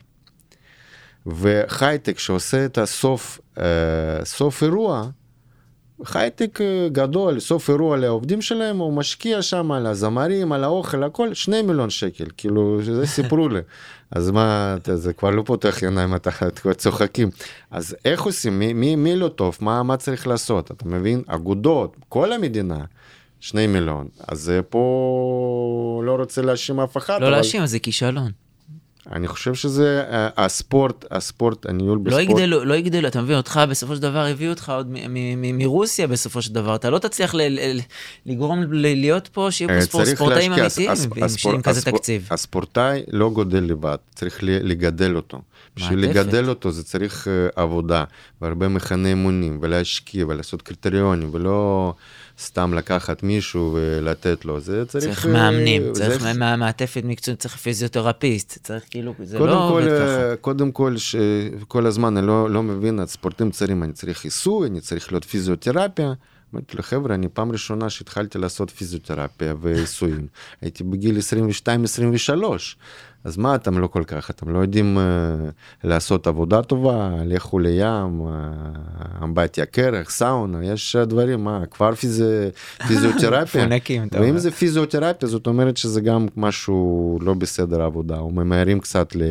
וחייטק 1.27 2.19
שעושה 2.19 2.65
את 2.65 2.79
הסוף, 2.79 3.41
אה, 3.59 3.65
סוף 4.25 4.63
אירוע, 4.63 5.09
הייטק 6.15 6.61
אה, 6.61 6.89
גדול, 6.93 7.41
סוף 7.41 7.71
אירוע 7.71 7.97
לעובדים 7.97 8.43
שלהם, 8.43 8.79
הוא 8.79 8.93
משקיע 8.93 9.43
שם 9.43 9.73
על 9.73 9.87
הזמרים, 9.87 10.53
על 10.53 10.65
האוכל, 10.65 11.03
הכל, 11.03 11.35
שני 11.35 11.63
מיליון 11.63 11.91
שקל, 11.91 12.25
כאילו, 12.37 12.81
זה 12.83 13.07
סיפרו 13.07 13.49
לי. 13.49 13.61
אז 14.11 14.31
מה, 14.31 14.77
אתה- 14.83 14.97
זה 14.97 15.13
כבר 15.13 15.31
לא 15.31 15.43
פותח 15.47 15.83
עיניים, 15.83 16.15
אתה 16.15 16.31
כבר 16.61 16.73
צוחקים. 16.73 17.31
אז 17.71 17.97
איך 18.05 18.23
עושים, 18.23 18.59
מי, 18.59 18.73
מי, 18.73 18.97
מי 18.97 19.17
לא 19.17 19.29
טוב, 19.29 19.59
מה, 19.61 19.83
מה 19.83 19.97
צריך 19.97 20.27
לעשות, 20.27 20.71
אתה 20.71 20.89
מבין? 20.89 21.23
אגודות, 21.27 21.97
כל 22.09 22.33
המדינה, 22.33 22.79
שני 23.41 23.67
מיליון. 23.67 24.09
אז 24.29 24.51
אה, 24.51 24.63
פה 24.63 26.03
לא 26.07 26.13
רוצה 26.17 26.43
להאשים 26.43 26.81
אף 26.81 26.97
אחד, 26.97 27.21
לא 27.21 27.27
אבל 27.27 27.35
להאשים, 27.35 27.67
זה 27.67 27.79
כישלון. 27.79 28.31
אני 29.13 29.29
חושב 29.29 29.55
שזה 29.55 30.05
אה, 30.11 30.29
הספורט, 30.37 31.05
הספורט, 31.11 31.67
הניהול 31.67 31.99
לא 31.99 32.05
בספורט. 32.05 32.29
יגדלו, 32.41 32.65
לא 32.65 32.75
יגדלו, 32.75 33.09
אתה 33.09 33.23
מבין, 33.23 33.37
אותך 33.37 33.61
בסופו 33.71 33.97
של 33.97 34.03
דבר 34.03 34.27
הביאו 34.27 34.51
אותך 34.51 34.69
עוד 34.77 34.97
מרוסיה 35.53 36.07
בסופו 36.07 36.43
של 36.43 36.53
דבר, 36.55 36.75
אתה 36.75 36.91
לא 36.91 36.99
תצליח 36.99 37.35
לגרום 38.27 38.63
להיות 38.73 39.29
פה, 39.29 39.49
שיהיו 39.51 39.69
פה 39.69 39.75
אה, 39.75 39.81
ספורט- 39.81 40.05
ספורטאים. 40.05 40.53
אמיתיים 40.53 40.91
עם- 41.55 41.63
כזה 41.63 41.83
תקציב. 41.83 42.29
הספורטאי 42.31 43.03
לא 43.09 43.31
גודל 43.31 43.65
לבד, 43.65 43.97
צריך 44.15 44.39
לגדל 44.43 45.17
אותו. 45.17 45.41
בשביל. 45.77 45.99
לגדל 45.99 46.49
אותו 46.49 46.71
זה 46.71 46.85
צריך 46.85 47.29
אה, 47.29 47.63
עבודה, 47.63 48.05
והרבה 48.43 48.69
מכני 48.69 49.09
אימונים, 49.09 49.59
ולהשקיע, 49.63 50.27
ולעשות 50.27 50.63
קריטריונים, 50.63 51.31
ולא 51.33 51.93
סתם 52.41 52.75
לקחת 52.75 53.23
מישהו 53.23 53.73
ולתת 53.81 54.45
לו, 54.45 54.61
זה 54.61 54.85
צריך... 54.87 55.05
צריך 55.05 55.27
אה, 55.27 55.33
מאמנים, 55.33 55.83
זה- 55.95 56.07
צריך 56.09 56.27
מה- 56.39 56.57
מעטפת 56.57 57.03
מקצועית, 57.05 57.41
צריך 57.41 57.57
פיזיותרפיסט, 57.57 58.59
צריך 58.63 58.85
כאילו, 58.91 59.15
זה 59.23 59.39
לא 59.39 59.45
כל, 59.45 59.49
עובד 59.51 59.85
ככה. 59.85 60.31
אה, 60.31 60.37
קודם 60.37 60.73
כל, 60.73 60.97
ש... 60.97 61.17
כל 61.69 61.87
הזמן 61.87 62.17
אני 62.17 62.27
לא, 62.27 62.51
לא 62.51 62.63
מבין, 62.63 62.99
הספורטים 62.99 63.51
צעירים, 63.51 63.83
אני 63.83 63.93
צריך 63.93 64.25
עיסוי, 64.25 64.69
אני 64.69 64.81
צריך 64.81 65.13
להיות 65.13 65.25
פיזיותרפיה. 65.25 66.13
אמרתי 66.55 66.77
לו, 66.77 66.83
חבר'ה, 66.83 67.15
אני 67.15 67.29
פעם 67.29 67.53
ראשונה 67.53 67.91
שהתחלתי 67.91 68.39
לעשות 68.39 68.71
פיזיותרפיה 68.71 69.55
ועיסויים, 69.61 70.27
הייתי 70.61 70.85
בגיל 70.85 71.17
22-23, 72.29 72.31
אז 73.25 73.37
מה 73.37 73.55
אתם 73.55 73.79
לא 73.79 73.87
כל 73.87 74.05
כך, 74.07 74.31
אתם 74.31 74.49
לא 74.49 74.59
יודעים 74.59 74.99
uh, 74.99 75.51
לעשות 75.85 76.27
עבודה 76.27 76.63
טובה, 76.63 77.11
לכו 77.25 77.59
לים, 77.59 78.27
uh, 78.27 79.25
אמבטיה 79.25 79.67
קרח, 79.67 80.11
סאונה, 80.11 80.65
יש 80.65 80.97
דברים, 80.97 81.45
מה, 81.45 81.67
כבר 81.71 81.95
פיזי... 81.95 82.25
פיזיותרפיה. 82.89 83.65
מפונקים, 83.67 84.09
אתה 84.09 84.21
ואם. 84.21 84.39
זה 84.39 84.51
פיזיותרפיה, 84.51 85.29
זאת 85.29 85.47
אומרת 85.47 85.77
שזה 85.77 86.01
גם 86.01 86.27
משהו 86.37 87.19
לא 87.23 87.35
בסדר 87.35 87.83
עבודה, 87.83 88.19
או 88.19 88.31
ממהרים 88.31 88.81
קצת 88.81 89.17
ל... 89.17 89.23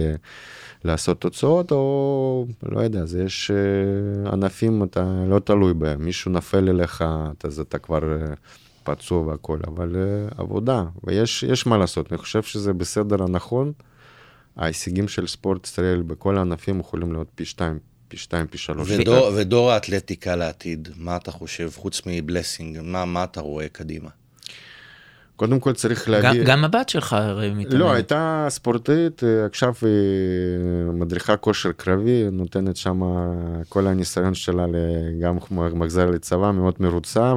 לעשות 0.83 1.21
תוצאות, 1.21 1.71
או 1.71 2.45
לא 2.69 2.79
יודע, 2.79 2.99
אז 2.99 3.15
יש 3.15 3.51
אה, 3.51 4.31
ענפים, 4.31 4.83
אתה 4.83 5.23
לא 5.27 5.39
תלוי 5.39 5.73
בהם, 5.73 6.05
מישהו 6.05 6.31
נפל 6.31 6.69
אליך, 6.69 7.03
אז 7.43 7.59
אתה 7.59 7.77
כבר 7.77 8.13
אה, 8.13 8.33
פצוע 8.83 9.27
והכל, 9.27 9.59
אבל 9.67 9.95
אה, 9.95 10.27
עבודה, 10.37 10.83
ויש 11.03 11.43
יש 11.43 11.67
מה 11.67 11.77
לעשות, 11.77 12.11
אני 12.11 12.17
חושב 12.17 12.43
שזה 12.43 12.73
בסדר 12.73 13.23
הנכון. 13.23 13.71
ההישגים 14.57 15.07
של 15.07 15.27
ספורט 15.27 15.67
ישראל 15.67 16.01
בכל 16.01 16.37
הענפים 16.37 16.79
יכולים 16.79 17.13
להיות 17.13 17.27
פי 17.35 17.45
שתיים, 17.45 17.79
פי 18.07 18.17
שתיים, 18.17 18.47
פי 18.47 18.57
שלוש. 18.57 18.89
ודור, 18.91 19.31
ודור 19.35 19.71
האתלטיקה 19.71 20.35
לעתיד, 20.35 20.89
מה 20.97 21.15
אתה 21.15 21.31
חושב, 21.31 21.69
חוץ 21.75 22.01
מבלסינג, 22.05 22.79
מה, 22.83 23.05
מה 23.05 23.23
אתה 23.23 23.41
רואה 23.41 23.67
קדימה? 23.71 24.09
קודם 25.35 25.59
כל 25.59 25.73
צריך 25.73 26.09
גם- 26.09 26.13
להגיד... 26.23 26.45
גם 26.45 26.63
הבת 26.65 26.89
שלך 26.89 27.13
הרי 27.13 27.49
מתאמנת. 27.49 27.73
לא, 27.79 27.91
הייתה 27.91 28.45
ספורטאית, 28.49 29.23
אה, 29.23 29.45
עכשיו 29.45 29.73
היא 29.81 30.93
מדריכה 30.93 31.37
כושר 31.37 31.71
קרבי, 31.71 32.23
נותנת 32.31 32.75
שם 32.77 33.01
כל 33.69 33.87
הניסיון 33.87 34.33
שלה 34.33 34.65
גם 35.21 35.37
מחזר 35.73 36.09
לצבא, 36.09 36.51
מאוד 36.51 36.73
מרוצה, 36.79 37.33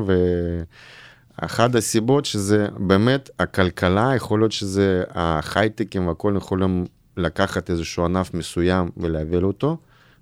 ואחת 1.43 1.75
הסיבות 1.75 2.25
שזה 2.25 2.67
באמת 2.79 3.31
הכלכלה, 3.39 4.13
יכול 4.17 4.41
להיות 4.41 4.53
שזה 4.53 5.05
ההייטקים 5.11 6.07
והכל 6.07 6.35
יכולים 6.37 6.85
לקחת 7.17 7.71
איזשהו 7.71 8.05
ענף 8.05 8.35
מסוים 8.35 8.91
ולהביא 8.97 9.39
אותו. 9.39 9.77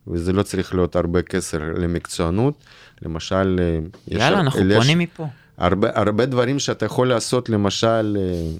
וזה 0.07 0.33
לא 0.33 0.43
צריך 0.43 0.75
להיות 0.75 0.97
הרבה 0.97 1.23
כסף 1.23 1.59
למקצוענות. 1.59 2.55
למשל, 3.03 3.61
אה, 3.63 3.79
יש- 4.09 4.23
יאללה, 4.23 4.41
אנחנו 4.41 4.61
יש- 4.61 4.77
פונים 4.83 4.99
מפה. 4.99 5.27
הרבה, 5.59 5.89
הרבה 5.95 6.27
דברים 6.27 6.59
שאתה 6.59 6.87
יכול 6.87 7.09
לעשות, 7.09 7.49
למשל, 7.49 8.17
אה, 8.21 8.51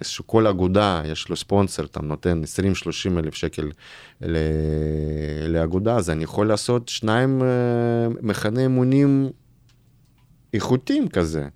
איזשהו 0.00 0.26
כל 0.26 0.46
אגודה, 0.46 1.02
יש 1.04 1.28
לו 1.28 1.36
ספונסר, 1.36 1.84
אתה 1.84 2.00
נותן 2.02 2.42
20-30 2.42 3.18
אלף 3.18 3.34
שקל 3.34 3.70
ל- 4.20 4.36
לאגודה, 5.48 5.96
אז 5.96 6.10
אני 6.10 6.24
יכול 6.24 6.48
לעשות 6.48 6.88
שניים 6.88 7.42
אה, 7.42 7.46
מחנה 8.22 8.60
אימונים 8.60 9.30
איכותיים 10.54 11.08
כזה. 11.08 11.48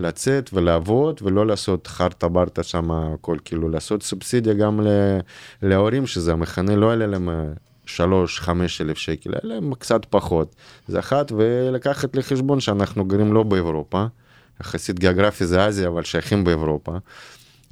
לצאת 0.00 0.50
ולעבוד 0.52 1.20
ולא 1.22 1.46
לעשות 1.46 1.86
חרטה 1.86 2.28
ברטה 2.28 2.62
שם 2.62 2.90
הכל 2.90 3.36
כאילו 3.44 3.68
לעשות 3.68 4.02
סובסידיה 4.02 4.54
גם 4.54 4.80
להורים 5.62 6.06
שזה 6.06 6.32
המחנה 6.32 6.76
לא 6.76 6.86
יעלה 6.86 7.06
להם 7.06 7.28
אה, 7.28 7.44
שלוש 7.86 8.40
חמש 8.40 8.80
אלף 8.80 8.98
שקל 8.98 9.30
יעלה 9.30 9.54
להם 9.54 9.74
קצת 9.74 10.04
פחות 10.10 10.54
זה 10.88 10.98
אחת 10.98 11.32
ולקחת 11.32 12.16
לחשבון 12.16 12.60
שאנחנו 12.60 13.04
גרים 13.04 13.32
לא 13.32 13.42
באירופה 13.42 14.04
יחסית 14.60 14.98
גיאוגרפי 14.98 15.46
זה 15.46 15.68
אסיה 15.68 15.88
אבל 15.88 16.04
שייכים 16.04 16.44
באירופה. 16.44 16.92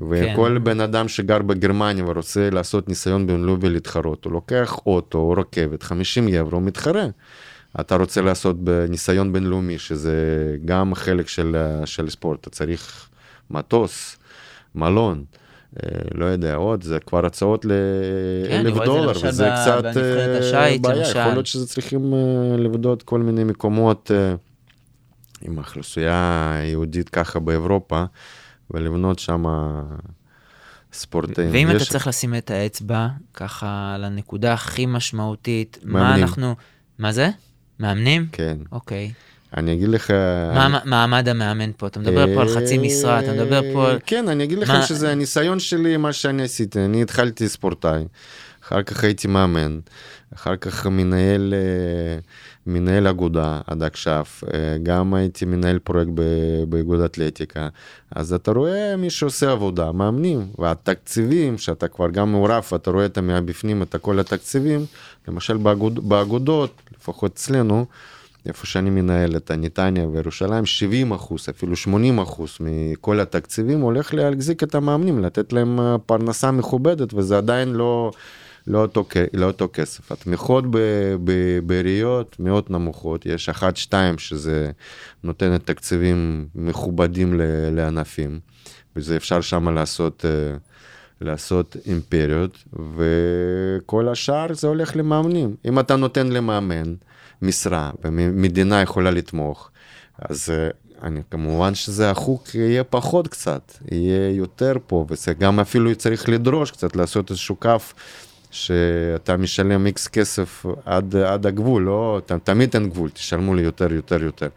וכל 0.00 0.54
כן. 0.58 0.64
בן 0.64 0.80
אדם 0.80 1.08
שגר 1.08 1.38
בגרמניה 1.38 2.04
ורוצה 2.06 2.50
לעשות 2.50 2.88
ניסיון 2.88 3.26
בינלאומי 3.26 3.68
להתחרות 3.68 4.24
הוא 4.24 4.32
לוקח 4.32 4.78
אוטו 4.86 5.18
או 5.18 5.30
רכבת 5.30 5.82
50 5.82 6.28
יורו 6.28 6.60
מתחרה. 6.60 7.06
אתה 7.80 7.96
רוצה 7.96 8.20
לעשות 8.20 8.64
בניסיון 8.64 9.32
בינלאומי 9.32 9.78
שזה 9.78 10.14
גם 10.64 10.94
חלק 10.94 11.28
של, 11.28 11.56
של 11.84 12.10
ספורט 12.10 12.40
אתה 12.40 12.50
צריך 12.50 13.08
מטוס 13.50 14.16
מלון. 14.74 15.24
אה, 15.82 15.88
לא 16.14 16.24
יודע 16.24 16.54
עוד 16.54 16.82
זה 16.82 16.98
כבר 17.00 17.26
הצעות 17.26 17.62
כן, 17.62 17.68
לאלף 18.64 18.74
זה 18.74 18.80
דולר 18.84 19.12
וזה 19.28 19.50
ב- 19.50 19.54
קצת 19.54 19.84
אה, 19.96 20.38
השיט, 20.68 20.82
בעיה 20.82 20.96
למשל. 20.96 21.18
יכול 21.18 21.32
להיות 21.32 21.46
שזה 21.46 21.66
צריכים 21.66 22.14
אה, 22.14 22.18
לבדות 22.56 23.02
כל 23.02 23.20
מיני 23.20 23.44
מקומות 23.44 24.10
עם 25.42 25.58
אוכלוסייה 25.58 26.52
יהודית 26.64 27.08
ככה 27.08 27.38
באירופה 27.38 28.04
ולבנות 28.70 29.18
שם 29.18 29.44
ספורטאים. 30.92 31.50
ואם 31.52 31.68
אתה 31.70 31.76
יש- 31.76 31.88
צריך 31.88 32.06
לשים 32.06 32.34
את 32.34 32.50
האצבע 32.50 33.08
ככה 33.34 33.92
על 33.94 34.04
הנקודה 34.04 34.52
הכי 34.52 34.86
משמעותית, 34.86 35.78
מה 35.84 36.00
מאמנים. 36.02 36.24
אנחנו... 36.24 36.54
מה 36.98 37.12
זה? 37.12 37.28
מאמנים? 37.80 38.26
כן 38.32 38.56
אוקיי. 38.72 39.12
אני 39.56 39.72
אגיד 39.72 39.88
לך 39.88 40.10
מה 40.54 40.78
מעמד 40.84 41.28
המאמן 41.28 41.70
פה? 41.76 41.86
אתה 41.86 42.00
מדבר 42.00 42.34
פה 42.34 42.42
על 42.42 42.48
חצי 42.48 42.78
משרה, 42.78 43.20
אתה 43.20 43.32
מדבר 43.32 43.62
פה 43.72 43.90
על... 43.90 43.98
כן, 44.06 44.28
אני 44.28 44.44
אגיד 44.44 44.58
מה- 44.58 44.82
שזה 44.82 45.12
הניסיון 45.12 45.58
שלי, 45.58 45.96
מה 45.96 46.12
שאני 46.12 46.42
עשיתי. 46.42 46.84
אני 46.84 47.02
התחלתי 47.02 47.48
ספורטאי, 47.48 48.02
אחר 48.64 48.82
כך 48.82 49.04
הייתי 49.04 49.28
מאמן, 49.28 49.78
אחר 50.34 50.56
כך 50.56 50.86
מנהל, 50.86 51.54
אה, 51.56 52.18
מנהל 52.68 53.06
אגודה 53.06 53.60
עד 53.66 53.82
עכשיו, 53.82 54.24
אה, 54.54 54.76
גם 54.82 55.14
הייתי 55.14 55.44
מנהל 55.44 55.78
פרויקט 55.78 56.10
באיגוד 56.68 57.00
אתלטיקה. 57.00 57.68
אז 58.10 58.32
אתה 58.32 58.50
רואה 58.50 58.96
מי 58.96 59.10
שעושה 59.10 59.52
עבודה, 59.52 59.92
מאמנים, 59.92 60.46
והתקציבים, 60.58 61.58
שאתה 61.58 61.88
כבר 61.88 62.10
גם 62.10 62.32
מעורב, 62.32 62.64
אתה 62.74 62.90
רואה 62.90 63.06
את 63.06 63.18
מבפנים 63.18 63.82
את 63.82 63.96
כל 63.96 64.20
התקציבים, 64.20 64.86
למשל 65.28 65.56
באגוד, 65.56 66.08
באגודות, 66.08 66.70
לפחות 66.98 67.32
אצלנו, 67.32 67.86
איפה 68.46 68.66
שאני 68.66 68.90
מנהל 68.90 69.36
את 69.36 69.50
הנתניה 69.50 70.06
וירושלים, 70.06 70.66
70 70.66 71.12
אחוז, 71.12 71.46
אפילו 71.50 71.76
80 71.76 72.18
אחוז 72.18 72.58
מכל 72.60 73.20
התקציבים 73.20 73.80
הולך 73.80 74.14
להחזיק 74.14 74.62
את 74.62 74.74
המאמנים, 74.74 75.24
לתת 75.24 75.52
להם 75.52 75.80
אה, 75.80 75.96
פרנסה 76.06 76.50
מכובדת, 76.50 77.14
וזה 77.14 77.38
עדיין 77.38 77.68
לא, 77.68 78.10
לא, 78.68 78.78
אותו, 78.78 79.04
לא 79.32 79.46
אותו 79.46 79.68
כסף. 79.72 80.12
התמיכות 80.12 80.64
בעיריות 81.66 82.36
מאוד 82.40 82.64
נמוכות, 82.70 83.26
יש 83.26 83.48
אחת, 83.48 83.76
שתיים, 83.76 84.18
שזה 84.18 84.70
נותנת 85.24 85.66
תקציבים 85.66 86.48
מכובדים 86.54 87.40
לענפים, 87.72 88.40
וזה 88.96 89.16
אפשר 89.16 89.40
שם 89.40 89.68
לעשות... 89.68 90.24
אה, 90.24 90.56
לעשות 91.20 91.76
אימפריות, 91.86 92.64
וכל 92.96 94.08
השאר 94.08 94.54
זה 94.54 94.68
הולך 94.68 94.96
למאמנים. 94.96 95.56
אם 95.64 95.78
אתה 95.78 95.96
נותן 95.96 96.26
למאמן 96.26 96.94
משרה, 97.42 97.90
ומדינה 98.04 98.82
יכולה 98.82 99.10
לתמוך, 99.10 99.70
אז 100.18 100.50
אה, 100.50 100.68
אני, 101.02 101.20
כמובן 101.30 101.74
שזה 101.74 102.10
החוק 102.10 102.54
יהיה 102.54 102.84
פחות 102.84 103.28
קצת, 103.28 103.72
יהיה 103.90 104.30
יותר 104.30 104.72
פה, 104.86 105.06
וזה 105.08 105.34
גם 105.34 105.60
אפילו 105.60 105.94
צריך 105.94 106.28
לדרוש 106.28 106.70
קצת, 106.70 106.96
לעשות 106.96 107.30
איזשהו 107.30 107.56
קו. 107.56 107.76
שאתה 108.50 109.36
משלם 109.36 109.86
איקס 109.86 110.08
כסף 110.08 110.66
עד, 110.84 111.16
עד 111.16 111.46
הגבול, 111.46 111.82
לא, 111.82 112.20
ת, 112.26 112.32
תמיד 112.32 112.70
אין 112.74 112.88
גבול, 112.88 113.10
תשלמו 113.10 113.54
לי 113.54 113.62
יותר, 113.62 113.92
יותר, 113.92 114.22
יותר. 114.22 114.48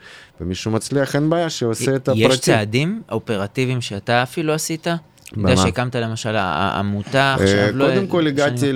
ומישהו 0.41 0.71
מצליח, 0.71 1.15
אין 1.15 1.29
בעיה, 1.29 1.49
שעושה 1.49 1.95
את 1.95 2.07
הפרטים. 2.07 2.31
יש 2.31 2.39
צעדים 2.39 3.01
אופרטיביים 3.11 3.81
שאתה 3.81 4.23
אפילו 4.23 4.53
עשית? 4.53 4.87
אתה 5.31 5.51
יודע? 5.51 5.55
שהקמת 5.55 5.95
למשל 5.95 6.35
עמותה 6.35 7.33
עכשיו, 7.33 7.47
אה, 7.57 7.71
לא... 7.71 7.85
קודם 7.89 8.07
כל 8.07 8.27
הגעתי 8.27 8.71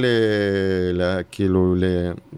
כאילו 1.31 1.75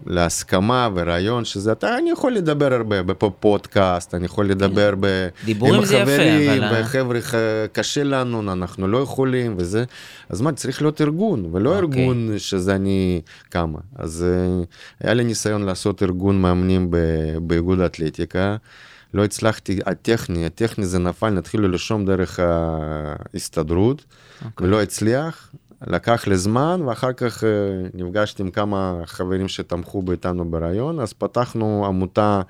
להסכמה 0.06 0.88
ורעיון 0.94 1.44
שזה 1.44 1.72
אתה 1.72 1.98
אני 1.98 2.10
יכול 2.10 2.32
לדבר 2.32 2.74
הרבה 2.74 3.02
בפודקאסט 3.02 4.14
אני 4.14 4.24
יכול 4.24 4.46
לדבר 4.46 4.94
ב, 5.00 5.28
דיבורים 5.44 5.74
עם 5.74 5.84
זה 5.84 5.96
יפה, 5.96 6.12
אבל 6.56 6.64
ה- 6.64 6.80
וחבר'ה 6.82 7.20
ח- 7.20 7.34
קשה 7.72 8.02
לנו 8.04 8.52
אנחנו 8.52 8.88
לא 8.88 8.98
יכולים 8.98 9.54
וזה 9.58 9.84
אז 10.28 10.40
מה 10.40 10.52
צריך 10.52 10.82
להיות 10.82 11.00
ארגון 11.00 11.48
ולא 11.52 11.78
אוקיי. 11.80 12.00
ארגון 12.02 12.34
שזה 12.38 12.74
אני 12.74 13.20
כמה 13.50 13.78
אז 13.96 14.24
אה, 14.28 14.64
היה 15.04 15.14
לי 15.14 15.24
ניסיון 15.24 15.62
לעשות 15.62 16.02
ארגון 16.02 16.40
מאמנים 16.42 16.90
באיגוד 17.42 17.80
האתלטיקה. 17.80 18.56
לא 19.14 19.24
הצלחתי, 19.24 19.78
הטכני, 19.86 20.46
הטכני 20.46 20.86
זה 20.86 20.98
נפל, 20.98 21.30
נתחילו 21.30 21.68
לרשום 21.68 22.06
דרך 22.06 22.40
ההסתדרות, 22.42 24.04
אוקיי. 24.44 24.66
ולא 24.66 24.82
הצליח, 24.82 25.50
לקח 25.86 26.26
לי 26.26 26.36
זמן, 26.36 26.80
ואחר 26.86 27.12
כך 27.12 27.44
אה, 27.44 27.48
נפגשתי 27.94 28.42
עם 28.42 28.50
כמה 28.50 29.00
חברים 29.04 29.48
שתמכו 29.48 30.02
באיתנו 30.02 30.50
ברעיון, 30.50 31.00
אז 31.00 31.12
פתחנו 31.12 31.86
עמותה 31.86 32.40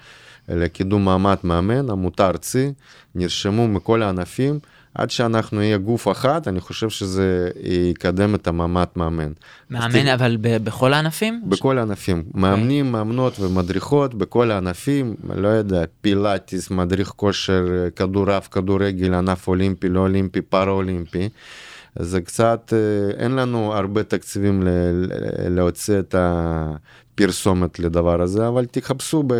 לקידום 0.48 1.04
מעמד 1.04 1.36
מאמן, 1.44 1.90
עמותה 1.90 2.26
ארצי, 2.26 2.72
נרשמו 3.14 3.68
מכל 3.68 4.02
הענפים. 4.02 4.58
עד 4.98 5.10
שאנחנו 5.10 5.58
נהיה 5.58 5.78
גוף 5.78 6.08
אחת, 6.08 6.48
אני 6.48 6.60
חושב 6.60 6.88
שזה 6.88 7.50
יקדם 7.90 8.34
את 8.34 8.46
המעמד 8.48 8.86
מאמן. 8.96 9.32
מאמן 9.70 10.06
אבל 10.08 10.36
ב- 10.40 10.56
בכל 10.64 10.92
הענפים? 10.92 11.42
בכל 11.46 11.78
הענפים. 11.78 12.22
מאמנים, 12.34 12.92
מאמנות 12.92 13.40
ומדריכות 13.40 14.14
בכל 14.14 14.50
הענפים, 14.50 15.14
לא 15.34 15.48
יודע, 15.48 15.82
פילאטיס, 16.00 16.70
מדריך 16.70 17.08
כושר, 17.08 17.64
כדורעף, 17.96 18.48
כדורגל, 18.48 19.14
ענף 19.14 19.48
אולימפי, 19.48 19.88
לא 19.88 20.00
אולימפי, 20.00 20.40
פארה 20.42 20.70
אולימפי. 20.72 21.28
זה 21.98 22.20
קצת, 22.20 22.72
אה, 22.76 23.10
אין 23.24 23.32
לנו 23.36 23.74
הרבה 23.74 24.02
תקציבים 24.02 24.62
ל- 24.62 24.68
ל- 24.92 25.08
להוציא 25.56 25.98
את 25.98 26.14
הפרסומת 26.18 27.78
לדבר 27.78 28.22
הזה, 28.22 28.48
אבל 28.48 28.64
תחפשו 28.64 29.22
ב... 29.26 29.34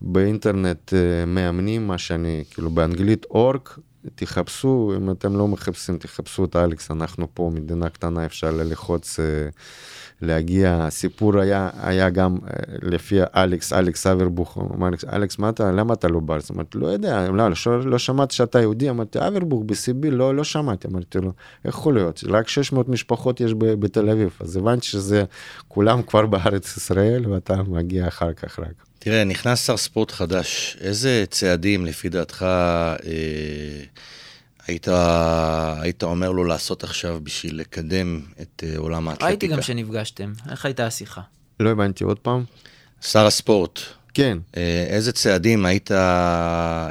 באינטרנט 0.00 0.94
אה, 0.94 0.98
מאמנים, 1.26 1.86
מה 1.86 1.98
שאני, 1.98 2.44
כאילו 2.50 2.70
באנגלית 2.70 3.26
אורק, 3.30 3.78
תחפשו, 4.14 4.92
אם 4.96 5.10
אתם 5.10 5.36
לא 5.36 5.48
מחפשים, 5.48 5.98
תחפשו 5.98 6.44
את 6.44 6.56
אלכס, 6.56 6.90
אנחנו 6.90 7.28
פה 7.34 7.50
מדינה 7.54 7.88
קטנה, 7.88 8.26
אפשר 8.26 8.50
ללחוץ, 8.50 9.20
אה, 9.20 9.24
להגיע. 10.22 10.78
הסיפור 10.80 11.40
היה, 11.40 11.70
היה 11.82 12.10
גם 12.10 12.38
אה, 12.44 12.50
לפי 12.82 13.18
אלכס, 13.36 13.72
אלכס 13.72 14.06
אברבוך, 14.06 14.58
אמר, 14.76 14.88
אלכס, 15.12 15.38
מה 15.38 15.48
אתה, 15.48 15.72
למה 15.72 15.94
אתה 15.94 16.08
לא 16.08 16.20
בארץ? 16.20 16.50
אמרתי, 16.50 16.78
לא 16.78 16.86
יודע, 16.86 17.28
לא, 17.30 17.48
לא, 17.66 17.84
לא 17.84 17.98
שמעתי 17.98 18.34
שאתה 18.34 18.60
יהודי, 18.60 18.90
אמרתי, 18.90 19.18
אברבוך 19.18 19.62
בסיבי, 19.66 20.10
לא, 20.10 20.34
לא 20.34 20.44
שמעתי, 20.44 20.88
אמרתי 20.88 21.18
לו, 21.18 21.32
איך 21.64 21.74
יכול 21.74 21.94
להיות? 21.94 22.24
רק 22.28 22.48
600 22.48 22.88
משפחות 22.88 23.40
יש 23.40 23.54
בתל 23.58 24.10
אביב, 24.10 24.36
אז 24.40 24.56
הבנתי 24.56 24.86
שזה, 24.86 25.24
כולם 25.68 26.02
כבר 26.02 26.26
בארץ 26.26 26.76
ישראל, 26.76 27.26
ואתה 27.26 27.62
מגיע 27.62 28.08
אחר 28.08 28.32
כך 28.32 28.58
רק. 28.58 28.88
תראה, 28.98 29.24
נכנס 29.24 29.66
שר 29.66 29.76
ספורט 29.76 30.10
חדש, 30.10 30.76
איזה 30.80 31.24
צעדים 31.30 31.86
לפי 31.86 32.08
דעתך 32.08 32.42
אה, 32.42 32.96
היית, 34.68 34.88
היית 35.80 36.02
אומר 36.02 36.30
לו 36.30 36.44
לעשות 36.44 36.84
עכשיו 36.84 37.20
בשביל 37.22 37.60
לקדם 37.60 38.20
את 38.40 38.64
אה, 38.66 38.78
עולם 38.78 39.08
האתלטיקה? 39.08 39.26
ראיתי 39.26 39.46
גם 39.46 39.62
שנפגשתם, 39.62 40.32
איך 40.50 40.64
הייתה 40.64 40.86
השיחה? 40.86 41.20
לא 41.60 41.70
הבנתי 41.70 42.04
עוד 42.04 42.18
פעם? 42.18 42.44
שר 43.00 43.26
הספורט, 43.26 43.80
כן, 44.14 44.38
אה, 44.56 44.86
איזה 44.88 45.12
צעדים 45.12 45.66
היית 45.66 45.92
אה, 45.92 46.88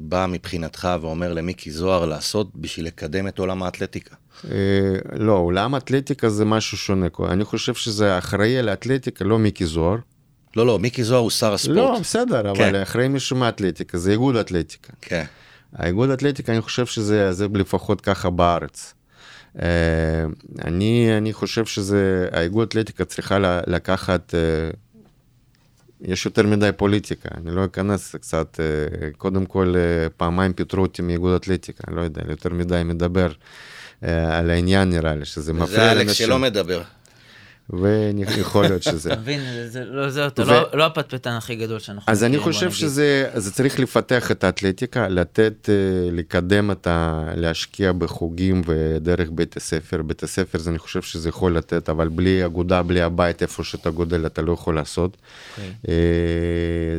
בא 0.00 0.26
מבחינתך 0.28 0.88
ואומר 1.00 1.32
למיקי 1.32 1.70
זוהר 1.70 2.04
לעשות 2.04 2.56
בשביל 2.56 2.86
לקדם 2.86 3.28
את 3.28 3.38
עולם 3.38 3.62
האתלטיקה? 3.62 4.14
אה, 4.50 4.58
לא, 5.12 5.32
עולם 5.32 5.76
אתלטיקה 5.76 6.28
זה 6.28 6.44
משהו 6.44 6.78
שונה. 6.78 7.06
אני 7.28 7.44
חושב 7.44 7.74
שזה 7.74 8.18
אחראי 8.18 8.58
על 8.58 8.68
האתלטיקה, 8.68 9.24
לא 9.24 9.38
מיקי 9.38 9.66
זוהר. 9.66 9.96
לא, 10.56 10.66
לא, 10.66 10.78
מיקי 10.78 11.04
זוהר 11.04 11.20
הוא 11.20 11.30
שר 11.30 11.54
הספורט. 11.54 11.76
לא, 11.76 11.98
בסדר, 12.00 12.42
כן. 12.42 12.48
אבל 12.48 12.82
אחראי 12.82 13.08
מישהו 13.08 13.36
מאתלטיקה, 13.36 13.98
זה 13.98 14.10
איגוד 14.10 14.36
אתלטיקה. 14.36 14.92
כן. 15.00 15.24
האיגוד 15.76 16.10
אתלטיקה, 16.10 16.52
אני 16.52 16.60
חושב 16.60 16.86
שזה 16.86 17.32
זה 17.32 17.46
לפחות 17.54 18.00
ככה 18.00 18.30
בארץ. 18.30 18.94
אה, 19.62 20.24
אני, 20.64 21.08
אני 21.18 21.32
חושב 21.32 21.66
שזה, 21.66 22.28
האיגוד 22.32 22.68
אתלטיקה 22.68 23.04
צריכה 23.04 23.38
לקחת, 23.66 24.34
אה, 24.34 24.70
יש 26.00 26.26
יותר 26.26 26.42
מדי 26.42 26.70
פוליטיקה, 26.76 27.28
אני 27.36 27.54
לא 27.54 27.64
אכנס 27.64 28.16
קצת, 28.16 28.60
אה, 28.60 29.08
קודם 29.16 29.46
כל 29.46 29.74
פעמיים 30.16 30.52
פיטרו 30.52 30.82
אותי 30.82 31.02
מאיגוד 31.02 31.34
אתלטיקה, 31.34 31.84
אני 31.88 31.96
לא 31.96 32.00
יודע, 32.00 32.22
יותר 32.28 32.50
מדי 32.50 32.82
מדבר 32.84 33.32
על 34.02 34.50
העניין 34.50 34.90
נראה 34.90 35.14
לי, 35.14 35.24
שזה 35.24 35.40
זה 35.40 35.52
מפריע 35.52 35.92
אלכס 35.92 36.06
לאנשים, 36.06 36.26
שלא 36.26 36.38
מדבר. 36.38 36.82
ויכול 37.70 38.64
להיות 38.64 38.82
שזה. 38.82 39.12
אתה 39.12 39.20
מבין, 39.20 39.40
זה- 39.68 39.84
לא- 39.84 40.10
זה 40.10 40.26
אתה 40.26 40.42
ו- 40.42 40.46
לא- 40.46 40.68
לא 40.72 40.86
הפטפטן 40.86 41.30
הכי 41.30 41.54
גדול 41.56 41.78
שאנחנו 41.78 42.12
אז 42.12 42.24
אני 42.24 42.38
חושב. 42.38 42.70
שזה 42.72 43.30
זה 43.34 43.52
צריך 43.52 43.80
לפתח 43.80 44.30
את 44.30 44.44
האתלטיקה, 44.44 45.08
לתת, 45.08 45.68
אה, 45.68 45.74
לקדם 46.12 46.70
את 46.70 46.86
ה... 46.86 47.24
להשקיע 47.36 47.92
בחוגים 47.92 48.62
ודרך 48.66 49.28
בית 49.32 49.56
הספר. 49.56 50.02
בית 50.02 50.22
הספר 50.22 50.58
אני 50.66 50.78
חושב 50.78 51.02
שזה 51.02 51.28
יכול 51.28 51.56
לתת, 51.56 51.88
אבל 51.88 52.08
בלי 52.08 52.44
אגודה, 52.46 52.82
בלי 52.82 53.02
הבית, 53.02 53.42
איפה 53.42 53.64
שאתה 53.64 53.90
גודל, 53.90 54.26
אתה 54.26 54.42
לא 54.42 54.52
יכול 54.52 54.74
לעשות. 54.74 55.16
אוקיי. 55.58 55.72
אה, 55.88 55.94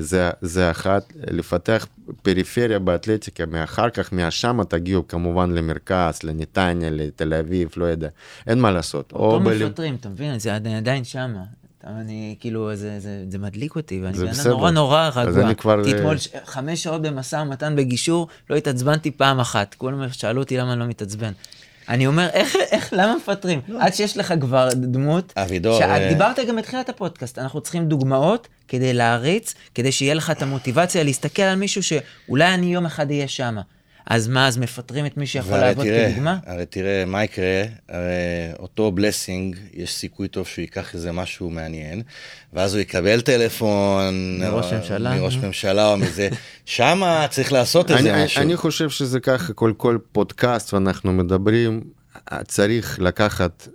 זה, 0.01 0.29
זה 0.41 0.71
אחת, 0.71 1.13
לפתח 1.31 1.87
פריפריה 2.21 2.79
באתלטיקה, 2.79 3.45
מאחר 3.45 3.89
כך, 3.89 4.13
מהשם 4.13 4.59
תגיעו 4.69 5.07
כמובן 5.07 5.51
למרכז, 5.51 6.19
לנתניה, 6.23 6.89
לתל 6.89 7.33
אביב, 7.33 7.69
לא 7.77 7.85
יודע, 7.85 8.09
אין 8.47 8.59
מה 8.59 8.71
לעשות. 8.71 9.11
אותו 9.11 9.39
מפטרים, 9.39 9.95
אתה 9.95 10.09
מבין? 10.09 10.39
זה 10.39 10.56
עדיין- 10.57 10.75
עדיין 10.77 11.03
שמה. 11.03 11.43
אתה- 11.81 11.87
אני 12.01 12.35
כאילו, 12.39 12.75
זה, 12.75 12.99
זה, 12.99 13.23
זה 13.29 13.37
מדליק 13.37 13.75
אותי, 13.75 14.01
ואני 14.03 14.17
בן 14.17 14.27
אדם. 14.27 14.49
נורא 14.49 14.71
נורא 14.71 15.09
אז 15.15 15.17
רגוע. 15.17 15.45
אני 15.45 15.55
כבר, 15.55 15.85
אה, 15.85 15.91
אתמול 15.97 16.15
חמש 16.45 16.83
שעות 16.83 17.01
במשא 17.01 17.35
ומתן 17.35 17.75
בגישור, 17.75 18.27
לא 18.49 18.55
התעצבנתי 18.55 19.11
פעם 19.11 19.39
אחת. 19.39 19.73
כולם 19.75 20.09
שאלו 20.11 20.41
אותי 20.41 20.57
למה 20.57 20.71
אני 20.73 20.79
לא 20.79 20.85
מתעצבן. 20.85 21.31
אני 21.89 22.07
אומר, 22.07 22.27
איך, 22.33 22.55
איך, 22.71 22.93
למה 22.93 23.15
מפטרים? 23.17 23.61
עד 23.79 23.93
שיש 23.93 24.17
לך 24.17 24.33
כבר 24.41 24.69
דמות. 24.73 25.33
אבידור, 25.37 25.79
שאת 25.79 25.89
אה, 25.89 26.09
דיברת 26.09 26.39
גם 26.49 26.55
בתחילת 26.55 26.89
הפודקאסט, 26.89 27.39
אנחנו 27.39 27.61
צריכים 27.61 27.85
דוגמאות 27.85 28.47
כדי 28.67 28.93
להריץ, 28.93 29.53
כדי 29.75 29.91
שיהיה 29.91 30.13
לך 30.13 30.29
את 30.31 30.41
המוטיבציה 30.41 31.03
להסתכל 31.03 31.41
על 31.41 31.55
מישהו 31.55 31.83
שאולי 31.83 32.53
אני 32.53 32.73
יום 32.73 32.85
אחד 32.85 33.11
אהיה 33.11 33.27
שמה. 33.27 33.61
אז 34.09 34.27
מה, 34.27 34.47
אז 34.47 34.57
מפטרים 34.57 35.05
את 35.05 35.17
מי 35.17 35.27
שיכול 35.27 35.57
לעבוד 35.57 35.85
תראה, 35.85 36.11
כדוגמה? 36.11 36.37
הרי 36.45 36.65
תראה, 36.65 37.03
מה 37.07 37.23
יקרה? 37.23 37.63
הרי 37.89 38.07
אותו 38.59 38.91
בלסינג, 38.91 39.55
יש 39.73 39.93
סיכוי 39.93 40.27
טוב 40.27 40.47
שהוא 40.47 40.61
ייקח 40.61 40.93
איזה 40.93 41.11
משהו 41.11 41.49
מעניין, 41.49 42.01
ואז 42.53 42.73
הוא 42.73 42.81
יקבל 42.81 43.21
טלפון... 43.21 44.37
מראש 44.39 44.73
או- 44.73 44.77
ממשלה. 44.77 45.15
מראש 45.15 45.35
ממשלה 45.37 45.91
או 45.91 45.97
מזה. 45.97 46.29
שמה 46.65 47.25
צריך 47.29 47.51
לעשות 47.53 47.91
איזה 47.91 48.13
אני, 48.13 48.23
משהו. 48.25 48.41
אני 48.41 48.57
חושב 48.57 48.89
שזה 48.89 49.19
ככה, 49.19 49.53
כל, 49.53 49.73
כל 49.77 49.97
פודקאסט 50.11 50.73
ואנחנו 50.73 51.13
מדברים, 51.13 51.81
צריך 52.47 52.99
לקחת, 52.99 53.67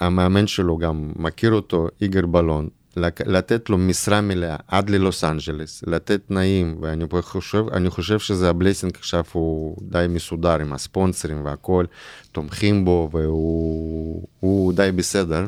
המאמן 0.00 0.46
שלו 0.46 0.78
גם 0.78 1.12
מכיר 1.16 1.52
אותו, 1.52 1.88
איגר 2.02 2.26
בלון, 2.26 2.68
לתת 2.96 3.70
לו 3.70 3.78
משרה 3.78 4.20
מלאה 4.20 4.56
עד 4.68 4.90
ללוס 4.90 5.24
אנג'לס, 5.24 5.84
לתת 5.86 6.20
תנאים, 6.28 6.78
ואני 6.80 7.04
חושב, 7.22 7.64
חושב 7.90 8.18
שזה 8.18 8.50
הבלייסינג 8.50 8.92
עכשיו 8.98 9.24
הוא 9.32 9.76
די 9.82 10.06
מסודר 10.08 10.60
עם 10.60 10.72
הספונסרים 10.72 11.44
והכל, 11.44 11.84
תומכים 12.32 12.84
בו 12.84 13.08
והוא 13.12 14.26
הוא 14.40 14.72
די 14.72 14.92
בסדר, 14.96 15.46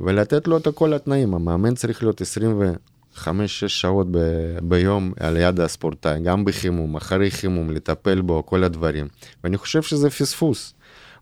ולתת 0.00 0.48
לו 0.48 0.56
את 0.56 0.68
כל 0.74 0.92
התנאים, 0.92 1.34
המאמן 1.34 1.74
צריך 1.74 2.02
להיות 2.02 2.20
25 2.20 3.60
6 3.60 3.80
שעות 3.80 4.06
ב, 4.10 4.18
ביום 4.62 5.12
על 5.20 5.36
יד 5.36 5.60
הספורטאי, 5.60 6.20
גם 6.20 6.44
בחימום, 6.44 6.96
אחרי 6.96 7.30
חימום, 7.30 7.70
לטפל 7.70 8.20
בו, 8.20 8.46
כל 8.46 8.64
הדברים, 8.64 9.08
ואני 9.44 9.56
חושב 9.56 9.82
שזה 9.82 10.10
פספוס. 10.10 10.74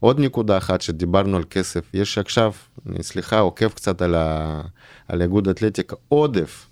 עוד 0.03 0.21
נקודה 0.21 0.59
אחת 0.59 0.81
שדיברנו 0.81 1.37
על 1.37 1.45
כסף, 1.51 1.81
יש 1.95 2.19
עכשיו, 2.19 2.53
אני 2.87 3.03
סליחה, 3.03 3.39
עוקב 3.39 3.69
קצת 3.69 4.03
על, 4.03 4.15
ה, 4.15 4.61
על 5.09 5.23
איגוד 5.23 5.49
אתלטיקה, 5.49 5.97
עודף, 6.09 6.67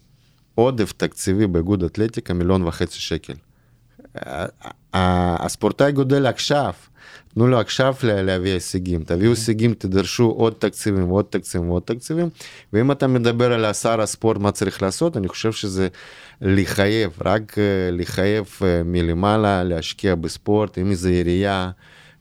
עודף 0.55 0.93
תקציבי 0.93 1.47
באיגוד 1.47 1.85
אתלטיקה 1.85 2.35
מיליון 2.35 2.63
וחצי 2.63 2.99
שקל. 2.99 3.33
הספורטאי 4.95 5.93
גודל 5.93 6.27
עכשיו, 6.27 6.73
תנו 7.35 7.47
לו 7.47 7.61
עכשיו 7.61 7.95
לה- 8.03 8.23
להביא 8.23 8.53
הישגים, 8.53 9.05
תביאו 9.05 9.31
הישגים, 9.31 9.75
תדרשו 9.75 10.27
עוד 10.27 10.53
תקציבים 10.59 11.11
ועוד 11.11 11.25
תקציבים 11.31 11.71
ועוד 11.71 11.83
תקציבים, 11.83 12.29
ואם 12.73 12.93
אתה 12.93 13.07
מדבר 13.07 13.53
על 13.53 13.73
שר 13.73 14.01
הספורט, 14.01 14.37
מה 14.37 14.53
צריך 14.53 14.83
לעשות, 14.83 15.17
אני 15.17 15.29
חושב 15.29 15.53
שזה 15.53 15.89
לחייב, 16.41 17.11
רק 17.25 17.59
אה, 17.59 17.63
לחייב 17.93 18.49
אה, 18.63 18.83
מלמעלה 18.85 19.65
להשקיע 19.65 20.15
בספורט, 20.15 20.79
אם 20.79 20.91
איזה 20.91 21.09
עירייה 21.09 21.71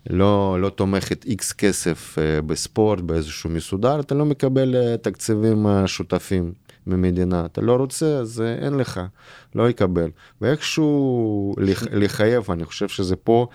לא, 0.09 0.57
לא 0.61 0.69
תומכת 0.69 1.25
איקס 1.25 1.53
כסף 1.53 2.15
אה, 2.19 2.41
בספורט, 2.41 2.99
באיזשהו 2.99 3.49
מסודר, 3.49 3.99
אתה 3.99 4.15
לא 4.15 4.25
מקבל 4.25 4.75
אה, 4.75 4.97
תקציבים 4.97 5.67
אה, 5.67 5.87
שותפים 5.87 6.53
ממדינה. 6.87 7.45
אתה 7.45 7.61
לא 7.61 7.75
רוצה, 7.75 8.17
אז 8.17 8.41
אה, 8.41 8.65
אין 8.65 8.73
לך, 8.73 9.01
לא 9.55 9.69
יקבל. 9.69 10.09
ואיכשהו 10.41 11.55
לח, 11.57 11.83
לחייב, 11.91 12.51
אני 12.51 12.65
חושב 12.65 12.87
שזה 12.87 13.15
פה, 13.15 13.47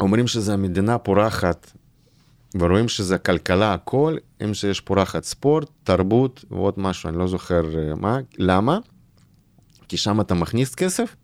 אומרים 0.00 0.26
שזה 0.26 0.54
המדינה 0.54 0.98
פורחת, 0.98 1.72
ורואים 2.54 2.88
שזה 2.88 3.18
כלכלה, 3.18 3.74
הכל, 3.74 4.16
אם 4.44 4.54
שיש 4.54 4.80
פורחת 4.80 5.24
ספורט, 5.24 5.70
תרבות 5.84 6.44
ועוד 6.50 6.74
משהו, 6.76 7.08
אני 7.08 7.18
לא 7.18 7.26
זוכר 7.26 7.62
אה, 7.78 7.94
מה, 7.94 8.18
למה? 8.38 8.78
כי 9.88 9.96
שם 9.96 10.20
אתה 10.20 10.34
מכניס 10.34 10.74
כסף, 10.74 11.16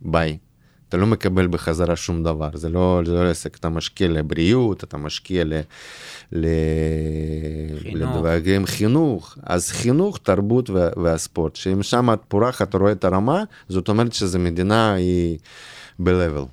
ביי. 0.00 0.38
אתה 0.88 0.96
לא 0.96 1.06
מקבל 1.06 1.46
בחזרה 1.46 1.96
שום 1.96 2.22
דבר, 2.22 2.48
זה 2.54 2.68
לא, 2.68 3.00
זה 3.04 3.12
לא 3.12 3.30
עסק, 3.30 3.56
אתה 3.56 3.68
משקיע 3.68 4.08
לבריאות, 4.08 4.84
אתה 4.84 4.96
משקיע 4.96 5.44
ל... 5.44 5.52
ל... 6.32 6.46
חינוך. 7.82 7.96
לדברים 7.96 8.66
חינוך, 8.66 9.38
אז 9.42 9.70
חינוך, 9.70 10.18
תרבות 10.22 10.70
וה- 10.70 10.88
והספורט, 10.96 11.56
שאם 11.56 11.82
שם 11.82 12.12
את 12.12 12.20
פורחת, 12.28 12.68
אתה 12.68 12.78
רואה 12.78 12.92
את 12.92 13.04
הרמה, 13.04 13.44
זאת 13.68 13.88
אומרת 13.88 14.12
שזו 14.12 14.38
מדינה 14.38 14.94
היא 14.94 15.38
ב-level. 15.98 16.46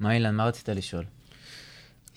מה 0.00 0.14
אילן, 0.14 0.34
מה 0.34 0.46
רצית 0.46 0.68
לשאול? 0.68 1.04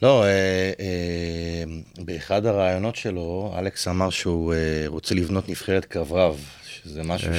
לא, 0.02 0.24
אה, 0.24 0.72
אה, 0.80 1.64
באחד 2.06 2.46
הראיונות 2.46 2.96
שלו, 2.96 3.54
אלכס 3.60 3.88
אמר 3.88 4.10
שהוא 4.10 4.54
אה, 4.54 4.84
רוצה 4.88 5.16
לבנות 5.16 5.50
נבחרת 5.50 5.86
קרב, 5.86 6.40
שזה 6.86 7.04
משהו 7.04 7.34
ש... 7.34 7.38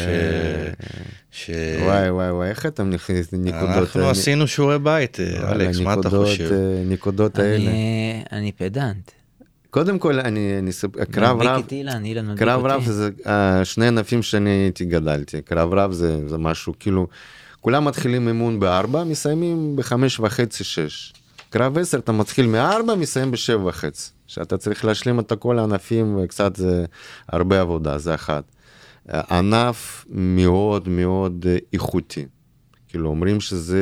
ש... 1.31 1.51
וואי 1.83 2.11
וואי 2.11 2.31
וואי, 2.31 2.49
איך 2.49 2.67
אתה 2.67 2.83
נכנס 2.83 3.33
לנקודות? 3.33 3.69
אנחנו 3.69 4.01
אני- 4.01 4.11
עשינו 4.11 4.47
שיעורי 4.49 4.79
בית, 4.79 5.21
אה, 5.21 5.53
אלכס, 5.53 5.79
מה 5.81 5.93
אתה 5.93 6.01
נקודות, 6.01 6.27
חושב? 6.29 6.53
אה, 6.53 6.83
נקודות 6.87 7.39
האלה. 7.39 7.71
אני- 8.33 8.53
פדנט. 8.57 9.11
קודם 9.71 9.99
כל, 9.99 10.21
אני, 10.21 10.59
אני 10.59 10.73
ספ- 10.73 11.05
קרב 11.11 11.43
רב, 11.43 11.63
אילן, 11.73 12.05
אילן 12.05 12.37
קרב 12.37 12.65
רב 12.67 12.81
אותי. 12.81 12.93
זה 12.93 13.11
אה, 13.27 13.65
שני 13.65 13.87
ענפים 13.87 14.23
שאני 14.23 14.51
הייתי 14.51 14.85
גדלתי. 14.85 15.43
קרב 15.43 15.73
רב 15.75 15.93
זה, 15.93 16.29
זה 16.29 16.39
משהו, 16.39 16.75
כאילו, 16.81 17.07
כולם 17.61 17.85
מתחילים 17.85 18.29
אימון 18.29 18.61
בארבע, 18.61 19.05
מסיימים 19.05 19.77
בחמש 19.77 20.21
וחצי, 20.21 20.65
שש. 20.65 21.13
קרב 21.51 21.79
עשר, 21.79 21.99
אתה 21.99 22.13
מתחיל 22.13 22.47
מארבע, 22.47 22.95
מסיים 22.95 23.31
בשבע 23.31 23.69
וחצי. 23.69 24.11
שאתה 24.27 24.57
צריך 24.57 24.85
להשלים 24.85 25.21
את 25.21 25.33
כל 25.39 25.59
הענפים, 25.59 26.19
וקצת 26.23 26.57
זה 26.57 26.85
הרבה 27.29 27.61
עבודה, 27.61 27.99
זה 27.99 28.15
אחת. 28.15 28.45
ענף 29.09 30.07
מאוד 30.11 30.89
מאוד 30.89 31.47
אה, 31.49 31.57
איכותי. 31.73 32.27
כאילו, 32.89 33.09
אומרים 33.09 33.41
שזה, 33.41 33.81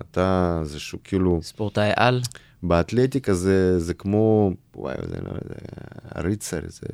אתה, 0.00 0.60
זה 0.64 0.80
שהוא 0.80 1.00
כאילו... 1.04 1.40
ספורטאי 1.42 1.90
על. 1.96 2.20
באתלטיקה 2.62 3.34
זה, 3.34 3.78
זה 3.78 3.94
כמו, 3.94 4.50
וואי, 4.78 4.94
זה, 5.08 5.16
לא, 5.22 5.32
זה 5.48 5.54
ריצר, 6.28 6.60
זה 6.68 6.86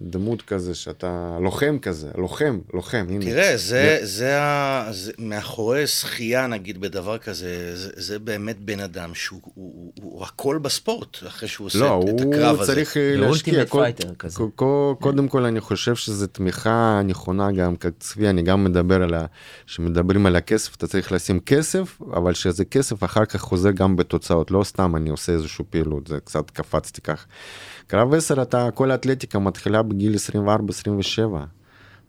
דמות 0.00 0.42
כזה 0.42 0.74
שאתה 0.74 1.38
לוחם 1.42 1.78
כזה, 1.82 2.10
לוחם, 2.18 2.58
לוחם, 2.74 3.06
הנה. 3.08 3.24
תראה, 3.24 3.56
זה, 3.56 3.98
זה, 4.02 4.42
ה... 4.42 4.86
זה 4.92 5.12
מאחורי 5.18 5.86
שחייה 5.86 6.46
נגיד 6.46 6.80
בדבר 6.80 7.18
כזה, 7.18 7.46
זה, 7.76 7.90
זה 7.96 8.18
באמת 8.18 8.60
בן 8.60 8.80
אדם 8.80 9.14
שהוא 9.14 9.40
הוא, 9.44 9.52
הוא, 9.54 9.92
הוא 10.02 10.24
הכל 10.24 10.58
בספורט, 10.62 11.16
אחרי 11.26 11.48
שהוא 11.48 11.66
עושה 11.66 11.78
לא, 11.78 12.04
את, 12.04 12.20
את 12.20 12.26
הקרב 12.28 12.60
הזה. 12.60 12.72
צריך 12.72 12.96
אה, 12.96 13.14
הוא 13.18 13.26
להשקיע. 13.26 13.64
כל- 13.66 13.78
פייטר 13.82 14.14
כזה. 14.14 14.36
כל- 14.36 14.48
כל- 14.54 14.94
קודם 15.00 15.28
כל 15.28 15.44
אני 15.44 15.60
חושב 15.60 15.94
שזו 15.94 16.26
תמיכה 16.26 17.00
נכונה 17.04 17.52
גם 17.52 17.76
כצבי, 17.76 18.28
אני 18.28 18.42
גם 18.42 18.64
מדבר 18.64 19.02
על 19.02 19.14
ה... 19.14 19.26
שמדברים 19.66 20.26
על 20.26 20.36
הכסף, 20.36 20.76
אתה 20.76 20.86
צריך 20.86 21.12
לשים 21.12 21.40
כסף, 21.40 21.98
אבל 22.12 22.34
שזה 22.34 22.64
כסף 22.64 23.04
אחר 23.04 23.24
כך 23.24 23.40
חוזר 23.40 23.70
גם 23.70 23.96
בתוצאות, 23.96 24.50
לא 24.50 24.64
סתם 24.64 24.96
אני 24.96 25.10
עושה 25.10 25.32
איזושהי 25.32 25.64
פעילות, 25.70 26.06
זה 26.06 26.18
קצת 26.24 26.50
קפצתי 26.50 27.00
כך. 27.00 27.23
קרב 27.86 28.14
10, 28.14 28.42
אתה, 28.42 28.68
כל 28.74 28.90
האתלטיקה 28.90 29.38
מתחילה 29.38 29.82
בגיל 29.82 30.14
24-27. 30.14 31.18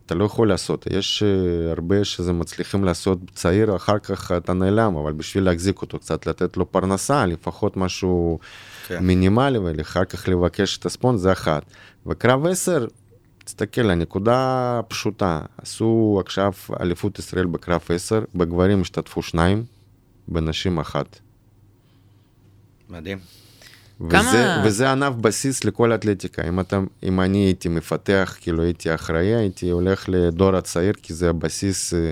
אתה 0.05 0.15
לא 0.15 0.25
יכול 0.25 0.49
לעשות, 0.49 0.87
יש 0.91 1.23
uh, 1.23 1.69
הרבה 1.71 2.03
שזה 2.03 2.33
מצליחים 2.33 2.83
לעשות 2.83 3.19
צעיר, 3.33 3.75
אחר 3.75 3.99
כך 3.99 4.31
אתה 4.31 4.53
נעלם, 4.53 4.95
אבל 4.95 5.13
בשביל 5.13 5.43
להחזיק 5.43 5.81
אותו 5.81 5.99
קצת, 5.99 6.27
לתת 6.27 6.57
לו 6.57 6.71
פרנסה, 6.71 7.25
לפחות 7.25 7.77
משהו 7.77 8.39
כן. 8.87 9.03
מינימלי, 9.05 9.57
ואחר 9.57 10.05
כך 10.05 10.27
לבקש 10.27 10.77
את 10.77 10.85
הספונס, 10.85 11.21
זה 11.21 11.31
אחת. 11.31 11.63
וקרב 12.07 12.45
10, 12.45 12.85
תסתכל, 13.43 13.89
הנקודה 13.89 14.79
פשוטה, 14.87 15.41
עשו 15.57 16.21
עכשיו 16.25 16.51
אליפות 16.79 17.19
ישראל 17.19 17.45
בקרב 17.45 17.81
10, 17.89 18.23
בגברים 18.35 18.81
השתתפו 18.81 19.21
שניים, 19.21 19.63
בנשים 20.27 20.79
אחת. 20.79 21.19
מדהים. 22.89 23.44
כמה- 24.09 24.19
וזה, 24.29 24.55
וזה 24.63 24.91
ענף 24.91 25.15
בסיס 25.15 25.63
לכל 25.63 25.93
אתלטיקה. 25.93 26.47
אם, 26.47 26.59
אתה, 26.59 26.79
אם 27.03 27.21
אני 27.21 27.37
הייתי 27.37 27.69
מפתח, 27.69 28.37
כאילו 28.41 28.63
הייתי 28.63 28.93
אחראי, 28.93 29.35
הייתי 29.35 29.69
הולך 29.69 30.05
לדור 30.07 30.55
הצעיר, 30.55 30.93
כי 30.93 31.13
זה 31.13 31.29
הבסיס 31.29 31.93
אה, 31.93 32.11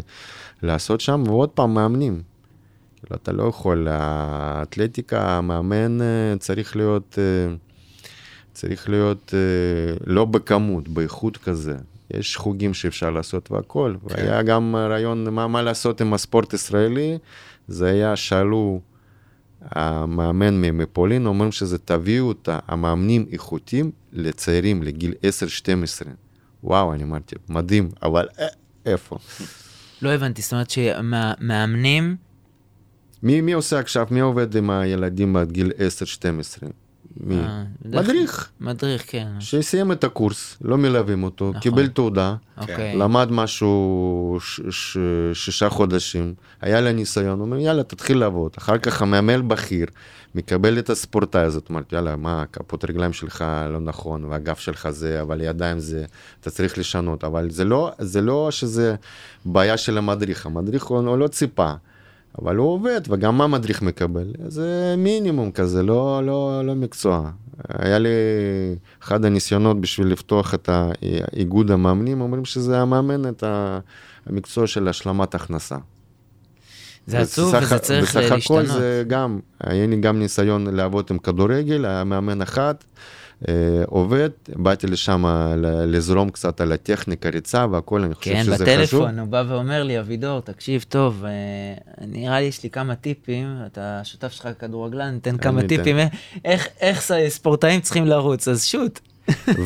לעשות 0.63 1.01
שם, 1.01 1.23
ועוד 1.27 1.49
פעם, 1.49 1.73
מאמנים. 1.73 2.21
כאילו, 2.99 3.19
אתה 3.23 3.31
לא 3.31 3.43
יכול, 3.43 3.87
האתלטיקה, 3.91 5.37
המאמן 5.37 6.01
אה, 6.01 6.33
צריך 6.39 6.75
להיות, 6.75 7.19
אה, 7.19 7.53
צריך 8.53 8.89
להיות 8.89 9.33
לא 10.05 10.25
בכמות, 10.25 10.87
באיכות 10.87 11.37
כזה. 11.37 11.75
יש 12.13 12.37
חוגים 12.37 12.73
שאפשר 12.73 13.09
לעשות 13.09 13.51
והכל. 13.51 13.95
כן. 14.07 14.15
והיה 14.15 14.41
גם 14.43 14.75
רעיון 14.75 15.29
מה, 15.29 15.47
מה 15.47 15.61
לעשות 15.61 16.01
עם 16.01 16.13
הספורט 16.13 16.51
הישראלי, 16.51 17.17
זה 17.67 17.87
היה, 17.87 18.15
שאלו 18.15 18.81
המאמן 19.71 20.61
מפולין, 20.61 21.25
אומרים 21.25 21.51
שזה 21.51 21.77
תביאו 21.77 22.31
את 22.31 22.49
המאמנים 22.67 23.25
איכותיים 23.31 23.91
לצעירים 24.13 24.83
לגיל 24.83 25.13
10-12. 25.13 25.65
וואו, 26.63 26.93
אני 26.93 27.03
אמרתי, 27.03 27.35
מדהים, 27.49 27.89
אבל 28.03 28.27
אה, 28.39 28.47
איפה? 28.85 29.17
לא 30.01 30.09
הבנתי, 30.09 30.41
זאת 30.41 30.53
אומרת 30.53 30.69
שמאמנים, 30.69 32.15
מי, 33.23 33.41
מי 33.41 33.53
עושה 33.53 33.79
עכשיו, 33.79 34.07
מי 34.11 34.19
עובד 34.19 34.55
עם 34.55 34.69
הילדים 34.69 35.35
עד 35.35 35.51
גיל 35.51 35.71
10-12? 36.61 36.65
מי? 37.17 37.35
אה, 37.39 37.63
בדרך- 37.81 38.03
מדריך. 38.09 38.49
מדריך, 38.61 39.03
כן. 39.07 39.27
שסיים 39.39 39.91
את 39.91 40.03
הקורס, 40.03 40.57
לא 40.61 40.77
מלווים 40.77 41.23
אותו, 41.23 41.49
נכון. 41.49 41.61
קיבל 41.61 41.87
תעודה, 41.87 42.35
אוקיי. 42.57 42.97
למד 42.97 43.31
משהו 43.31 44.37
ש- 44.41 44.61
ש- 44.69 44.97
שישה 45.33 45.69
חודשים, 45.69 46.33
היה 46.61 46.81
לה 46.81 46.91
ניסיון, 46.91 47.39
הוא 47.39 47.45
אומר 47.45 47.57
יאללה 47.57 47.83
תתחיל 47.83 48.17
לעבוד, 48.17 48.51
אחר 48.57 48.77
כך 48.77 49.01
המאמן 49.01 49.47
בכיר 49.47 49.85
מקבל 50.35 50.79
את 50.79 50.89
הספורטאי 50.89 51.41
הזאת, 51.41 51.69
אומרת 51.69 51.93
יאללה 51.93 52.15
מה 52.15 52.43
כפות 52.53 52.85
רגליים 52.89 53.13
שלך 53.13 53.45
לא 53.73 53.79
נכון 53.79 54.23
והגב 54.25 54.55
שלך 54.55 54.89
זה, 54.89 55.21
אבל 55.21 55.41
ידיים 55.41 55.79
זה, 55.79 56.05
אתה 56.41 56.49
צריך 56.49 56.77
לשנות, 56.77 57.23
אבל 57.23 57.49
זה 57.49 57.63
לא, 57.65 57.91
זה 57.99 58.21
לא 58.21 58.51
שזה 58.51 58.95
בעיה 59.45 59.77
של 59.77 59.97
המדריך, 59.97 60.45
המדריך 60.45 60.83
הוא, 60.83 60.97
הוא 60.99 61.17
לא 61.17 61.27
ציפה. 61.27 61.73
אבל 62.41 62.55
הוא 62.55 62.73
עובד, 62.73 63.01
וגם 63.09 63.37
מה 63.37 63.47
מדריך 63.47 63.81
מקבל? 63.81 64.33
זה 64.47 64.95
מינימום 64.97 65.51
כזה, 65.51 65.83
לא, 65.83 66.21
לא, 66.25 66.61
לא 66.65 66.75
מקצוע. 66.75 67.31
היה 67.69 67.99
לי 67.99 68.09
אחד 69.03 69.25
הניסיונות 69.25 69.81
בשביל 69.81 70.07
לפתוח 70.07 70.53
את 70.53 70.69
האיגוד 70.71 71.71
המאמנים, 71.71 72.21
אומרים 72.21 72.45
שזה 72.45 72.79
המאמן 72.79 73.29
את 73.29 73.43
המקצוע 74.27 74.67
של 74.67 74.87
השלמת 74.87 75.35
הכנסה. 75.35 75.77
זה 77.07 77.19
עצוב 77.19 77.55
וזה 77.61 77.79
צריך 77.79 78.07
בסך 78.07 78.31
הכל 78.31 78.35
להשתנות. 78.35 78.65
זה 78.67 79.03
גם, 79.07 79.39
היה 79.59 79.87
לי 79.87 79.95
גם 79.95 80.19
ניסיון 80.19 80.75
לעבוד 80.75 81.07
עם 81.09 81.17
כדורגל, 81.17 81.85
היה 81.85 82.03
מאמן 82.03 82.41
אחד, 82.41 82.75
עובד, 83.85 84.29
באתי 84.55 84.87
לשם 84.87 85.25
לזרום 85.87 86.29
קצת 86.29 86.61
על 86.61 86.71
הטכניקה, 86.71 87.29
ריצה 87.29 87.65
והכל, 87.71 88.03
אני 88.03 88.13
חושב 88.15 88.31
כן, 88.33 88.43
שזה 88.43 88.55
חשוב. 88.55 88.67
בטלפון, 89.03 89.19
הוא 89.19 89.27
בא 89.27 89.43
ואומר 89.47 89.83
לי, 89.83 89.99
אבידור, 89.99 90.39
תקשיב 90.39 90.85
טוב, 90.89 91.25
אה, 91.25 91.31
נראה 92.07 92.39
לי 92.39 92.45
יש 92.45 92.63
לי 92.63 92.69
כמה 92.69 92.95
טיפים, 92.95 93.57
אתה 93.65 94.01
שותף 94.03 94.31
שלך 94.31 94.47
כדורגלן, 94.59 95.13
ניתן 95.13 95.37
כמה. 95.37 95.61
טיפים, 95.67 95.99
אה, 95.99 96.07
איך- 96.45 96.67
איך 96.81 97.01
ס- 97.01 97.11
ספורטאים 97.27 97.81
צריכים 97.81 98.05
לרוץ, 98.05 98.47
אז 98.47 98.65
שוט. 98.65 98.99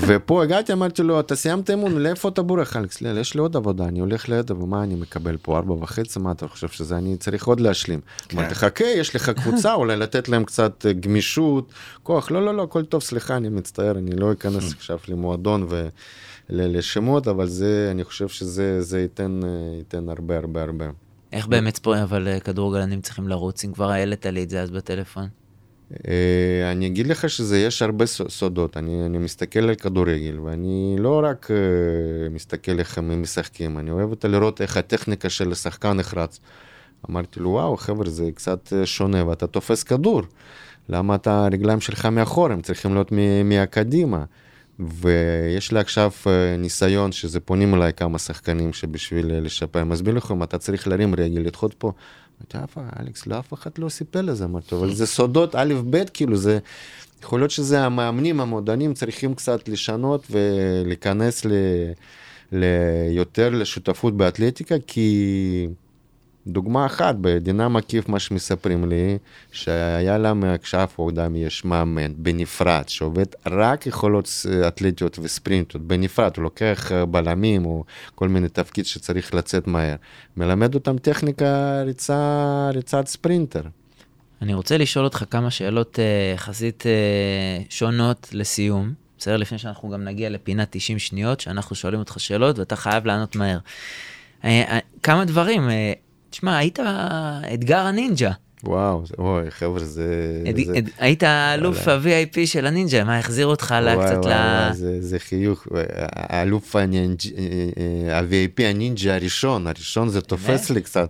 ופה 0.07 0.43
הגעתי, 0.43 0.73
אמרתי 0.73 1.03
לו, 1.03 1.19
אתה 1.19 1.35
סיימת 1.35 1.69
אימון, 1.69 1.97
לאיפה 1.97 2.29
אתה 2.29 2.41
בורח, 2.41 2.75
אלכס? 2.75 3.01
יש 3.01 3.33
לי 3.33 3.39
עוד 3.39 3.55
עבודה, 3.55 3.85
אני 3.85 3.99
הולך 3.99 4.29
לידע, 4.29 4.55
ומה 4.55 4.83
אני 4.83 4.95
מקבל 4.95 5.37
פה, 5.37 5.57
ארבע 5.57 5.73
וחצי, 5.73 6.19
מה 6.19 6.31
אתה 6.31 6.47
חושב 6.47 6.67
שזה, 6.67 6.97
אני 6.97 7.17
צריך 7.17 7.47
עוד 7.47 7.59
להשלים. 7.59 7.99
אמרתי, 8.33 8.55
חכה, 8.55 8.85
יש 8.85 9.15
לך 9.15 9.29
קבוצה, 9.29 9.73
אולי 9.73 9.97
לתת 9.97 10.29
להם 10.29 10.43
קצת 10.43 10.85
אה, 10.85 10.93
גמישות, 10.93 11.73
כוח, 12.03 12.31
לא, 12.31 12.45
לא, 12.45 12.55
לא, 12.55 12.63
הכל 12.63 12.85
טוב, 12.85 13.01
סליחה, 13.01 13.37
אני 13.37 13.49
מצטער, 13.49 13.97
אני 13.97 14.11
לא 14.15 14.31
אכנס 14.31 14.73
עכשיו 14.73 14.97
למועדון 15.07 15.67
ולשמות, 16.49 17.27
אבל 17.27 17.47
זה, 17.47 17.87
אני 17.91 18.03
חושב 18.03 18.27
שזה 18.27 18.99
ייתן, 18.99 19.39
אה, 19.43 19.49
ייתן 19.77 20.09
הרבה, 20.09 20.37
הרבה, 20.37 20.63
הרבה. 20.63 20.85
איך 21.33 21.47
באמת 21.47 21.75
ספורט, 21.75 21.97
אבל 21.97 22.27
אה, 22.27 22.39
כדורגלנים 22.39 23.01
צריכים 23.01 23.27
לרוץ, 23.27 23.63
אם 23.63 23.73
כבר 23.73 23.91
העלית 23.91 24.25
לי 24.25 24.43
את 24.43 24.49
זה 24.49 24.61
אז 24.61 24.71
בטלפון. 24.71 25.27
אה, 25.91 26.71
אני 26.71 26.87
אגיד 26.87 27.07
לך 27.07 27.29
שזה 27.29 27.59
יש 27.59 27.81
הרבה 27.81 28.05
סודות, 28.05 28.77
אני, 28.77 29.05
אני 29.05 29.17
מסתכל 29.17 29.59
על 29.59 29.75
כדורגל 29.75 30.39
ואני 30.39 30.95
לא 30.99 31.21
רק 31.23 31.51
אה, 31.51 32.29
מסתכל 32.29 32.79
איך 32.79 32.97
הם 32.97 33.21
משחקים, 33.21 33.77
אני 33.77 33.91
אוהב 33.91 34.09
אותה 34.09 34.27
לראות 34.27 34.61
איך 34.61 34.77
הטכניקה 34.77 35.29
של 35.29 35.51
השחקן 35.51 35.93
נחרץ. 35.93 36.39
אמרתי 37.09 37.39
לו 37.39 37.49
וואו 37.49 37.77
חבר'ה 37.77 38.09
זה 38.09 38.29
קצת 38.35 38.73
אה, 38.73 38.85
שונה 38.85 39.27
ואתה 39.27 39.47
תופס 39.47 39.83
כדור, 39.83 40.21
למה 40.89 41.15
אתה 41.15 41.45
הרגליים 41.45 41.81
שלך 41.81 42.05
מאחור, 42.05 42.51
הם 42.51 42.61
צריכים 42.61 42.93
להיות 42.93 43.11
מהקדימה. 43.45 44.23
ויש 44.79 45.71
לי 45.71 45.79
עכשיו 45.79 46.11
ניסיון 46.57 47.11
שזה 47.11 47.39
פונים 47.39 47.75
אליי 47.75 47.93
כמה 47.93 48.19
שחקנים 48.19 48.73
שבשביל 48.73 49.39
לשפר, 49.39 49.83
מסביר 49.83 50.13
לכם 50.13 50.43
אתה 50.43 50.57
צריך 50.57 50.87
להרים 50.87 51.15
רגל, 51.15 51.41
לדחות 51.41 51.73
פה. 51.73 51.91
אמרתי, 52.41 52.57
אף 52.63 52.77
אלכס, 52.99 53.27
לא 53.27 53.39
אף 53.39 53.53
אחד 53.53 53.71
לא 53.77 53.89
סיפר 53.89 54.21
לזה, 54.21 54.45
אמרתי, 54.45 54.75
אבל 54.75 54.93
זה 54.93 55.05
סודות 55.05 55.55
א', 55.55 55.73
ב', 55.89 56.03
כאילו 56.13 56.37
זה, 56.37 56.59
יכול 57.23 57.39
להיות 57.39 57.51
שזה 57.51 57.85
המאמנים, 57.85 58.39
המועדונים 58.39 58.93
צריכים 58.93 59.35
קצת 59.35 59.69
לשנות 59.69 60.27
ולהיכנס 60.31 61.45
ל, 61.45 61.51
ליותר 62.51 63.49
לשותפות 63.49 64.17
באתלטיקה, 64.17 64.75
כי 64.87 65.67
דוגמה 66.47 66.85
אחת, 66.85 67.15
בדינה 67.21 67.69
מקיף 67.69 68.09
מה 68.09 68.19
שמספרים 68.19 68.89
לי, 68.89 69.17
שהיה 69.51 70.17
להם 70.17 70.43
עכשיו 70.43 70.87
עובדה 70.95 71.27
יש 71.35 71.65
מאמן 71.65 72.13
בנפרד, 72.17 72.83
שעובד 72.87 73.25
רק 73.45 73.87
יכולות 73.87 74.29
אתלטיות 74.67 75.19
וספרינטות, 75.19 75.81
בנפרד, 75.81 76.31
הוא 76.37 76.43
לוקח 76.43 76.91
אה, 76.91 77.05
בלמים 77.05 77.65
או 77.65 77.83
כל 78.15 78.27
מיני 78.27 78.49
תפקיד 78.49 78.85
שצריך 78.85 79.33
לצאת 79.33 79.67
מהר, 79.67 79.95
מלמד 80.37 80.75
אותם 80.75 80.97
טכניקה 80.97 81.81
ריצה, 81.85 82.69
ריצת 82.73 83.07
ספרינטר. 83.07 83.61
אני 84.41 84.53
רוצה 84.53 84.77
לשאול 84.77 85.05
אותך 85.05 85.23
כמה 85.29 85.51
שאלות 85.51 85.99
אה, 85.99 86.33
יחסית 86.35 86.83
אה, 86.85 87.63
שונות 87.69 88.29
לסיום. 88.33 88.93
בסדר? 89.17 89.37
לפני 89.37 89.57
שאנחנו 89.57 89.89
גם 89.89 90.03
נגיע 90.03 90.29
לפינת 90.29 90.67
90 90.71 90.99
שניות, 90.99 91.39
שאנחנו 91.39 91.75
שואלים 91.75 91.99
אותך 91.99 92.19
שאלות 92.19 92.59
ואתה 92.59 92.75
חייב 92.75 93.05
לענות 93.05 93.35
מהר. 93.35 93.57
אה, 94.43 94.63
אה, 94.67 94.79
כמה 95.03 95.25
דברים, 95.25 95.69
אה, 95.69 95.93
תשמע, 96.37 96.57
היית 96.57 96.79
אתגר 97.53 97.77
הנינג'ה. 97.79 98.31
וואו, 98.63 99.03
אוי, 99.17 99.51
חבר'ה, 99.51 99.79
זה... 99.79 100.05
אד- 100.49 100.65
זה- 100.65 100.77
אד- 100.77 100.89
היית 100.99 101.23
אלוף 101.23 101.87
ה-VIP 101.87 102.45
של 102.45 102.65
הנינג'ה, 102.65 103.03
מה 103.03 103.19
החזיר 103.19 103.45
אותך 103.47 103.75
וואי, 103.81 103.95
קצת 104.05 104.25
ל... 104.25 104.27
וואי, 104.27 104.33
וואי, 104.65 104.73
זה, 104.73 105.01
זה 105.01 105.19
חיוך, 105.19 105.67
האלוף 106.11 106.75
הנינג'- 106.75 107.33
אה, 107.37 108.19
ה-VIP 108.19 108.63
הנינג'ה 108.63 109.15
הראשון, 109.15 109.67
הראשון 109.67 110.09
זה 110.09 110.21
תופס 110.21 110.69
לי 110.69 110.81
קצת. 110.81 111.09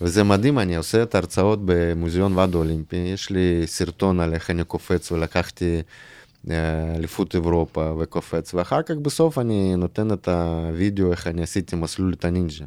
וזה 0.00 0.24
מדהים, 0.24 0.58
אני 0.58 0.76
עושה 0.76 1.02
את 1.02 1.14
ההרצאות 1.14 1.58
במוזיאון 1.64 2.36
ועד 2.36 2.54
האולימפי, 2.54 2.96
יש 2.96 3.30
לי 3.30 3.62
סרטון 3.66 4.20
על 4.20 4.34
איך 4.34 4.50
אני 4.50 4.64
קופץ 4.64 5.12
ולקחתי 5.12 5.80
אה, 6.50 6.56
אליפות 6.96 7.34
אירופה 7.34 7.92
וקופץ, 7.98 8.54
ואחר 8.54 8.82
כך 8.82 8.94
בסוף 9.02 9.38
אני 9.38 9.74
נותן 9.76 10.12
את 10.12 10.28
הוידאו 10.28 11.10
איך 11.10 11.26
אני 11.26 11.42
עשיתי 11.42 11.76
מסלול 11.76 12.12
את 12.12 12.24
הנינג'ה. 12.24 12.64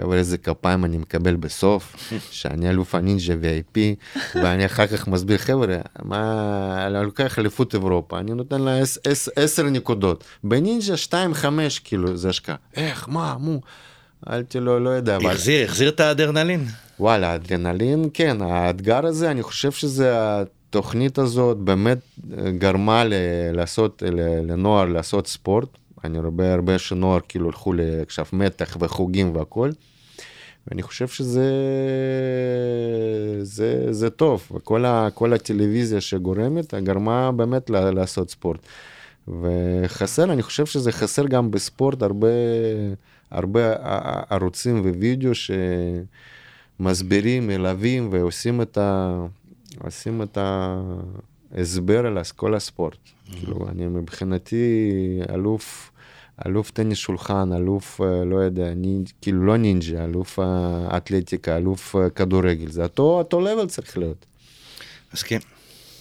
חבר'ה, 0.00 0.16
איזה 0.16 0.38
כפיים 0.38 0.84
אני 0.84 0.98
מקבל 0.98 1.36
בסוף, 1.36 1.96
שאני 2.30 2.70
אלוף 2.70 2.94
הנינג'ה 2.94 3.34
VIP, 3.34 3.78
ואני 4.34 4.66
אחר 4.66 4.86
כך 4.86 5.08
מסביר, 5.08 5.38
חבר'ה, 5.38 5.76
מה, 6.02 6.86
אני 6.86 7.04
לוקח 7.04 7.38
אליפות 7.38 7.74
אירופה, 7.74 8.18
אני 8.18 8.30
נותן 8.34 8.60
לה 8.60 8.78
עש- 8.78 8.98
עש- 9.06 9.28
עשר 9.36 9.62
נקודות. 9.62 10.24
בנינג'ה 10.44 10.94
2-5, 11.08 11.14
כאילו, 11.84 12.16
זה 12.16 12.28
השקעה. 12.28 12.56
איך, 12.76 13.08
מה, 13.08 13.36
מו? 13.40 13.60
אמרתי 14.28 14.60
לו, 14.60 14.80
לא 14.80 14.90
יודע. 14.90 15.16
החזיר, 15.16 15.64
החזיר 15.64 15.88
את 15.88 16.00
האדרנלין. 16.00 16.64
וואלה, 17.00 17.34
אדרנלין, 17.34 18.08
כן, 18.14 18.36
האתגר 18.42 19.06
הזה, 19.06 19.30
אני 19.30 19.42
חושב 19.42 19.72
שזה 19.72 20.12
התוכנית 20.40 21.18
הזאת 21.18 21.56
באמת 21.56 21.98
גרמה 22.58 23.04
ל- 23.04 23.12
לעשות, 23.52 24.02
ל- 24.06 24.50
לנוער 24.52 24.84
לעשות 24.84 25.26
ספורט. 25.26 25.68
אני 26.04 26.18
רואה 26.18 26.52
הרבה 26.54 26.78
שנוער 26.78 27.18
כאילו 27.28 27.46
הלכו 27.46 27.74
עכשיו 28.06 28.26
מתח 28.32 28.76
וחוגים 28.80 29.36
והכל. 29.36 29.70
ואני 30.68 30.82
חושב 30.82 31.08
שזה 31.08 31.50
זה, 33.42 33.92
זה 33.92 34.10
טוב, 34.10 34.48
וכל 34.54 34.84
ה, 34.84 35.08
כל 35.14 35.32
הטלוויזיה 35.32 36.00
שגורמת, 36.00 36.74
גרמה 36.74 37.32
באמת 37.32 37.70
לעשות 37.70 38.30
ספורט. 38.30 38.60
וחסר, 39.28 40.32
אני 40.32 40.42
חושב 40.42 40.66
שזה 40.66 40.92
חסר 40.92 41.26
גם 41.26 41.50
בספורט 41.50 42.02
הרבה, 42.02 42.28
הרבה 43.30 43.72
ערוצים 44.30 44.80
ווידאו 44.80 45.30
שמסבירים, 46.80 47.46
מלווים 47.46 48.08
ועושים 48.12 48.62
את, 48.62 48.78
ה, 48.78 49.20
עושים 49.84 50.22
את 50.22 50.38
ההסבר 51.54 52.06
על 52.06 52.18
כל 52.36 52.54
הספורט. 52.54 52.98
כאילו, 53.32 53.68
אני 53.68 53.86
מבחינתי 53.86 54.90
אלוף, 55.30 55.90
אלוף 56.46 56.70
טניס 56.70 56.98
שולחן, 56.98 57.52
אלוף, 57.52 58.00
אה, 58.00 58.24
לא 58.24 58.36
יודע, 58.36 58.74
נינג', 58.74 59.08
כאילו 59.20 59.46
לא 59.46 59.56
נינג'ה, 59.56 60.04
אלוף 60.04 60.38
אה, 60.38 60.96
אתלטיקה, 60.96 61.56
אלוף 61.56 61.96
אה, 61.96 62.10
כדורגל, 62.10 62.70
זה 62.70 62.82
אותו, 62.82 63.02
אותו 63.02 63.40
level 63.40 63.66
צריך 63.66 63.98
להיות. 63.98 64.26
מסכים. 65.14 65.40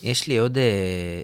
יש 0.04 0.28
לי 0.28 0.38
עוד 0.38 0.58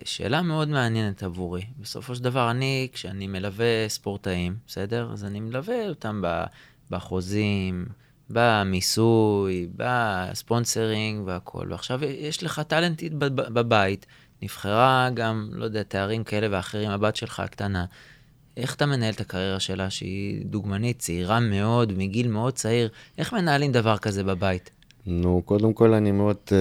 שאלה 0.06 0.42
מאוד 0.42 0.70
מעניינת 0.70 1.24
עבורי. 1.24 1.62
בסופו 1.82 2.16
של 2.16 2.24
דבר, 2.24 2.52
אני, 2.52 2.88
כשאני 2.94 3.28
מלווה 3.28 3.86
ספורטאים, 3.88 4.56
בסדר? 4.68 5.10
אז 5.14 5.24
אני 5.24 5.40
מלווה 5.40 5.90
אותם 5.90 6.22
בחוזים, 6.92 7.86
במיסוי, 8.30 9.68
ב 9.76 9.90
sponsoring 9.90 11.28
והכול. 11.28 11.72
ועכשיו 11.72 12.04
יש 12.04 12.44
לך 12.44 12.62
טאלנטית 12.68 13.14
בב- 13.14 13.54
בבית, 13.60 14.06
נבחרה 14.42 15.10
גם, 15.14 15.50
לא 15.54 15.64
יודע, 15.66 15.84
תארים 15.84 16.24
כאלה 16.24 16.48
ואחרים, 16.52 16.90
הבת 16.90 17.16
שלך 17.16 17.40
הקטנה. 17.40 17.86
איך 18.58 18.76
אתה 18.76 18.86
מנהל 18.86 19.14
את 19.14 19.22
הקריירה 19.22 19.60
שלה, 19.60 19.90
שהיא 19.90 20.46
דוגמנית, 20.46 21.00
צעירה 21.00 21.40
מאוד, 21.40 21.94
מגיל 21.98 22.28
מאוד 22.28 22.54
צעיר? 22.54 22.90
איך 23.18 23.34
מנהלים 23.34 23.72
דבר 23.72 23.98
כזה 23.98 24.24
בבית? 24.24 24.70
נו, 25.08 25.42
קודם 25.46 25.74
כל 25.74 25.94
אני 25.94 26.12
מאוד 26.12 26.36
uh, 26.48 26.52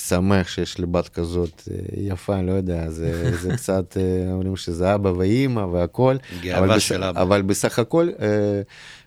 שמח 0.00 0.48
שיש 0.48 0.78
לי 0.78 0.86
בת 0.86 1.08
כזאת 1.08 1.62
uh, 1.68 1.70
יפה, 1.96 2.34
אני 2.38 2.46
לא 2.46 2.52
יודע, 2.52 2.90
זה, 2.90 3.36
זה 3.36 3.52
קצת, 3.56 3.96
uh, 3.96 4.32
אומרים 4.32 4.56
שזה 4.56 4.94
אבא 4.94 5.08
ואימא 5.08 5.60
והכל. 5.60 6.16
גאווה 6.42 6.58
אבל 6.58 6.78
של 6.78 6.96
בס- 6.98 7.02
אבא. 7.04 7.22
אבל 7.22 7.42
בסך 7.42 7.78
הכל, 7.78 8.08
uh, 8.16 8.20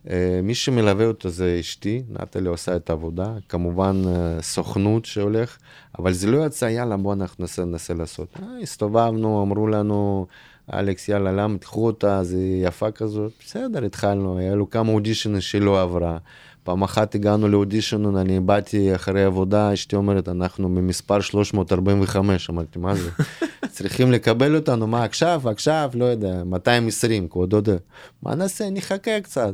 uh, 0.05 0.09
מי 0.43 0.55
שמלווה 0.55 1.05
אותו 1.05 1.29
זה 1.29 1.57
אשתי, 1.59 2.03
נטלי 2.09 2.47
עושה 2.49 2.75
את 2.75 2.89
העבודה, 2.89 3.27
כמובן 3.49 4.01
uh, 4.05 4.41
סוכנות 4.41 5.05
שהולך, 5.05 5.57
אבל 5.99 6.13
זה 6.13 6.27
לא 6.27 6.45
יצא, 6.45 6.65
יאללה, 6.65 6.97
בוא 6.97 7.13
אנחנו 7.13 7.35
ננסה, 7.41 7.65
ננסה 7.65 7.93
לעשות. 7.93 8.27
Uh, 8.37 8.41
הסתובבנו, 8.61 9.41
אמרו 9.43 9.67
לנו, 9.67 10.27
אלכס, 10.73 11.09
יאללה, 11.09 11.31
למה 11.31 11.57
תקחו 11.57 11.85
אותה, 11.85 12.23
זה 12.23 12.37
יפה 12.61 12.91
כזאת. 12.91 13.31
בסדר, 13.45 13.85
התחלנו, 13.85 14.37
היה 14.37 14.55
לו 14.55 14.69
כמה 14.69 14.91
אודישנים 14.91 15.41
שלא 15.41 15.81
עברה. 15.81 16.17
פעם 16.63 16.83
אחת 16.83 17.15
הגענו 17.15 17.47
לאודישן, 17.47 18.17
אני 18.17 18.39
באתי 18.39 18.95
אחרי 18.95 19.23
עבודה, 19.23 19.73
אשתי 19.73 19.95
אומרת, 19.95 20.29
אנחנו 20.29 20.75
במספר 20.75 21.21
345, 21.21 22.49
אמרתי, 22.49 22.79
מה 22.79 22.95
זה? 22.95 23.09
צריכים 23.75 24.11
לקבל 24.11 24.55
אותנו, 24.55 24.87
מה 24.87 25.03
עכשיו, 25.03 25.41
עכשיו, 25.45 25.89
לא 25.93 26.05
יודע, 26.05 26.43
220, 26.43 27.27
כבוד 27.27 27.53
יודע. 27.53 27.77
מה 28.23 28.35
נעשה, 28.35 28.69
נחכה 28.69 29.21
קצת. 29.21 29.53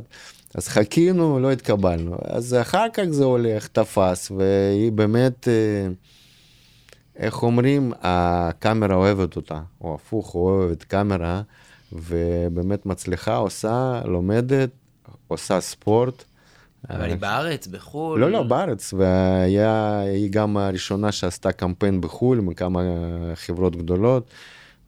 אז 0.54 0.68
חיכינו, 0.68 1.40
לא 1.40 1.52
התקבלנו. 1.52 2.16
אז 2.24 2.56
אחר 2.60 2.86
כך 2.92 3.04
זה 3.10 3.24
הולך, 3.24 3.66
תפס, 3.66 4.32
והיא 4.36 4.92
באמת, 4.92 5.48
אה, 5.48 5.92
איך 7.16 7.42
אומרים, 7.42 7.92
הקאמרה 8.02 8.94
אוהבת 8.94 9.36
אותה, 9.36 9.60
או 9.80 9.94
הפוך, 9.94 10.30
הוא 10.30 10.50
אוהבת 10.50 10.82
קאמרה, 10.82 11.42
ובאמת 11.92 12.86
מצליחה, 12.86 13.36
עושה, 13.36 14.00
לומדת, 14.04 14.70
עושה 15.28 15.60
ספורט. 15.60 16.24
אבל 16.90 17.04
היא 17.04 17.16
בארץ, 17.16 17.66
בחו"ל? 17.66 18.20
לא, 18.20 18.30
לא, 18.30 18.42
בארץ, 18.42 18.94
והיא 18.94 20.30
גם 20.30 20.56
הראשונה 20.56 21.12
שעשתה 21.12 21.52
קמפיין 21.52 22.00
בחו"ל 22.00 22.40
מכמה 22.40 22.80
חברות 23.34 23.76
גדולות, 23.76 24.30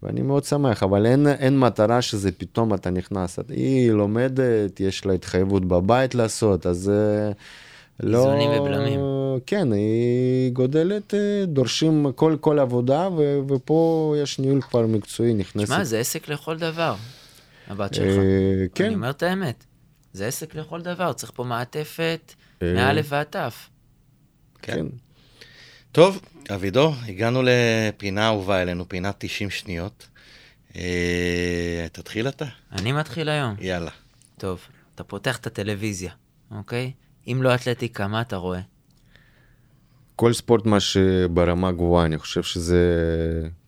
ואני 0.02 0.22
מאוד 0.22 0.44
שמח, 0.44 0.82
אבל 0.82 1.06
אין, 1.06 1.26
אין 1.26 1.58
מטרה 1.58 2.02
שזה 2.02 2.32
פתאום 2.32 2.74
אתה 2.74 2.90
נכנס, 2.90 3.38
היא 3.48 3.92
לומדת, 3.92 4.80
יש 4.80 5.06
לה 5.06 5.12
התחייבות 5.12 5.64
בבית 5.64 6.14
לעשות, 6.14 6.66
אז 6.66 6.90
אה, 6.90 7.32
לא... 8.00 8.18
איזונים 8.18 8.50
ובלמים. 8.50 9.00
כן, 9.46 9.72
היא 9.72 10.52
גודלת, 10.52 11.14
אה, 11.14 11.44
דורשים 11.46 12.12
כל, 12.14 12.36
כל 12.40 12.58
עבודה, 12.58 13.08
ו, 13.16 13.38
ופה 13.48 14.14
יש 14.22 14.38
ניהול 14.38 14.60
כבר 14.60 14.86
מקצועי, 14.86 15.34
נכנסת. 15.34 15.66
שמע, 15.66 15.84
זה 15.84 15.98
עסק 15.98 16.28
לכל 16.28 16.58
דבר, 16.58 16.94
הבת 17.66 17.94
שלך. 17.94 18.18
אה, 18.18 18.64
כן. 18.74 18.84
אני 18.84 18.94
אומר 18.94 19.10
את 19.10 19.22
האמת. 19.22 19.64
זה 20.12 20.26
עסק 20.26 20.54
לכל 20.54 20.80
דבר, 20.80 21.12
צריך 21.12 21.32
פה 21.34 21.44
מעטפת 21.44 22.34
אה. 22.62 22.74
מאלף 22.74 23.06
ועד 23.08 23.26
תף. 23.30 23.68
כן. 24.62 24.86
טוב, 25.92 26.20
אבידור, 26.54 26.94
הגענו 27.08 27.42
לפינה 27.44 28.26
אהובה 28.26 28.62
אלינו, 28.62 28.88
פינת 28.88 29.14
90 29.18 29.50
שניות. 29.50 30.08
אה, 30.76 31.86
תתחיל 31.92 32.28
אתה. 32.28 32.44
אני 32.72 32.92
מתחיל 32.92 33.28
היום. 33.28 33.54
יאללה. 33.60 33.90
טוב, 34.38 34.60
אתה 34.94 35.04
פותח 35.04 35.36
את 35.36 35.46
הטלוויזיה, 35.46 36.12
אוקיי? 36.50 36.92
אם 37.26 37.38
לא 37.42 37.54
אתלטיקה, 37.54 38.08
מה 38.08 38.20
אתה 38.20 38.36
רואה? 38.36 38.60
כל 40.16 40.32
ספורט 40.32 40.66
מה 40.66 40.80
שברמה 40.80 41.72
גבוהה, 41.72 42.06
אני 42.06 42.18
חושב 42.18 42.42
שזה... 42.42 42.78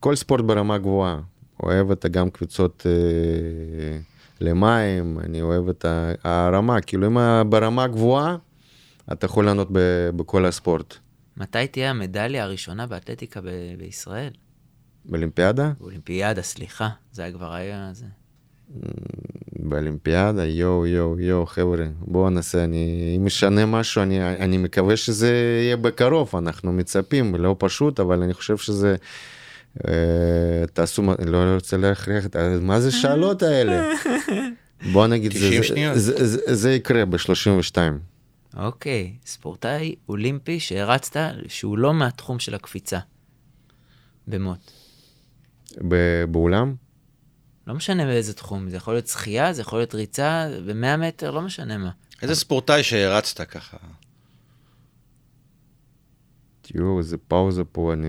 כל 0.01 0.17
ספורט 0.17 0.45
ברמה 0.45 0.79
גבוהה. 0.79 1.21
אוהב 1.63 1.91
את 1.91 2.07
גם 2.07 2.31
קבוצות 2.31 2.87
אה, 2.87 3.99
למים, 4.41 5.19
אני 5.21 5.43
אוהב 5.43 5.69
את 5.69 5.85
הרמה, 6.25 6.81
כאילו 6.81 7.07
אם 7.07 7.17
ברמה 7.51 7.87
גבוהה, 7.87 8.37
אתה 9.13 9.27
יכול 9.27 9.47
לענות 9.47 9.69
ב- 9.73 10.11
בכל 10.17 10.47
הספורט. 10.47 10.95
מתי 11.37 11.67
תהיה 11.67 11.91
המדליה 11.91 12.45
הראשונה 12.45 12.87
באתלטיקה 12.87 13.41
ב- 13.41 13.75
בישראל? 13.79 14.31
באולימפיאדה? 15.05 15.73
באולימפיאדה, 15.81 16.43
סליחה. 16.43 16.89
זה 17.13 17.23
היה 17.23 17.33
כבר 17.33 17.53
היה... 17.53 17.91
זה... 17.93 18.07
באולימפיאדה, 19.59 20.45
יואו, 20.45 20.87
יואו, 20.87 21.21
יואו, 21.21 21.47
חבר'ה, 21.47 21.87
בואו 22.01 22.31
נעשה, 22.31 22.65
אני, 22.65 23.15
אם 23.17 23.27
ישנה 23.27 23.67
משהו, 23.67 24.03
אני, 24.03 24.37
אני 24.37 24.57
מקווה 24.59 24.97
שזה 24.97 25.29
יהיה 25.63 25.77
בקרוב, 25.77 26.31
אנחנו 26.39 26.73
מצפים, 26.73 27.35
לא 27.35 27.57
פשוט, 27.59 28.01
אבל 28.01 28.23
אני 28.23 28.35
חושב 28.35 28.57
שזה... 28.57 28.97
אה, 29.89 29.93
תעשו, 30.73 31.03
מה- 31.03 31.15
לא 31.27 31.55
רוצה 31.55 31.77
להכריח, 31.77 32.27
את- 32.27 32.37
מה 32.61 32.81
זה 32.81 32.91
שאלות 32.93 33.43
האלה? 33.43 33.93
בוא 34.93 35.07
נגיד, 35.07 35.33
זה, 35.33 35.39
90 35.39 35.63
זה, 35.63 35.69
שניות. 35.69 35.99
זה, 35.99 36.27
זה, 36.27 36.55
זה 36.55 36.73
יקרה 36.73 37.05
ב-32. 37.05 37.77
אוקיי, 38.57 39.13
ספורטאי 39.27 39.95
אולימפי 40.09 40.61
שהרצת 40.61 41.17
שהוא 41.49 41.79
לא 41.79 41.95
מהתחום 41.95 42.39
של 42.39 42.55
הקפיצה. 42.55 42.99
במוט. 44.29 44.71
באולם? 46.31 46.75
לא 47.67 47.75
משנה 47.75 48.05
באיזה 48.05 48.35
תחום, 48.35 48.71
זה 48.71 48.77
יכול 48.77 48.95
להיות 48.95 49.07
שחייה, 49.07 49.53
זה 49.53 49.61
יכול 49.61 49.79
להיות 49.79 49.95
ריצה, 49.95 50.49
ב-100 50.67 50.97
מטר, 50.97 51.31
לא 51.31 51.43
משנה 51.43 51.79
מה. 51.79 51.91
איזה 52.23 52.35
ספורטאי 52.35 52.83
שהרצת 52.83 53.41
ככה? 53.41 53.77
יואו, 56.75 56.99
איזה 56.99 57.17
פאוזה 57.29 57.65
פה, 57.65 57.93
אני... 57.93 58.07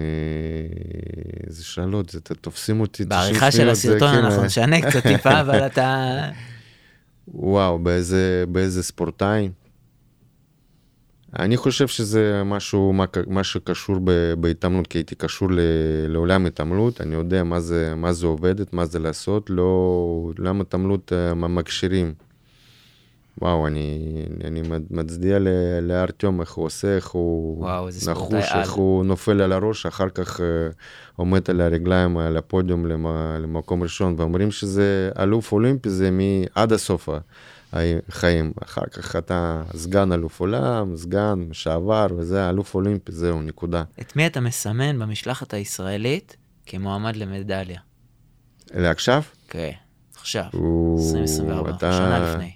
איזה 1.47 1.63
שאלות, 1.63 2.09
זה, 2.09 2.19
אתם 2.19 2.33
תופסים 2.33 2.81
אותי 2.81 3.05
90 3.05 3.09
בעריכה 3.09 3.51
של 3.51 3.57
שניות, 3.57 3.75
זה 3.75 3.89
הסרטון 3.89 4.13
כאילו- 4.13 4.27
אנחנו 4.27 4.43
נשנה 4.43 4.81
קצת 4.81 5.03
טיפה, 5.03 5.41
אבל 5.41 5.65
אתה... 5.65 6.15
וואו, 7.27 7.79
באיזה, 7.79 8.43
באיזה 8.47 8.83
ספורטאי? 8.83 9.49
אני 11.39 11.57
חושב 11.57 11.87
שזה 11.87 12.41
משהו, 12.45 12.93
מה, 12.93 13.05
מה 13.27 13.43
שקשור 13.43 13.95
ב- 14.03 14.33
בהתעמלות, 14.37 14.87
כי 14.87 14.97
הייתי 14.97 15.15
קשור 15.15 15.51
ל, 15.51 15.59
לעולם 16.07 16.45
התעמלות, 16.45 17.01
אני 17.01 17.15
יודע 17.15 17.43
מה 17.43 17.59
זה, 17.59 17.93
מה 17.95 18.13
זה 18.13 18.27
עובדת, 18.27 18.73
מה 18.73 18.85
זה 18.85 18.99
לעשות, 18.99 19.49
לא, 19.49 19.63
עולם 20.37 20.61
התעמלות 20.61 21.13
אה, 21.13 21.33
מכשירים. 21.33 22.13
וואו, 23.41 23.67
אני, 23.67 23.99
אני 24.43 24.61
מצדיע 24.91 25.37
לארטיום, 25.81 26.41
איך 26.41 26.53
הוא 26.53 26.65
עושה, 26.65 26.95
איך 26.95 27.07
הוא 27.09 27.59
וואו, 27.63 27.87
נחוש, 27.87 27.93
ספורטאי 28.03 28.41
על. 28.51 28.59
איך 28.59 28.71
הוא 28.71 29.05
נופל 29.05 29.41
על 29.41 29.51
הראש, 29.51 29.85
אחר 29.85 30.09
כך 30.09 30.41
אה, 30.41 30.45
עומד 31.15 31.49
על 31.49 31.61
הרגליים, 31.61 32.17
על 32.17 32.37
הפודיום 32.37 32.85
למ- 32.85 33.05
למקום 33.41 33.83
ראשון, 33.83 34.15
ואומרים 34.17 34.51
שזה 34.51 35.09
אלוף 35.19 35.51
אולימפי, 35.51 35.89
זה 35.89 36.09
מעד 36.11 36.73
הסוף 36.73 37.09
החיים. 38.09 38.51
אחר 38.63 38.81
כך 38.93 39.15
אתה 39.15 39.63
סגן 39.75 40.11
אלוף 40.11 40.39
עולם, 40.39 40.95
סגן, 40.95 41.39
לשעבר, 41.49 42.07
וזה 42.17 42.49
אלוף 42.49 42.75
אולימפי, 42.75 43.11
זהו, 43.11 43.41
נקודה. 43.41 43.83
את 44.01 44.15
מי 44.15 44.27
אתה 44.27 44.39
מסמן 44.39 44.99
במשלחת 44.99 45.53
הישראלית 45.53 46.35
כמועמד 46.65 47.15
למדליה? 47.15 47.79
לעכשיו? 48.73 49.21
כן, 49.49 49.71
עכשיו, 50.19 50.43
הוא- 50.53 50.99
2024, 51.07 51.69
אתה- 51.69 51.91
שנה 51.93 52.31
לפני. 52.33 52.51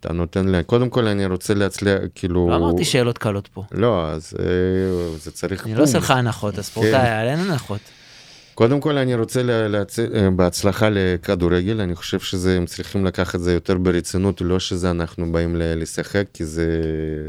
אתה 0.00 0.12
נותן 0.12 0.48
לי, 0.48 0.64
קודם 0.64 0.90
כל 0.90 1.06
אני 1.06 1.26
רוצה 1.26 1.54
להצליח, 1.54 1.98
כאילו... 2.14 2.48
לא 2.50 2.56
אמרתי 2.56 2.84
שאלות 2.84 3.18
קלות 3.18 3.48
פה. 3.48 3.64
לא, 3.72 4.08
אז 4.10 4.34
אה, 4.38 4.44
זה 5.18 5.30
צריך... 5.30 5.64
אני 5.64 5.72
לא 5.72 5.76
פום. 5.76 5.84
עושה 5.86 5.98
לך 5.98 6.10
הנחות, 6.10 6.58
הספורטאי, 6.58 6.92
כן. 6.92 7.26
אין 7.28 7.38
הנחות. 7.38 7.80
קודם 8.54 8.80
כל 8.80 8.98
אני 8.98 9.14
רוצה 9.14 9.42
לה- 9.42 9.68
להצ... 9.68 9.98
אה, 9.98 10.30
בהצלחה 10.30 10.88
לכדורגל, 10.90 11.80
אני 11.80 11.94
חושב 11.94 12.20
שזה, 12.20 12.56
הם 12.56 12.66
צריכים 12.66 13.06
לקחת 13.06 13.34
את 13.34 13.40
זה 13.40 13.52
יותר 13.52 13.78
ברצינות, 13.78 14.40
לא 14.40 14.58
שזה 14.58 14.90
אנחנו 14.90 15.32
באים 15.32 15.56
לשחק, 15.58 16.24
כי 16.32 16.44
זה, 16.44 16.66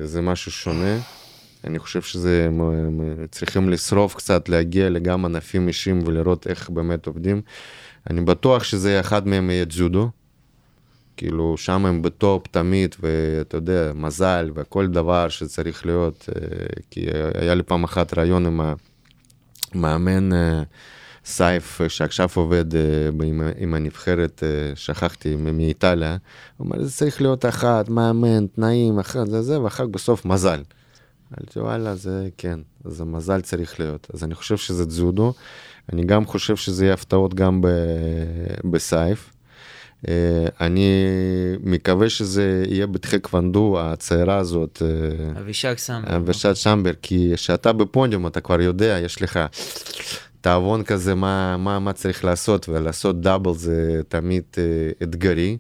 זה 0.04 0.22
משהו 0.22 0.52
שונה. 0.52 0.98
אני 1.64 1.80
חושב 1.80 2.02
שזה, 2.02 2.50
צריכים 3.32 3.70
לשרוף 3.70 4.16
קצת, 4.16 4.50
להגיע 4.50 4.90
לגם 4.90 5.26
ענפים 5.26 5.68
אישיים 5.68 6.00
ולראות 6.06 6.48
איך 6.48 6.70
באמת 6.70 7.08
עובדים. 7.08 7.42
אני 8.10 8.22
בטוח 8.22 8.64
שזה 8.64 9.00
אחד 9.00 9.28
מהם 9.28 9.50
יהיה 9.50 9.66
ג'ודו. 9.70 10.10
כאילו, 11.18 11.58
שם 11.58 11.86
הם 11.86 12.02
בטופ 12.02 12.48
תמיד, 12.48 12.96
ואתה 13.00 13.58
יודע, 13.58 13.92
מזל 13.96 14.52
וכל 14.56 14.88
דבר 14.88 15.30
שצריך 15.30 15.86
להיות. 15.86 16.30
אה, 16.36 16.42
כי 16.92 17.06
היה 17.36 17.56
לי 17.56 17.64
פעם 17.64 17.84
אחת 17.84 18.18
ראיון 18.18 18.46
עם 18.46 18.62
המאמן 19.74 20.34
אה, 20.34 20.64
סייף, 21.26 21.82
שעכשיו 21.88 22.30
עובד 22.36 22.76
אה, 22.76 22.82
עם, 23.24 23.42
עם 23.58 23.74
הנבחרת, 23.74 24.44
אה, 24.44 24.76
שכחתי, 24.76 25.36
מאיטליה. 25.36 26.18
הוא 26.58 26.66
אומר, 26.68 26.84
זה 26.84 26.92
צריך 26.92 27.22
להיות 27.22 27.46
אחת, 27.46 27.90
מאמן, 27.90 28.48
תנאים, 28.48 29.00
אחת, 29.00 29.28
זה 29.28 29.42
זה, 29.42 29.62
ואחר 29.62 29.84
כך 29.84 29.90
בסוף 29.90 30.26
מזל. 30.26 30.62
אמרתי, 31.34 31.60
וואלה, 31.60 31.96
זה 31.96 32.28
כן, 32.38 32.60
אז 32.86 33.02
המזל 33.02 33.42
צריך 33.42 33.80
להיות. 33.80 34.08
אז 34.14 34.24
אני 34.24 34.36
חושב 34.36 34.58
שזה 34.58 34.84
ג'ודו. 35.00 35.34
אני 35.94 36.04
גם 36.04 36.26
חושב 36.26 36.56
שזה 36.56 36.86
יהיה 36.86 36.94
הפתעות 36.94 37.34
גם 37.34 37.62
ב- 37.62 37.68
בסייף. 38.72 39.32
אה, 40.08 40.46
אני 40.62 41.06
מקווה 41.64 42.10
שזה 42.10 42.64
יהיה 42.68 42.88
בטחקוונדו, 42.88 43.78
הצעירה 43.80 44.38
הזאת, 44.38 44.82
אה, 44.86 45.40
אבישג 45.40 45.78
סמברג. 45.78 46.12
אבישג 46.12 46.54
שמברג, 46.54 46.96
כי 47.02 47.32
כשאתה 47.36 47.74
בפודיום 47.74 48.28
אתה 48.28 48.42
כבר 48.42 48.62
יודע, 48.62 49.00
יש 49.04 49.22
לך 49.22 49.40
תאבון 50.46 50.84
כזה, 50.84 51.16
מה, 51.16 51.58
מה, 51.58 51.80
מה 51.80 51.94
צריך 51.94 52.26
לעשות, 52.26 52.70
ולעשות 52.70 53.22
דאבל 53.22 53.54
זה 53.54 54.02
תמיד 54.08 54.44
אה, 54.58 54.64
אתגרי, 55.04 55.58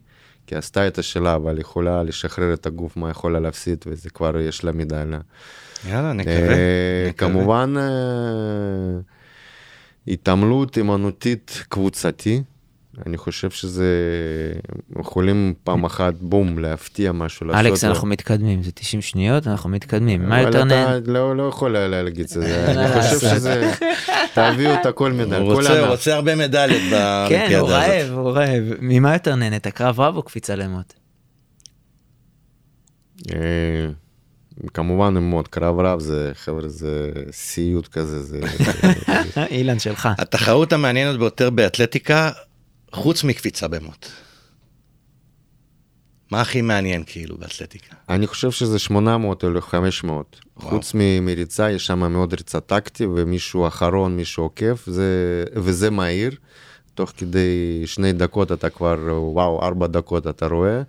כי 0.47 0.55
עשתה 0.55 0.87
את 0.87 0.97
השלה, 0.97 1.35
אבל 1.35 1.59
יכולה 1.59 2.03
לשחרר 2.03 2.53
את 2.53 2.65
הגוף, 2.65 2.97
מה 2.97 3.09
יכולה 3.09 3.39
להפסיד, 3.39 3.85
וזה 3.87 4.09
כבר 4.09 4.39
יש 4.39 4.63
לה 4.63 4.71
מדליה. 4.71 5.19
יאללה, 5.89 6.13
נקווה. 6.13 6.33
אה, 6.33 7.05
נקווה. 7.09 7.29
כמובן, 7.29 7.73
אה, 7.77 8.99
התעמלות 10.07 10.77
אימנותית 10.77 11.63
קבוצתי. 11.69 12.43
אני 13.05 13.17
חושב 13.17 13.49
שזה, 13.49 13.85
יכולים 14.99 15.53
פעם 15.63 15.83
אחת, 15.83 16.13
בום, 16.21 16.59
להפתיע 16.59 17.11
משהו, 17.11 17.45
לעשות... 17.45 17.65
אלכס, 17.65 17.83
אנחנו 17.83 18.07
מתקדמים, 18.07 18.63
זה 18.63 18.71
90 18.71 19.01
שניות, 19.01 19.47
אנחנו 19.47 19.69
מתקדמים. 19.69 20.29
מה 20.29 20.37
אבל 20.37 20.47
יותר 20.47 20.57
אתה 20.57 20.65
נהנה? 20.65 20.99
לא, 21.05 21.35
לא 21.35 21.43
יכול 21.43 21.77
להגיד 21.77 22.23
את 22.23 22.29
זה, 22.29 22.65
אני 22.71 23.01
חושב 23.01 23.19
שזה, 23.19 23.71
תביאו 24.33 24.73
את 24.73 24.85
הכל 24.85 25.11
מדל, 25.11 25.41
הוא 25.41 25.49
כל 25.49 25.55
רוצה, 25.55 25.79
הוא. 25.79 25.87
רוצה 25.87 26.15
הרבה 26.15 26.35
מדליות 26.35 26.81
כן, 27.29 27.47
הוא 27.59 27.69
באולימפיאדה 27.69 27.77
רעב, 27.77 28.05
הזאת. 28.05 28.17
הוא 28.17 28.31
רעב. 28.31 28.63
ממה 28.79 29.13
יותר 29.13 29.35
נהנית, 29.35 29.67
קרב 29.67 29.99
רב 29.99 30.15
או 30.15 30.23
קפיצה 30.23 30.55
למוט? 30.55 30.93
אה, 33.31 33.87
כמובן 34.73 35.17
עם 35.17 35.23
מוד, 35.23 35.47
קרב 35.47 35.79
רב 35.79 35.99
זה, 35.99 36.31
חבר'ה, 36.33 36.67
זה 36.67 37.11
סיוט 37.31 37.87
כזה, 37.87 38.23
זה... 38.23 38.39
אילן 39.51 39.79
שלך. 39.79 40.09
התחרות 40.17 40.73
המעניינת 40.73 41.19
ביותר 41.19 41.49
באתלטיקה, 41.49 42.31
חוץ 42.93 43.23
מקפיצה 43.23 43.67
במוט. 43.67 44.05
מה 46.31 46.41
הכי 46.41 46.61
מעניין 46.61 47.03
כאילו 47.07 47.37
באתלטיקה? 47.37 47.95
אני 48.09 48.27
חושב 48.27 48.51
שזה 48.51 48.79
800 48.79 49.43
או 49.43 49.61
500. 49.61 50.39
וואו. 50.57 50.69
חוץ 50.69 50.91
מריצה, 51.21 51.71
יש 51.71 51.85
שם 51.85 51.99
מאוד 52.11 52.33
ריצה 52.33 52.59
טקטי, 52.59 53.05
ומישהו 53.05 53.67
אחרון, 53.67 54.15
מישהו 54.17 54.43
עוקף, 54.43 54.83
זה, 54.87 55.03
וזה 55.55 55.89
מהיר. 55.89 56.35
תוך 56.93 57.11
כדי 57.17 57.83
שני 57.85 58.13
דקות 58.13 58.51
אתה 58.51 58.69
כבר, 58.69 58.97
וואו, 59.33 59.61
ארבע 59.65 59.87
דקות 59.87 60.27
אתה 60.27 60.45
רואה. 60.47 60.81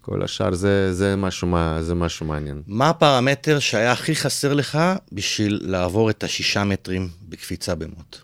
כל 0.00 0.22
השאר 0.22 0.54
זה, 0.54 0.92
זה, 0.94 1.16
משהו, 1.16 1.48
מה- 1.48 1.82
זה 1.82 1.94
משהו 1.94 2.26
מעניין. 2.26 2.62
מה 2.66 2.88
הפרמטר 2.88 3.58
שהיה 3.58 3.92
הכי 3.92 4.14
חסר 4.14 4.54
לך 4.54 4.78
בשביל 5.12 5.60
לעבור 5.62 6.10
את 6.10 6.24
השישה 6.24 6.64
מטרים 6.64 7.08
בקפיצה 7.28 7.74
במוט? 7.74 8.16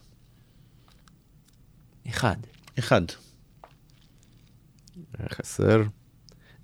אחד. 2.09 2.37
אחד. 2.79 3.03
חסר 5.33 5.83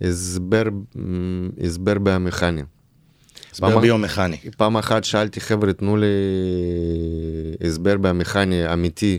הסבר, 0.01 0.63
הסבר 1.65 1.95
במכני. 2.03 2.63
הסבר 3.53 3.71
פעם- 3.71 3.81
ביומכני. 3.81 4.37
פעם 4.57 4.77
אחת 4.77 5.05
שאלתי, 5.05 5.41
חבר'ה, 5.41 5.73
תנו 5.73 5.97
לי 5.97 6.07
הסבר 7.67 7.97
במכני 7.97 8.73
אמיתי, 8.73 9.19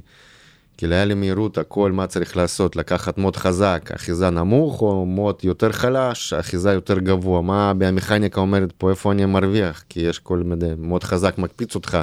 כי 0.77 0.85
היה 0.85 1.05
לי 1.05 1.13
מהירות, 1.13 1.57
הכל, 1.57 1.91
מה 1.91 2.07
צריך 2.07 2.37
לעשות, 2.37 2.75
לקחת 2.75 3.17
מוט 3.17 3.35
חזק, 3.37 3.89
אחיזה 3.95 4.29
נמוך, 4.29 4.81
או 4.81 5.05
מוט 5.05 5.43
יותר 5.43 5.71
חלש, 5.71 6.33
אחיזה 6.33 6.71
יותר 6.73 6.99
גבוה, 6.99 7.41
מה 7.41 7.73
ביומכניקה 7.73 8.41
אומרת 8.41 8.71
פה, 8.77 8.89
איפה 8.89 9.11
אני 9.11 9.25
מרוויח, 9.25 9.83
כי 9.89 9.99
יש 9.99 10.19
כל 10.19 10.37
מיני, 10.37 10.73
מוט 10.77 11.03
חזק 11.03 11.37
מקפיץ 11.37 11.75
אותך 11.75 11.97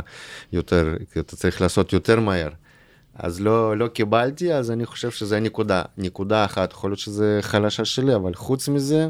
יותר, 0.52 0.94
כי 1.12 1.20
אתה 1.20 1.36
צריך 1.36 1.60
לעשות 1.60 1.92
יותר 1.92 2.20
מהר. 2.20 2.48
אז 3.14 3.40
לא, 3.40 3.76
לא 3.76 3.88
קיבלתי, 3.88 4.52
אז 4.54 4.70
אני 4.70 4.86
חושב 4.86 5.10
שזה 5.10 5.40
נקודה, 5.40 5.82
נקודה 5.98 6.44
אחת, 6.44 6.72
יכול 6.72 6.90
להיות 6.90 6.98
שזה 6.98 7.38
חלשה 7.42 7.84
שלי, 7.84 8.14
אבל 8.14 8.34
חוץ 8.34 8.68
מזה, 8.68 9.08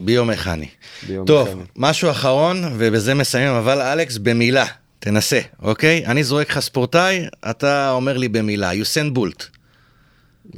ביומכני. 0.00 0.68
ביום 1.08 1.26
טוב. 1.26 1.48
משהו 1.76 2.10
אחרון, 2.10 2.56
ובזה 2.78 3.14
מסיימים, 3.14 3.54
אבל 3.56 3.80
אלכס, 3.80 4.18
במילה, 4.18 4.66
תנסה, 4.98 5.40
אוקיי? 5.62 6.06
אני 6.06 6.24
זורק 6.24 6.50
לך 6.50 6.60
ספורטאי, 6.60 7.26
אתה 7.50 7.90
אומר 7.92 8.16
לי 8.18 8.28
במילה, 8.28 8.74
יוסן 8.74 9.14
בולט. 9.14 9.44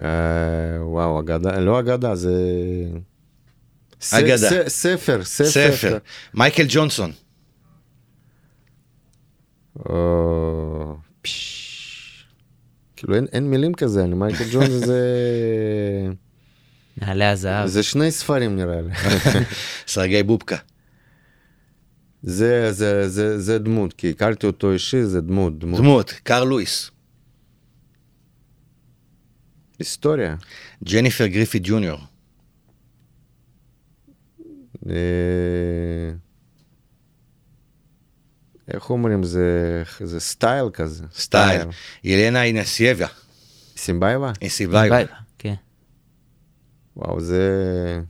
אה, 0.03 0.09
וואו, 0.81 1.21
אגדה, 1.21 1.59
לא 1.59 1.81
אגדה, 1.81 2.15
זה... 2.15 2.33
ס- 4.01 4.15
אגדה. 4.15 4.37
ס- 4.37 4.69
ספר, 4.69 5.25
ספר. 5.25 5.49
ספר. 5.51 5.99
מייקל 6.35 6.65
ג'ונסון. 6.69 7.13
או, 9.87 10.97
פש. 11.23 11.59
כאילו 13.03 13.15
אין, 13.15 13.27
אין 13.33 13.51
מילים 13.51 13.75
כזה, 13.75 14.05
אני 14.05 14.15
מייקל 14.15 14.45
ג'ונס 14.53 14.71
זה... 14.71 15.01
נעלי 17.01 17.25
הזהב. 17.25 17.67
זה 17.67 17.83
שני 17.83 18.11
ספרים 18.11 18.57
נראה 18.57 18.81
לי. 18.81 18.91
סרגי 19.87 20.23
בובקה. 20.23 20.57
זה, 22.23 22.73
זה, 22.73 23.09
זה, 23.09 23.41
זה 23.41 23.59
דמות, 23.59 23.93
כי 23.93 24.11
הכרתי 24.11 24.47
אותו 24.47 24.73
אישי, 24.73 25.05
זה 25.05 25.21
דמות, 25.21 25.59
דמות. 25.59 25.81
דמות, 25.81 26.11
קארל 26.11 26.49
לואיס. 26.49 26.91
היסטוריה. 29.79 30.37
ג'ניפר 30.85 31.27
גריפית 31.27 31.63
ג'וינר. 31.67 32.01
אה, 34.89 34.95
איך 38.73 38.91
אומרים, 38.91 39.23
זה, 39.23 39.83
זה 40.01 40.21
סטייל 40.21 40.65
כזה. 40.73 41.05
סטייל. 41.15 41.63
ילנה 42.05 42.43
אינסייבה. 42.43 43.07
סימבייבה? 43.77 44.33
איסיבייבה. 44.43 44.97
ביי, 44.97 45.07
כן. 45.39 45.55
וואו, 46.97 47.21
זה... 47.21 48.01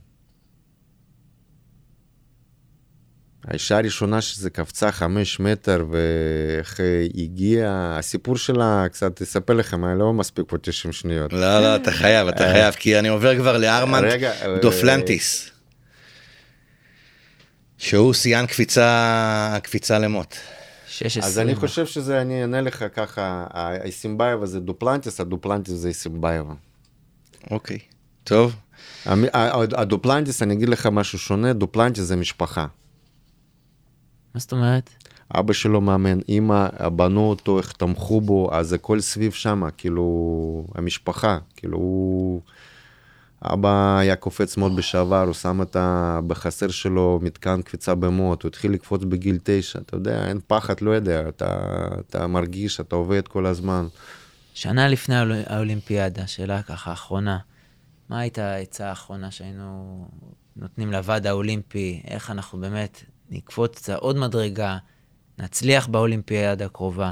האישה 3.47 3.77
הראשונה 3.77 4.21
שזה 4.21 4.49
קפצה 4.49 4.91
חמש 4.91 5.39
מטר 5.39 5.85
ואיך 5.89 6.79
היא 6.79 7.23
הגיעה, 7.23 7.97
הסיפור 7.99 8.37
שלה 8.37 8.85
קצת 8.91 9.21
אספר 9.21 9.53
לכם, 9.53 9.85
אני 9.85 9.99
לא 9.99 10.13
מספיק 10.13 10.45
פה 10.47 10.57
90 10.57 10.91
שניות. 10.91 11.33
לא, 11.33 11.59
לא, 11.59 11.75
אתה 11.75 11.91
חייב, 11.91 12.27
אתה 12.27 12.43
חייב, 12.51 12.73
כי 12.73 12.99
אני 12.99 13.07
עובר 13.07 13.37
כבר 13.37 13.57
לארמנד 13.57 14.03
רגע, 14.03 14.31
אה, 14.31 14.59
דופלנטיס. 14.61 15.52
שהוא 17.83 18.13
שיאן 18.13 18.45
קפיצה, 18.45 19.57
קפיצה 19.63 19.99
למוט. 19.99 20.35
16. 20.87 21.29
אז 21.29 21.39
אני 21.39 21.55
חושב 21.55 21.85
שזה, 21.85 22.21
אני 22.21 22.41
אענה 22.41 22.61
לך 22.61 22.85
ככה, 22.95 23.45
האיסימבייבה 23.49 24.45
זה 24.45 24.59
דופלנטיס, 24.59 25.19
הדופלנטיס 25.21 25.73
זה 25.73 25.87
איסימבייבה. 25.87 26.53
אוקיי, 27.51 27.79
טוב. 28.23 28.55
ה- 29.05 29.11
ה- 29.33 29.81
הדופלנטיס, 29.81 30.41
אני 30.41 30.53
אגיד 30.53 30.69
לך 30.69 30.85
משהו 30.85 31.19
שונה, 31.19 31.53
דופלנטיס 31.53 32.03
זה 32.03 32.15
משפחה. 32.15 32.65
מה 34.35 34.39
זאת 34.39 34.51
אומרת? 34.51 34.89
אבא 35.39 35.53
שלו 35.53 35.81
מאמן, 35.81 36.19
אמא, 36.29 36.67
בנו 36.95 37.29
אותו, 37.29 37.57
איך 37.57 37.71
תמכו 37.71 38.21
בו, 38.21 38.49
אז 38.53 38.73
הכל 38.73 39.01
סביב 39.01 39.31
שמה, 39.31 39.71
כאילו, 39.71 40.65
המשפחה, 40.75 41.37
כאילו, 41.55 41.77
הוא... 41.77 42.41
אבא 43.43 43.97
היה 43.97 44.15
קופץ 44.15 44.57
מאוד 44.57 44.75
בשעבר, 44.75 45.23
הוא 45.25 45.33
שם 45.33 45.61
את. 45.61 45.75
בחסר 46.27 46.67
שלו 46.69 47.19
מתקן 47.21 47.61
קפיצה 47.61 47.95
במוט, 47.95 48.43
הוא 48.43 48.49
התחיל 48.49 48.71
לקפוץ 48.71 49.03
בגיל 49.03 49.39
תשע, 49.43 49.79
אתה 49.79 49.95
יודע, 49.95 50.27
אין 50.27 50.39
פחד, 50.47 50.81
לא 50.81 50.91
יודע, 50.91 51.29
אתה, 51.29 51.77
אתה 51.99 52.27
מרגיש, 52.27 52.79
אתה 52.79 52.95
עובד 52.95 53.27
כל 53.27 53.45
הזמן. 53.45 53.87
שנה 54.53 54.87
לפני 54.87 55.15
האול- 55.15 55.43
האולימפיאדה, 55.45 56.27
שאלה 56.27 56.61
ככה 56.61 56.93
אחרונה. 56.93 57.37
מה 58.09 58.19
הייתה 58.19 58.51
העצה 58.51 58.89
האחרונה 58.89 59.31
שהיינו 59.31 60.07
נותנים 60.55 60.91
לוועד 60.91 61.27
האולימפי? 61.27 62.01
איך 62.07 62.31
אנחנו 62.31 62.59
באמת 62.59 63.03
נקפוץ 63.29 63.89
עוד 63.89 64.17
מדרגה, 64.17 64.77
נצליח 65.39 65.87
באולימפיאדה 65.87 66.65
הקרובה? 66.65 67.11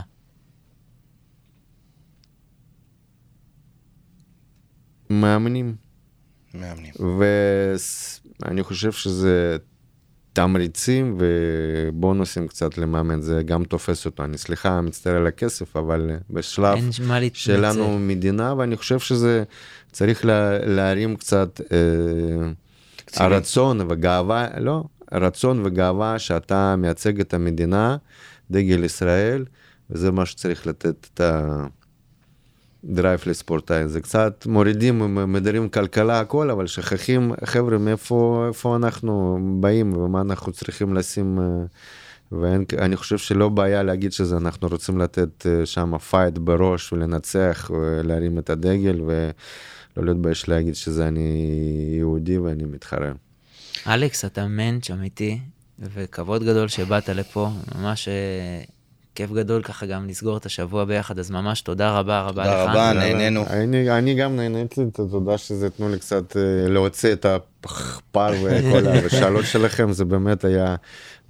מאמנים. 5.09 5.90
מאמנים. 6.53 6.93
ואני 8.41 8.63
חושב 8.63 8.91
שזה 8.91 9.57
תמריצים 10.33 11.17
ובונוסים 11.19 12.47
קצת 12.47 12.77
למאמן, 12.77 13.21
זה 13.21 13.43
גם 13.45 13.63
תופס 13.63 14.05
אותו. 14.05 14.23
אני 14.23 14.37
סליחה, 14.37 14.81
מצטער 14.81 15.15
על 15.15 15.27
הכסף, 15.27 15.77
אבל 15.77 16.11
בשלב 16.29 16.79
מה 17.07 17.19
להתנצל. 17.19 17.39
שלנו 17.39 17.99
מדינה, 17.99 18.53
ואני 18.57 18.77
חושב 18.77 18.99
שזה 18.99 19.43
צריך 19.91 20.25
לה, 20.25 20.65
להרים 20.65 21.15
קצת 21.15 21.61
אה. 21.71 23.25
הרצון 23.25 23.81
וגאווה, 23.89 24.47
לא, 24.59 24.83
רצון 25.11 25.65
וגאווה 25.65 26.19
שאתה 26.19 26.75
מייצג 26.75 27.19
את 27.19 27.33
המדינה, 27.33 27.97
דגל 28.51 28.83
ישראל, 28.83 29.45
וזה 29.89 30.11
מה 30.11 30.25
שצריך 30.25 30.67
לתת 30.67 31.07
את 31.13 31.21
ה... 31.21 31.65
דרייב 32.83 33.19
לספורטאי, 33.25 33.87
זה 33.87 34.01
קצת 34.01 34.45
מורידים, 34.45 35.15
מדירים 35.33 35.69
כלכלה 35.69 36.19
הכל, 36.19 36.49
אבל 36.49 36.67
שוכחים, 36.67 37.31
חבר'ה, 37.45 37.77
מאיפה 37.77 38.45
איפה 38.47 38.75
אנחנו 38.75 39.39
באים 39.59 39.97
ומה 39.97 40.21
אנחנו 40.21 40.51
צריכים 40.51 40.93
לשים, 40.93 41.39
אה, 41.39 41.45
ואני 42.31 42.95
חושב 42.95 43.17
שלא 43.17 43.49
בעיה 43.49 43.83
להגיד 43.83 44.11
שזה 44.11 44.37
אנחנו 44.37 44.67
רוצים 44.67 44.97
לתת 44.97 45.45
אה, 45.45 45.65
שם 45.65 45.97
פייט 45.97 46.37
בראש 46.37 46.93
ולנצח 46.93 47.71
ולהרים 47.73 48.39
את 48.39 48.49
הדגל 48.49 49.01
ולא 49.01 50.05
להתבייש 50.05 50.49
להגיד 50.49 50.75
שזה 50.75 51.07
אני 51.07 51.47
יהודי 51.97 52.37
ואני 52.37 52.63
מתחרה. 52.63 53.11
אלכס, 53.87 54.25
אתה 54.25 54.47
מענטש 54.47 54.91
אמיתי, 54.91 55.39
וכבוד 55.79 56.43
גדול 56.43 56.67
שבאת 56.67 57.09
לפה, 57.09 57.49
ממש 57.75 58.07
אה, 58.07 58.63
כיף 59.21 59.31
גדול 59.31 59.63
ככה 59.63 59.85
גם 59.85 60.07
לסגור 60.07 60.37
את 60.37 60.45
השבוע 60.45 60.85
ביחד, 60.85 61.19
אז 61.19 61.31
ממש 61.31 61.61
תודה 61.61 61.99
רבה 61.99 62.21
רבה 62.21 62.43
לך. 62.43 62.49
תודה 62.49 62.63
רבה, 62.63 62.93
נהנינו. 62.93 63.43
אני, 63.49 63.91
אני 63.91 64.15
גם 64.15 64.35
נהניתי, 64.35 64.81
תודה 64.93 65.37
שזה 65.37 65.69
תנו 65.69 65.89
לי 65.89 65.99
קצת 65.99 66.37
אה, 66.37 66.67
להוציא 66.67 67.13
את 67.13 67.25
הפער 67.25 68.33
וכל 68.43 68.87
השאלות 68.87 69.45
שלכם, 69.45 69.91
זה 69.91 70.05
באמת 70.05 70.45
היה 70.45 70.75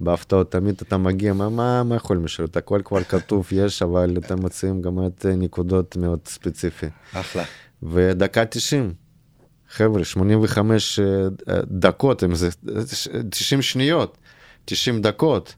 בהפתעות, 0.00 0.52
תמיד 0.52 0.74
אתה 0.82 0.96
מגיע, 0.96 1.32
מה, 1.32 1.48
מה, 1.48 1.82
מה 1.82 1.96
יכולים 1.96 2.24
לשאול? 2.24 2.48
הכל 2.54 2.80
כבר 2.84 3.02
כתוב, 3.02 3.48
יש, 3.52 3.82
אבל 3.82 4.16
אתם 4.18 4.44
מציעים 4.44 4.82
גם 4.82 5.06
את 5.06 5.26
אה, 5.26 5.36
נקודות 5.36 5.96
מאוד 5.96 6.18
ספציפי. 6.26 6.86
אחלה. 7.12 7.44
ודקה 7.82 8.44
90, 8.44 8.92
חבר'ה, 9.70 10.04
85 10.04 11.00
אה, 11.00 11.04
דקות, 11.64 12.24
אם 12.24 12.34
זה 12.34 12.48
90 13.30 13.62
שניות, 13.62 14.18
90 14.64 15.02
דקות, 15.02 15.54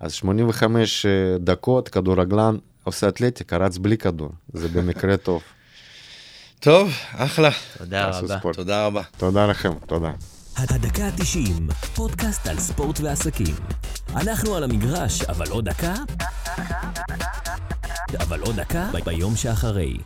אז 0.00 0.12
85 0.12 1.06
אה, 1.06 1.10
דקות, 1.38 1.88
כדורגלן 1.88 2.56
עושה 2.84 3.08
אתלטיקה, 3.08 3.56
רץ 3.56 3.78
בלי 3.78 3.98
כדור, 3.98 4.30
זה 4.52 4.68
במקרה 4.68 5.16
טוב. 5.16 5.42
טוב, 6.60 6.92
אחלה. 7.12 7.50
תודה 7.78 8.08
רבה. 8.08 8.38
ספורט. 8.38 8.56
תודה 8.56 8.86
רבה. 8.86 9.02
תודה 9.16 9.46
לכם, 9.46 9.72
תודה. 9.86 10.12
הדקה 10.56 11.04
ה-90, 11.04 11.72
פודקאסט 11.94 12.46
על 12.46 12.58
ספורט 12.58 13.00
ועסקים. 13.00 13.54
אנחנו 14.16 14.56
על 14.56 14.64
המגרש, 14.64 15.22
אבל 15.22 15.50
עוד 15.50 15.64
דקה? 15.64 15.94
אבל 18.18 18.40
עוד 18.40 18.56
דקה 18.56 18.90
ביום 19.04 19.36
שאחרי. 19.36 19.96